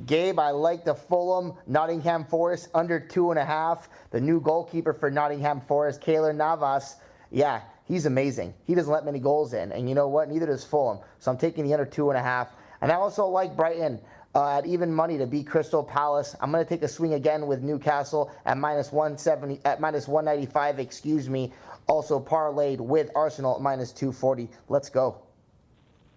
Gabe, 0.06 0.38
I 0.38 0.50
like 0.50 0.84
the 0.84 0.94
Fulham 0.94 1.54
Nottingham 1.66 2.24
Forest 2.24 2.68
under 2.74 3.00
two 3.00 3.30
and 3.30 3.38
a 3.38 3.44
half. 3.44 3.88
The 4.10 4.20
new 4.20 4.40
goalkeeper 4.40 4.92
for 4.92 5.10
Nottingham 5.10 5.60
Forest, 5.62 6.00
Keylor 6.00 6.34
Navas. 6.34 6.96
Yeah, 7.30 7.62
he's 7.86 8.06
amazing. 8.06 8.54
He 8.66 8.74
doesn't 8.74 8.92
let 8.92 9.04
many 9.04 9.18
goals 9.18 9.52
in, 9.52 9.72
and 9.72 9.88
you 9.88 9.94
know 9.94 10.08
what? 10.08 10.28
Neither 10.28 10.46
does 10.46 10.64
Fulham. 10.64 10.98
So 11.18 11.30
I'm 11.30 11.38
taking 11.38 11.64
the 11.64 11.72
under 11.72 11.86
two 11.86 12.10
and 12.10 12.18
a 12.18 12.22
half. 12.22 12.48
And 12.82 12.90
I 12.90 12.94
also 12.94 13.26
like 13.26 13.56
Brighton 13.56 14.00
uh, 14.34 14.58
at 14.58 14.66
even 14.66 14.92
money 14.92 15.18
to 15.18 15.26
beat 15.26 15.46
Crystal 15.46 15.82
Palace. 15.82 16.36
I'm 16.40 16.52
going 16.52 16.64
to 16.64 16.68
take 16.68 16.82
a 16.82 16.88
swing 16.88 17.14
again 17.14 17.46
with 17.46 17.62
Newcastle 17.62 18.30
at 18.46 18.58
minus 18.58 18.92
170 18.92 19.60
at 19.64 19.80
minus 19.80 20.06
195. 20.06 20.78
Excuse 20.78 21.28
me. 21.28 21.52
Also 21.86 22.20
parlayed 22.20 22.78
with 22.78 23.10
Arsenal 23.14 23.56
at 23.56 23.62
minus 23.62 23.92
240. 23.92 24.48
Let's 24.68 24.88
go. 24.88 25.22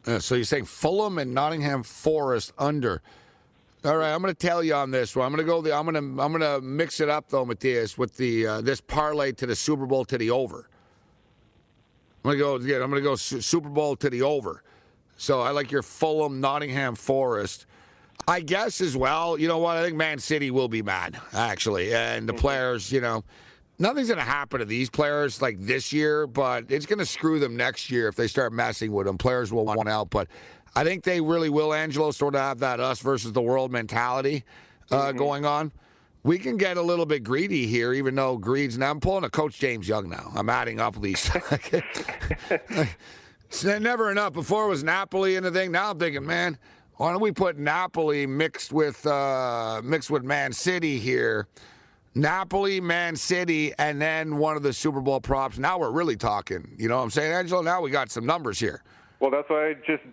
Uh, 0.05 0.19
so 0.19 0.35
you're 0.35 0.43
saying 0.43 0.65
Fulham 0.65 1.17
and 1.17 1.33
Nottingham 1.33 1.83
Forest 1.83 2.53
under. 2.57 3.01
All 3.85 3.97
right, 3.97 4.13
I'm 4.13 4.21
going 4.21 4.33
to 4.33 4.39
tell 4.39 4.63
you 4.63 4.75
on 4.75 4.91
this 4.91 5.15
one. 5.15 5.25
I'm 5.25 5.33
going 5.33 5.45
to 5.45 5.51
go. 5.51 5.61
The, 5.61 5.75
I'm 5.75 5.85
going 5.85 5.95
to. 5.95 6.21
I'm 6.21 6.31
going 6.31 6.41
to 6.41 6.61
mix 6.61 7.01
it 7.01 7.09
up 7.09 7.29
though, 7.29 7.43
Matthias, 7.43 7.97
with 7.97 8.15
the 8.15 8.47
uh, 8.47 8.61
this 8.61 8.79
parlay 8.79 9.33
to 9.33 9.45
the 9.45 9.55
Super 9.55 9.85
Bowl 9.85 10.05
to 10.05 10.17
the 10.17 10.31
over. 10.31 10.69
I'm 12.23 12.31
gonna 12.31 12.39
go. 12.39 12.57
Yeah, 12.59 12.81
I'm 12.81 12.89
gonna 12.89 13.01
go 13.01 13.15
Su- 13.15 13.41
Super 13.41 13.67
Bowl 13.67 13.97
to 13.97 14.09
the 14.09 14.21
over. 14.21 14.63
So 15.17 15.41
I 15.41 15.51
like 15.51 15.71
your 15.71 15.83
Fulham, 15.83 16.39
Nottingham 16.39 16.95
Forest. 16.95 17.65
I 18.27 18.39
guess 18.39 18.79
as 18.81 18.95
well. 18.95 19.37
You 19.37 19.47
know 19.47 19.57
what? 19.57 19.77
I 19.77 19.83
think 19.83 19.95
Man 19.95 20.19
City 20.19 20.51
will 20.51 20.69
be 20.69 20.81
mad 20.81 21.19
actually, 21.33 21.93
and 21.93 22.27
the 22.27 22.33
players. 22.33 22.91
You 22.91 23.01
know, 23.01 23.23
nothing's 23.79 24.09
gonna 24.09 24.21
happen 24.21 24.59
to 24.59 24.65
these 24.65 24.89
players 24.89 25.41
like 25.41 25.59
this 25.59 25.91
year, 25.91 26.27
but 26.27 26.65
it's 26.69 26.85
gonna 26.85 27.05
screw 27.05 27.39
them 27.39 27.57
next 27.57 27.91
year 27.91 28.07
if 28.07 28.15
they 28.15 28.27
start 28.27 28.53
messing 28.53 28.91
with 28.91 29.07
them. 29.07 29.17
Players 29.17 29.51
will 29.51 29.65
want 29.65 29.89
out, 29.89 30.09
but 30.09 30.27
I 30.75 30.83
think 30.83 31.03
they 31.03 31.21
really 31.21 31.49
will. 31.49 31.73
Angelo 31.73 32.11
sort 32.11 32.35
of 32.35 32.41
have 32.41 32.59
that 32.59 32.79
us 32.79 32.99
versus 33.01 33.31
the 33.33 33.41
world 33.41 33.71
mentality 33.71 34.43
uh, 34.89 35.11
going 35.11 35.45
on. 35.45 35.71
We 36.23 36.39
can 36.39 36.55
get 36.55 36.77
a 36.77 36.81
little 36.81 37.05
bit 37.05 37.23
greedy 37.23 37.67
here, 37.67 37.93
even 37.93 38.15
though 38.15 38.37
greed's 38.37 38.77
now. 38.77 38.91
I'm 38.91 39.01
pulling 39.01 39.25
a 39.25 39.29
Coach 39.29 39.59
James 39.59 39.87
Young 39.87 40.09
now. 40.09 40.31
I'm 40.35 40.49
adding 40.49 40.79
up 40.79 40.99
these. 41.01 41.29
it's 43.49 43.63
never 43.63 44.09
enough. 44.09 44.33
Before 44.33 44.65
it 44.65 44.69
was 44.69 44.83
Napoli 44.83 45.35
and 45.35 45.45
the 45.45 45.51
thing. 45.51 45.71
Now 45.71 45.91
I'm 45.91 45.99
thinking, 45.99 46.25
man, 46.25 46.57
why 46.97 47.11
don't 47.11 47.21
we 47.21 47.31
put 47.31 47.57
Napoli 47.57 48.27
mixed 48.27 48.71
with 48.71 49.05
uh, 49.05 49.81
mixed 49.83 50.09
with 50.09 50.23
Man 50.23 50.53
City 50.53 50.99
here? 50.99 51.47
Napoli, 52.15 52.79
Man 52.79 53.15
City, 53.15 53.73
and 53.79 53.99
then 53.99 54.37
one 54.37 54.55
of 54.55 54.61
the 54.61 54.71
Super 54.71 55.01
Bowl 55.01 55.19
props. 55.19 55.57
Now 55.57 55.79
we're 55.79 55.91
really 55.91 56.15
talking. 56.15 56.75
You 56.77 56.87
know 56.87 56.97
what 56.97 57.03
I'm 57.03 57.09
saying, 57.09 57.31
Angelo? 57.31 57.61
Now 57.61 57.81
we 57.81 57.89
got 57.89 58.11
some 58.11 58.25
numbers 58.25 58.59
here. 58.59 58.83
Well, 59.19 59.31
that's 59.31 59.49
why 59.49 59.69
I 59.69 59.73
just 59.73 60.03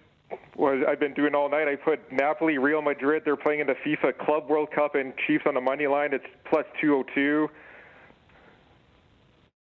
what 0.55 0.87
I've 0.89 1.01
been 1.01 1.15
doing 1.15 1.35
all 1.35 1.51
night. 1.51 1.69
I 1.69 1.77
put 1.77 2.01
Napoli, 2.13 2.59
Real 2.59 2.81
Madrid. 2.81 3.23
They're 3.25 3.37
playing 3.37 3.61
in 3.61 3.67
the 3.67 3.75
FIFA 3.75 4.17
Club 4.19 4.49
World 4.49 4.71
Cup 4.71 4.95
and 4.95 5.13
Chiefs 5.27 5.45
on 5.47 5.55
the 5.55 5.61
money 5.61 5.87
line. 5.87 6.11
It's 6.13 6.25
plus 6.49 6.65
202. 6.81 7.49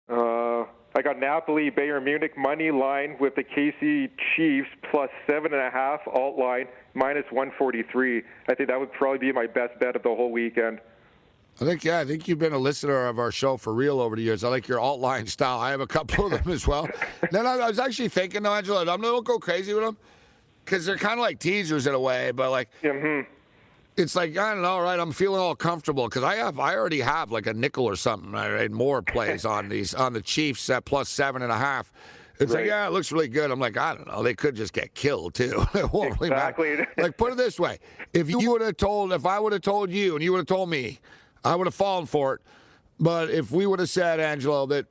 Uh, 0.08 0.64
I 0.94 1.02
got 1.02 1.20
Napoli, 1.20 1.70
Bayern 1.70 2.04
Munich 2.04 2.36
money 2.36 2.70
line 2.70 3.16
with 3.20 3.36
the 3.36 3.44
KC 3.44 4.10
Chiefs 4.34 4.68
plus 4.90 5.08
seven 5.28 5.52
and 5.52 5.62
a 5.62 5.70
half 5.70 6.00
alt 6.08 6.36
line 6.36 6.66
minus 6.94 7.24
143. 7.30 8.22
I 8.48 8.54
think 8.54 8.68
that 8.68 8.78
would 8.78 8.92
probably 8.92 9.18
be 9.18 9.32
my 9.32 9.46
best 9.46 9.78
bet 9.78 9.94
of 9.94 10.02
the 10.02 10.08
whole 10.08 10.32
weekend. 10.32 10.80
I 11.60 11.64
think 11.64 11.84
yeah, 11.84 12.00
I 12.00 12.04
think 12.04 12.26
you've 12.26 12.38
been 12.38 12.52
a 12.52 12.58
listener 12.58 13.06
of 13.06 13.18
our 13.18 13.30
show 13.30 13.56
for 13.56 13.74
real 13.74 14.00
over 14.00 14.16
the 14.16 14.22
years. 14.22 14.42
I 14.42 14.48
like 14.48 14.66
your 14.66 14.80
alt 14.80 15.00
line 15.00 15.26
style. 15.28 15.58
I 15.58 15.70
have 15.70 15.80
a 15.80 15.86
couple 15.86 16.26
of 16.26 16.32
them 16.32 16.52
as 16.52 16.66
well. 16.66 16.88
then 17.30 17.46
I, 17.46 17.52
I 17.52 17.68
was 17.68 17.78
actually 17.78 18.08
thinking, 18.08 18.42
though, 18.42 18.54
Angelo, 18.54 18.80
I'm 18.80 19.00
not 19.00 19.24
go 19.24 19.38
crazy 19.38 19.74
with 19.74 19.84
them 19.84 19.96
because 20.64 20.86
they're 20.86 20.96
kind 20.96 21.20
of 21.20 21.22
like 21.22 21.38
teasers 21.38 21.86
in 21.86 21.94
a 21.94 22.00
way, 22.00 22.32
but 22.32 22.50
like 22.50 22.68
mm-hmm. 22.82 23.30
It's 23.96 24.14
like 24.14 24.36
I 24.36 24.54
don't 24.54 24.62
know, 24.62 24.80
right? 24.80 24.98
I'm 24.98 25.12
feeling 25.12 25.40
all 25.40 25.54
comfortable 25.54 26.08
because 26.08 26.22
I 26.22 26.36
have 26.36 26.58
I 26.58 26.76
already 26.76 27.00
have 27.00 27.30
like 27.30 27.46
a 27.46 27.54
nickel 27.54 27.84
or 27.84 27.96
something. 27.96 28.32
Right? 28.32 28.70
More 28.70 29.02
plays 29.02 29.44
on 29.44 29.68
these 29.68 29.94
on 29.94 30.12
the 30.12 30.22
Chiefs 30.22 30.68
at 30.70 30.84
plus 30.84 31.08
seven 31.08 31.42
and 31.42 31.52
a 31.52 31.58
half. 31.58 31.92
It's 32.38 32.54
like, 32.54 32.64
yeah, 32.64 32.86
it 32.86 32.92
looks 32.92 33.12
really 33.12 33.28
good. 33.28 33.50
I'm 33.50 33.60
like, 33.60 33.76
I 33.76 33.94
don't 33.94 34.06
know. 34.08 34.22
They 34.22 34.32
could 34.32 34.56
just 34.56 34.72
get 34.72 34.94
killed 34.94 35.34
too. 35.34 35.62
it 35.74 35.92
won't 35.92 36.18
really 36.18 36.30
matter. 36.30 36.62
Exactly. 36.62 37.02
Like, 37.02 37.16
put 37.18 37.32
it 37.32 37.36
this 37.36 37.60
way: 37.60 37.78
if 38.14 38.30
you 38.30 38.50
would 38.50 38.62
have 38.62 38.78
told, 38.78 39.12
if 39.12 39.26
I 39.26 39.38
would 39.38 39.52
have 39.52 39.62
told 39.62 39.90
you, 39.90 40.14
and 40.14 40.24
you 40.24 40.32
would 40.32 40.38
have 40.38 40.46
told 40.46 40.70
me, 40.70 41.00
I 41.44 41.54
would 41.54 41.66
have 41.66 41.74
fallen 41.74 42.06
for 42.06 42.34
it. 42.34 42.40
But 42.98 43.30
if 43.30 43.50
we 43.50 43.66
would 43.66 43.78
have 43.78 43.90
said, 43.90 44.20
Angelo, 44.20 44.66
that 44.66 44.86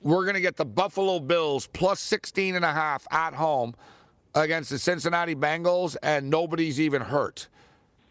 we're 0.00 0.24
going 0.24 0.34
to 0.34 0.40
get 0.40 0.56
the 0.56 0.64
Buffalo 0.64 1.20
Bills 1.20 1.68
plus 1.68 2.00
16 2.00 2.56
and 2.56 2.64
a 2.64 2.72
half 2.72 3.06
at 3.12 3.34
home 3.34 3.74
against 4.34 4.70
the 4.70 4.78
Cincinnati 4.78 5.34
Bengals, 5.34 5.96
and 6.02 6.30
nobody's 6.30 6.80
even 6.80 7.02
hurt. 7.02 7.48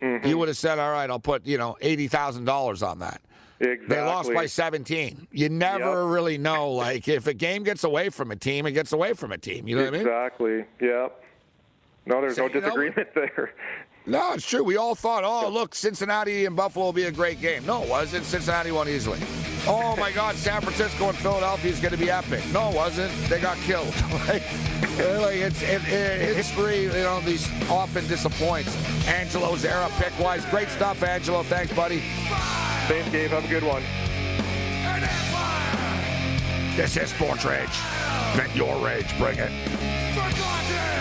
Mm-hmm. 0.02 0.28
You 0.28 0.38
would 0.38 0.47
have 0.47 0.58
said, 0.58 0.80
"All 0.80 0.91
right, 0.91 1.10
I'll 1.10 1.20
put 1.20 1.45
you 1.45 1.58
know 1.58 1.78
eighty 1.82 2.08
thousand 2.08 2.45
dollars 2.45 2.82
on 2.84 2.99
that." 2.99 3.22
Exactly. 3.60 3.95
They 3.95 4.02
lost 4.02 4.34
by 4.34 4.47
17. 4.47 5.28
You 5.32 5.47
never 5.47 6.08
really 6.08 6.39
know. 6.39 6.72
Like 6.72 7.08
if 7.08 7.28
a 7.28 7.34
game 7.36 7.64
gets 7.64 7.84
away 7.84 8.10
from 8.10 8.32
a 8.32 8.36
team, 8.36 8.66
it 8.66 8.72
gets 8.72 8.91
away 8.91 9.14
from 9.14 9.32
a 9.32 9.38
team. 9.38 9.68
You 9.68 9.76
know 9.76 9.84
what 9.84 9.89
I 9.93 9.97
mean? 9.97 10.02
Exactly. 10.02 10.66
Yep. 10.80 11.24
No, 12.08 12.22
there's 12.22 12.38
So, 12.38 12.47
no 12.47 12.47
you 12.47 12.54
know, 12.56 12.62
disagreement 12.62 13.10
there. 13.14 13.54
No, 14.08 14.34
it's 14.34 14.47
true. 14.49 14.64
We 14.64 14.78
all 14.78 14.95
thought, 14.95 15.24
oh, 15.24 15.47
look, 15.47 15.76
Cincinnati 15.76 16.45
and 16.47 16.56
Buffalo 16.56 16.86
will 16.86 16.93
be 16.93 17.04
a 17.04 17.12
great 17.12 17.39
game. 17.39 17.64
No, 17.68 17.84
it 17.84 17.89
wasn't. 17.89 18.26
Cincinnati 18.26 18.72
won 18.72 18.89
easily. 18.89 19.20
Oh 19.68 19.95
my 19.97 20.12
God, 20.12 20.36
San 20.36 20.62
Francisco 20.62 21.09
and 21.09 21.18
Philadelphia 21.18 21.72
is 21.72 21.80
going 21.80 21.91
to 21.91 21.97
be 21.97 22.09
epic. 22.09 22.41
No, 22.51 22.70
it 22.70 22.76
wasn't. 22.76 23.14
They 23.30 23.39
got 23.39 23.57
killed. 23.57 23.93
like, 24.28 24.43
like 24.97 25.38
it's 25.38 25.62
it, 25.62 25.82
it, 25.88 26.36
history. 26.36 26.84
You 26.84 26.89
know, 26.91 27.22
these 27.22 27.47
often 27.70 28.07
disappoints. 28.07 28.76
Angelo 29.07 29.55
Zara 29.55 29.89
pick 29.99 30.18
wise, 30.20 30.45
great 30.45 30.70
stuff, 30.70 31.03
Angelo. 31.03 31.43
Thanks, 31.43 31.74
buddy. 31.74 31.99
Thanks, 32.88 33.09
Gabe. 33.12 33.30
Have 33.30 33.45
a 33.45 33.47
good 33.47 33.64
one. 33.64 33.84
This 36.76 36.97
is 36.97 37.09
Sports 37.12 37.45
Rage. 37.45 37.70
Vent 38.36 38.55
your 38.55 38.76
rage. 38.84 39.16
Bring 39.18 39.38
it. 39.38 41.01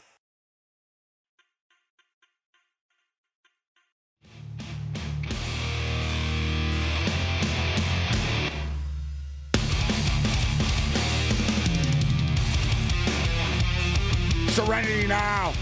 Serenity 14.51 15.07
now. 15.07 15.53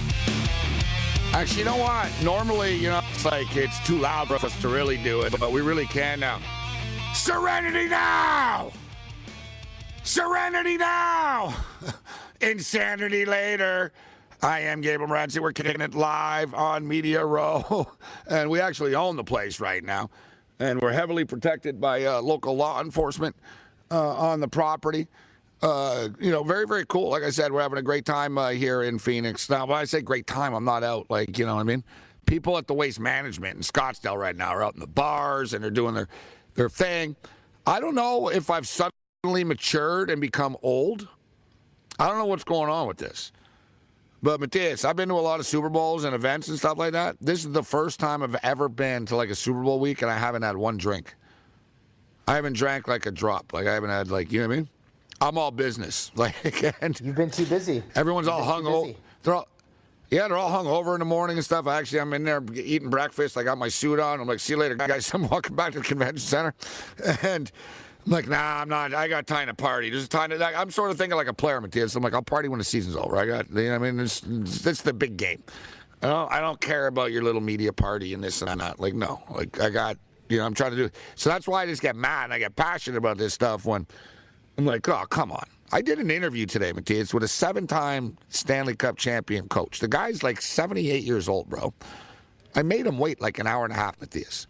Actually, 1.31 1.59
you 1.59 1.65
know 1.65 1.77
what? 1.77 2.11
Normally, 2.23 2.73
you 2.73 2.89
know, 2.89 3.01
it's 3.11 3.23
like 3.23 3.55
it's 3.55 3.79
too 3.85 3.99
loud 3.99 4.29
for 4.29 4.43
us 4.43 4.61
to 4.61 4.67
really 4.67 4.97
do 4.97 5.21
it, 5.21 5.39
but 5.39 5.51
we 5.51 5.61
really 5.61 5.85
can 5.85 6.19
now. 6.19 6.39
Serenity 7.13 7.87
now! 7.87 8.71
Serenity 10.01 10.75
now! 10.77 11.55
Insanity 12.41 13.25
later. 13.25 13.93
I 14.41 14.61
am 14.61 14.81
Gabriel 14.81 15.11
Morency. 15.11 15.39
We're 15.39 15.53
kicking 15.53 15.81
it 15.81 15.93
live 15.93 16.55
on 16.55 16.87
Media 16.87 17.23
Row, 17.23 17.91
and 18.27 18.49
we 18.49 18.59
actually 18.59 18.95
own 18.95 19.17
the 19.17 19.23
place 19.23 19.59
right 19.59 19.83
now, 19.83 20.09
and 20.57 20.81
we're 20.81 20.93
heavily 20.93 21.25
protected 21.25 21.79
by 21.79 22.05
uh, 22.05 22.21
local 22.23 22.55
law 22.55 22.81
enforcement 22.81 23.35
uh, 23.91 24.15
on 24.15 24.39
the 24.39 24.47
property. 24.47 25.07
Uh, 25.61 26.09
you 26.19 26.31
know, 26.31 26.43
very, 26.43 26.65
very 26.65 26.85
cool. 26.85 27.09
Like 27.09 27.23
I 27.23 27.29
said, 27.31 27.51
we're 27.51 27.61
having 27.61 27.79
a 27.79 27.83
great 27.83 28.05
time 28.05 28.37
uh, 28.37 28.49
here 28.49 28.83
in 28.83 28.97
Phoenix. 28.97 29.49
Now, 29.49 29.65
when 29.65 29.77
I 29.77 29.83
say 29.83 30.01
great 30.01 30.25
time, 30.25 30.53
I'm 30.53 30.63
not 30.63 30.83
out, 30.83 31.07
like, 31.09 31.37
you 31.37 31.45
know 31.45 31.55
what 31.55 31.61
I 31.61 31.63
mean? 31.63 31.83
People 32.25 32.57
at 32.57 32.67
the 32.67 32.73
Waste 32.73 32.99
Management 32.99 33.57
in 33.57 33.63
Scottsdale 33.63 34.17
right 34.17 34.35
now 34.35 34.49
are 34.49 34.63
out 34.63 34.75
in 34.75 34.79
the 34.79 34.87
bars 34.87 35.53
and 35.53 35.63
they're 35.63 35.71
doing 35.71 35.95
their, 35.95 36.07
their 36.55 36.69
thing. 36.69 37.15
I 37.67 37.79
don't 37.79 37.95
know 37.95 38.29
if 38.29 38.49
I've 38.49 38.67
suddenly 38.67 39.43
matured 39.43 40.09
and 40.09 40.21
become 40.21 40.55
old. 40.61 41.07
I 41.99 42.07
don't 42.07 42.17
know 42.17 42.25
what's 42.25 42.45
going 42.45 42.69
on 42.69 42.87
with 42.87 42.97
this. 42.97 43.33
But 44.21 44.39
Matthias, 44.39 44.85
I've 44.85 44.95
been 44.95 45.09
to 45.09 45.15
a 45.15 45.21
lot 45.21 45.39
of 45.39 45.45
Super 45.45 45.69
Bowls 45.69 46.03
and 46.03 46.13
events 46.13 46.49
and 46.49 46.57
stuff 46.57 46.77
like 46.77 46.91
that. 46.93 47.17
This 47.21 47.45
is 47.45 47.51
the 47.51 47.63
first 47.63 47.99
time 47.99 48.21
I've 48.21 48.35
ever 48.43 48.69
been 48.69 49.05
to 49.07 49.15
like 49.15 49.29
a 49.29 49.35
Super 49.35 49.61
Bowl 49.61 49.79
week 49.79 50.01
and 50.01 50.11
I 50.11 50.17
haven't 50.17 50.41
had 50.41 50.57
one 50.57 50.77
drink. 50.77 51.15
I 52.27 52.35
haven't 52.35 52.53
drank 52.53 52.87
like 52.87 53.05
a 53.05 53.11
drop. 53.11 53.53
Like 53.53 53.65
I 53.65 53.73
haven't 53.73 53.89
had 53.89 54.11
like 54.11 54.31
you 54.31 54.41
know 54.41 54.47
what 54.47 54.53
I 54.53 54.57
mean. 54.57 54.69
I'm 55.21 55.37
all 55.37 55.51
business. 55.51 56.11
Like 56.19 56.35
and 56.81 56.99
you've 56.99 57.15
been 57.15 57.31
too 57.31 57.45
busy. 57.45 57.83
Everyone's 57.95 58.27
You've 58.27 58.35
all 58.35 58.43
hung 58.43 58.67
over. 58.67 58.93
They're 59.23 59.35
all. 59.35 59.47
Yeah, 60.11 60.27
they're 60.27 60.37
all 60.37 60.49
hung 60.49 60.65
over 60.65 60.95
in 60.95 60.99
the 60.99 61.05
morning 61.05 61.37
and 61.37 61.45
stuff. 61.45 61.67
Actually, 61.67 61.99
I'm 61.99 62.13
in 62.13 62.23
there 62.23 62.41
eating 62.53 62.89
breakfast. 62.89 63.37
I 63.37 63.43
got 63.43 63.57
my 63.57 63.69
suit 63.69 63.99
on. 63.99 64.19
I'm 64.19 64.27
like, 64.27 64.39
see 64.39 64.53
you 64.53 64.59
later, 64.59 64.75
guys. 64.75 65.09
I'm 65.13 65.29
walking 65.29 65.55
back 65.55 65.73
to 65.73 65.79
the 65.79 65.85
convention 65.85 66.17
center. 66.17 66.53
And 67.21 67.51
I'm 68.05 68.11
like, 68.11 68.27
nah, 68.27 68.61
I'm 68.61 68.69
not. 68.69 68.93
I 68.93 69.07
got 69.07 69.27
time 69.27 69.47
to 69.47 69.53
party. 69.53 69.89
There's 69.89 70.07
time 70.07 70.31
to. 70.31 70.59
I'm 70.59 70.71
sort 70.71 70.89
of 70.89 70.97
thinking 70.97 71.15
like 71.15 71.27
a 71.27 71.33
player, 71.33 71.61
Matthias. 71.61 71.95
I'm 71.95 72.01
like, 72.01 72.13
I'll 72.13 72.21
party 72.21 72.49
when 72.49 72.57
the 72.57 72.63
season's 72.63 72.95
over. 72.95 73.17
I 73.17 73.25
got, 73.25 73.49
you 73.51 73.63
know, 73.69 73.75
I 73.75 73.77
mean, 73.77 73.99
it's, 73.99 74.23
it's 74.65 74.81
the 74.81 74.93
big 74.93 75.15
game. 75.17 75.43
I 76.01 76.07
don't, 76.07 76.31
I 76.31 76.39
don't 76.39 76.59
care 76.59 76.87
about 76.87 77.11
your 77.11 77.23
little 77.23 77.41
media 77.41 77.71
party 77.73 78.13
and 78.13 78.23
this 78.23 78.41
and 78.41 78.61
that. 78.61 78.79
Like, 78.79 78.93
no. 78.93 79.21
Like, 79.29 79.59
I 79.61 79.69
got, 79.69 79.97
you 80.29 80.37
know, 80.37 80.45
I'm 80.45 80.53
trying 80.53 80.71
to 80.71 80.77
do. 80.77 80.89
So 81.15 81.29
that's 81.29 81.47
why 81.47 81.63
I 81.63 81.65
just 81.65 81.81
get 81.81 81.95
mad 81.95 82.25
and 82.25 82.33
I 82.33 82.39
get 82.39 82.55
passionate 82.55 82.97
about 82.97 83.17
this 83.17 83.33
stuff 83.33 83.65
when 83.65 83.85
I'm 84.59 84.65
like, 84.65 84.89
oh, 84.89 85.05
come 85.09 85.31
on. 85.31 85.45
I 85.71 85.81
did 85.81 85.99
an 85.99 86.11
interview 86.11 86.45
today, 86.45 86.73
Matthias, 86.73 87.13
with 87.13 87.23
a 87.23 87.29
seven 87.29 87.65
time 87.65 88.17
Stanley 88.27 88.75
Cup 88.75 88.97
champion 88.97 89.47
coach. 89.47 89.79
The 89.79 89.87
guy's 89.87 90.21
like 90.21 90.41
78 90.41 91.01
years 91.01 91.29
old, 91.29 91.47
bro. 91.47 91.73
I 92.55 92.63
made 92.63 92.85
him 92.85 92.97
wait 92.97 93.21
like 93.21 93.39
an 93.39 93.47
hour 93.47 93.63
and 93.63 93.71
a 93.71 93.77
half, 93.77 94.01
Matthias. 94.01 94.47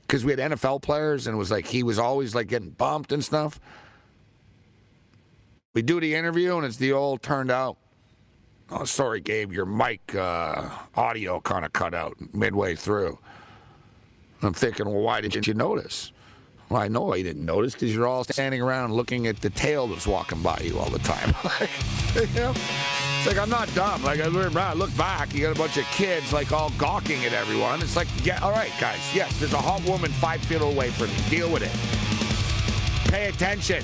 Because 0.00 0.24
we 0.24 0.32
had 0.32 0.38
NFL 0.38 0.80
players 0.80 1.26
and 1.26 1.34
it 1.34 1.36
was 1.36 1.50
like 1.50 1.66
he 1.66 1.82
was 1.82 1.98
always 1.98 2.34
like 2.34 2.46
getting 2.46 2.70
bumped 2.70 3.12
and 3.12 3.22
stuff. 3.22 3.60
We 5.74 5.82
do 5.82 6.00
the 6.00 6.14
interview 6.14 6.56
and 6.56 6.64
it's 6.64 6.78
the 6.78 6.92
old 6.92 7.22
turned 7.22 7.50
out. 7.50 7.76
Oh, 8.70 8.86
sorry, 8.86 9.20
Gabe, 9.20 9.52
your 9.52 9.66
mic 9.66 10.14
uh, 10.14 10.70
audio 10.94 11.38
kind 11.40 11.66
of 11.66 11.74
cut 11.74 11.92
out 11.92 12.16
midway 12.32 12.76
through. 12.76 13.18
I'm 14.40 14.54
thinking, 14.54 14.86
well, 14.86 15.02
why 15.02 15.20
didn't 15.20 15.46
you 15.46 15.52
notice? 15.52 16.12
Well, 16.70 16.82
I 16.82 16.88
know 16.88 17.14
I 17.14 17.22
didn't 17.22 17.46
notice 17.46 17.72
because 17.72 17.94
you're 17.94 18.06
all 18.06 18.24
standing 18.24 18.60
around 18.60 18.92
looking 18.92 19.26
at 19.26 19.40
the 19.40 19.48
tail 19.48 19.86
that's 19.86 20.06
walking 20.06 20.42
by 20.42 20.60
you 20.62 20.78
all 20.78 20.90
the 20.90 20.98
time. 20.98 21.34
you 22.14 22.26
know? 22.34 22.52
It's 23.18 23.26
like 23.26 23.38
I'm 23.38 23.48
not 23.48 23.74
dumb. 23.74 24.02
Like 24.04 24.20
I 24.20 24.26
look 24.26 24.94
back, 24.96 25.34
you 25.34 25.42
got 25.42 25.56
a 25.56 25.58
bunch 25.58 25.78
of 25.78 25.84
kids 25.86 26.32
like 26.32 26.52
all 26.52 26.70
gawking 26.76 27.24
at 27.24 27.32
everyone. 27.32 27.80
It's 27.80 27.96
like, 27.96 28.06
yeah, 28.22 28.38
all 28.42 28.52
right, 28.52 28.72
guys. 28.78 29.00
Yes, 29.14 29.38
there's 29.40 29.54
a 29.54 29.58
hot 29.58 29.82
woman 29.88 30.10
five 30.12 30.42
feet 30.42 30.60
away 30.60 30.90
from 30.90 31.08
you. 31.08 31.38
Deal 31.38 31.50
with 31.50 31.62
it. 31.62 33.10
Pay 33.10 33.28
attention. 33.28 33.82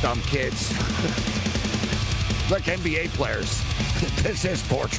Dumb 0.00 0.20
kids. 0.22 0.70
like 2.50 2.64
NBA 2.64 3.08
players. 3.10 3.62
this 4.22 4.44
is 4.44 4.62
Sports 4.62 4.98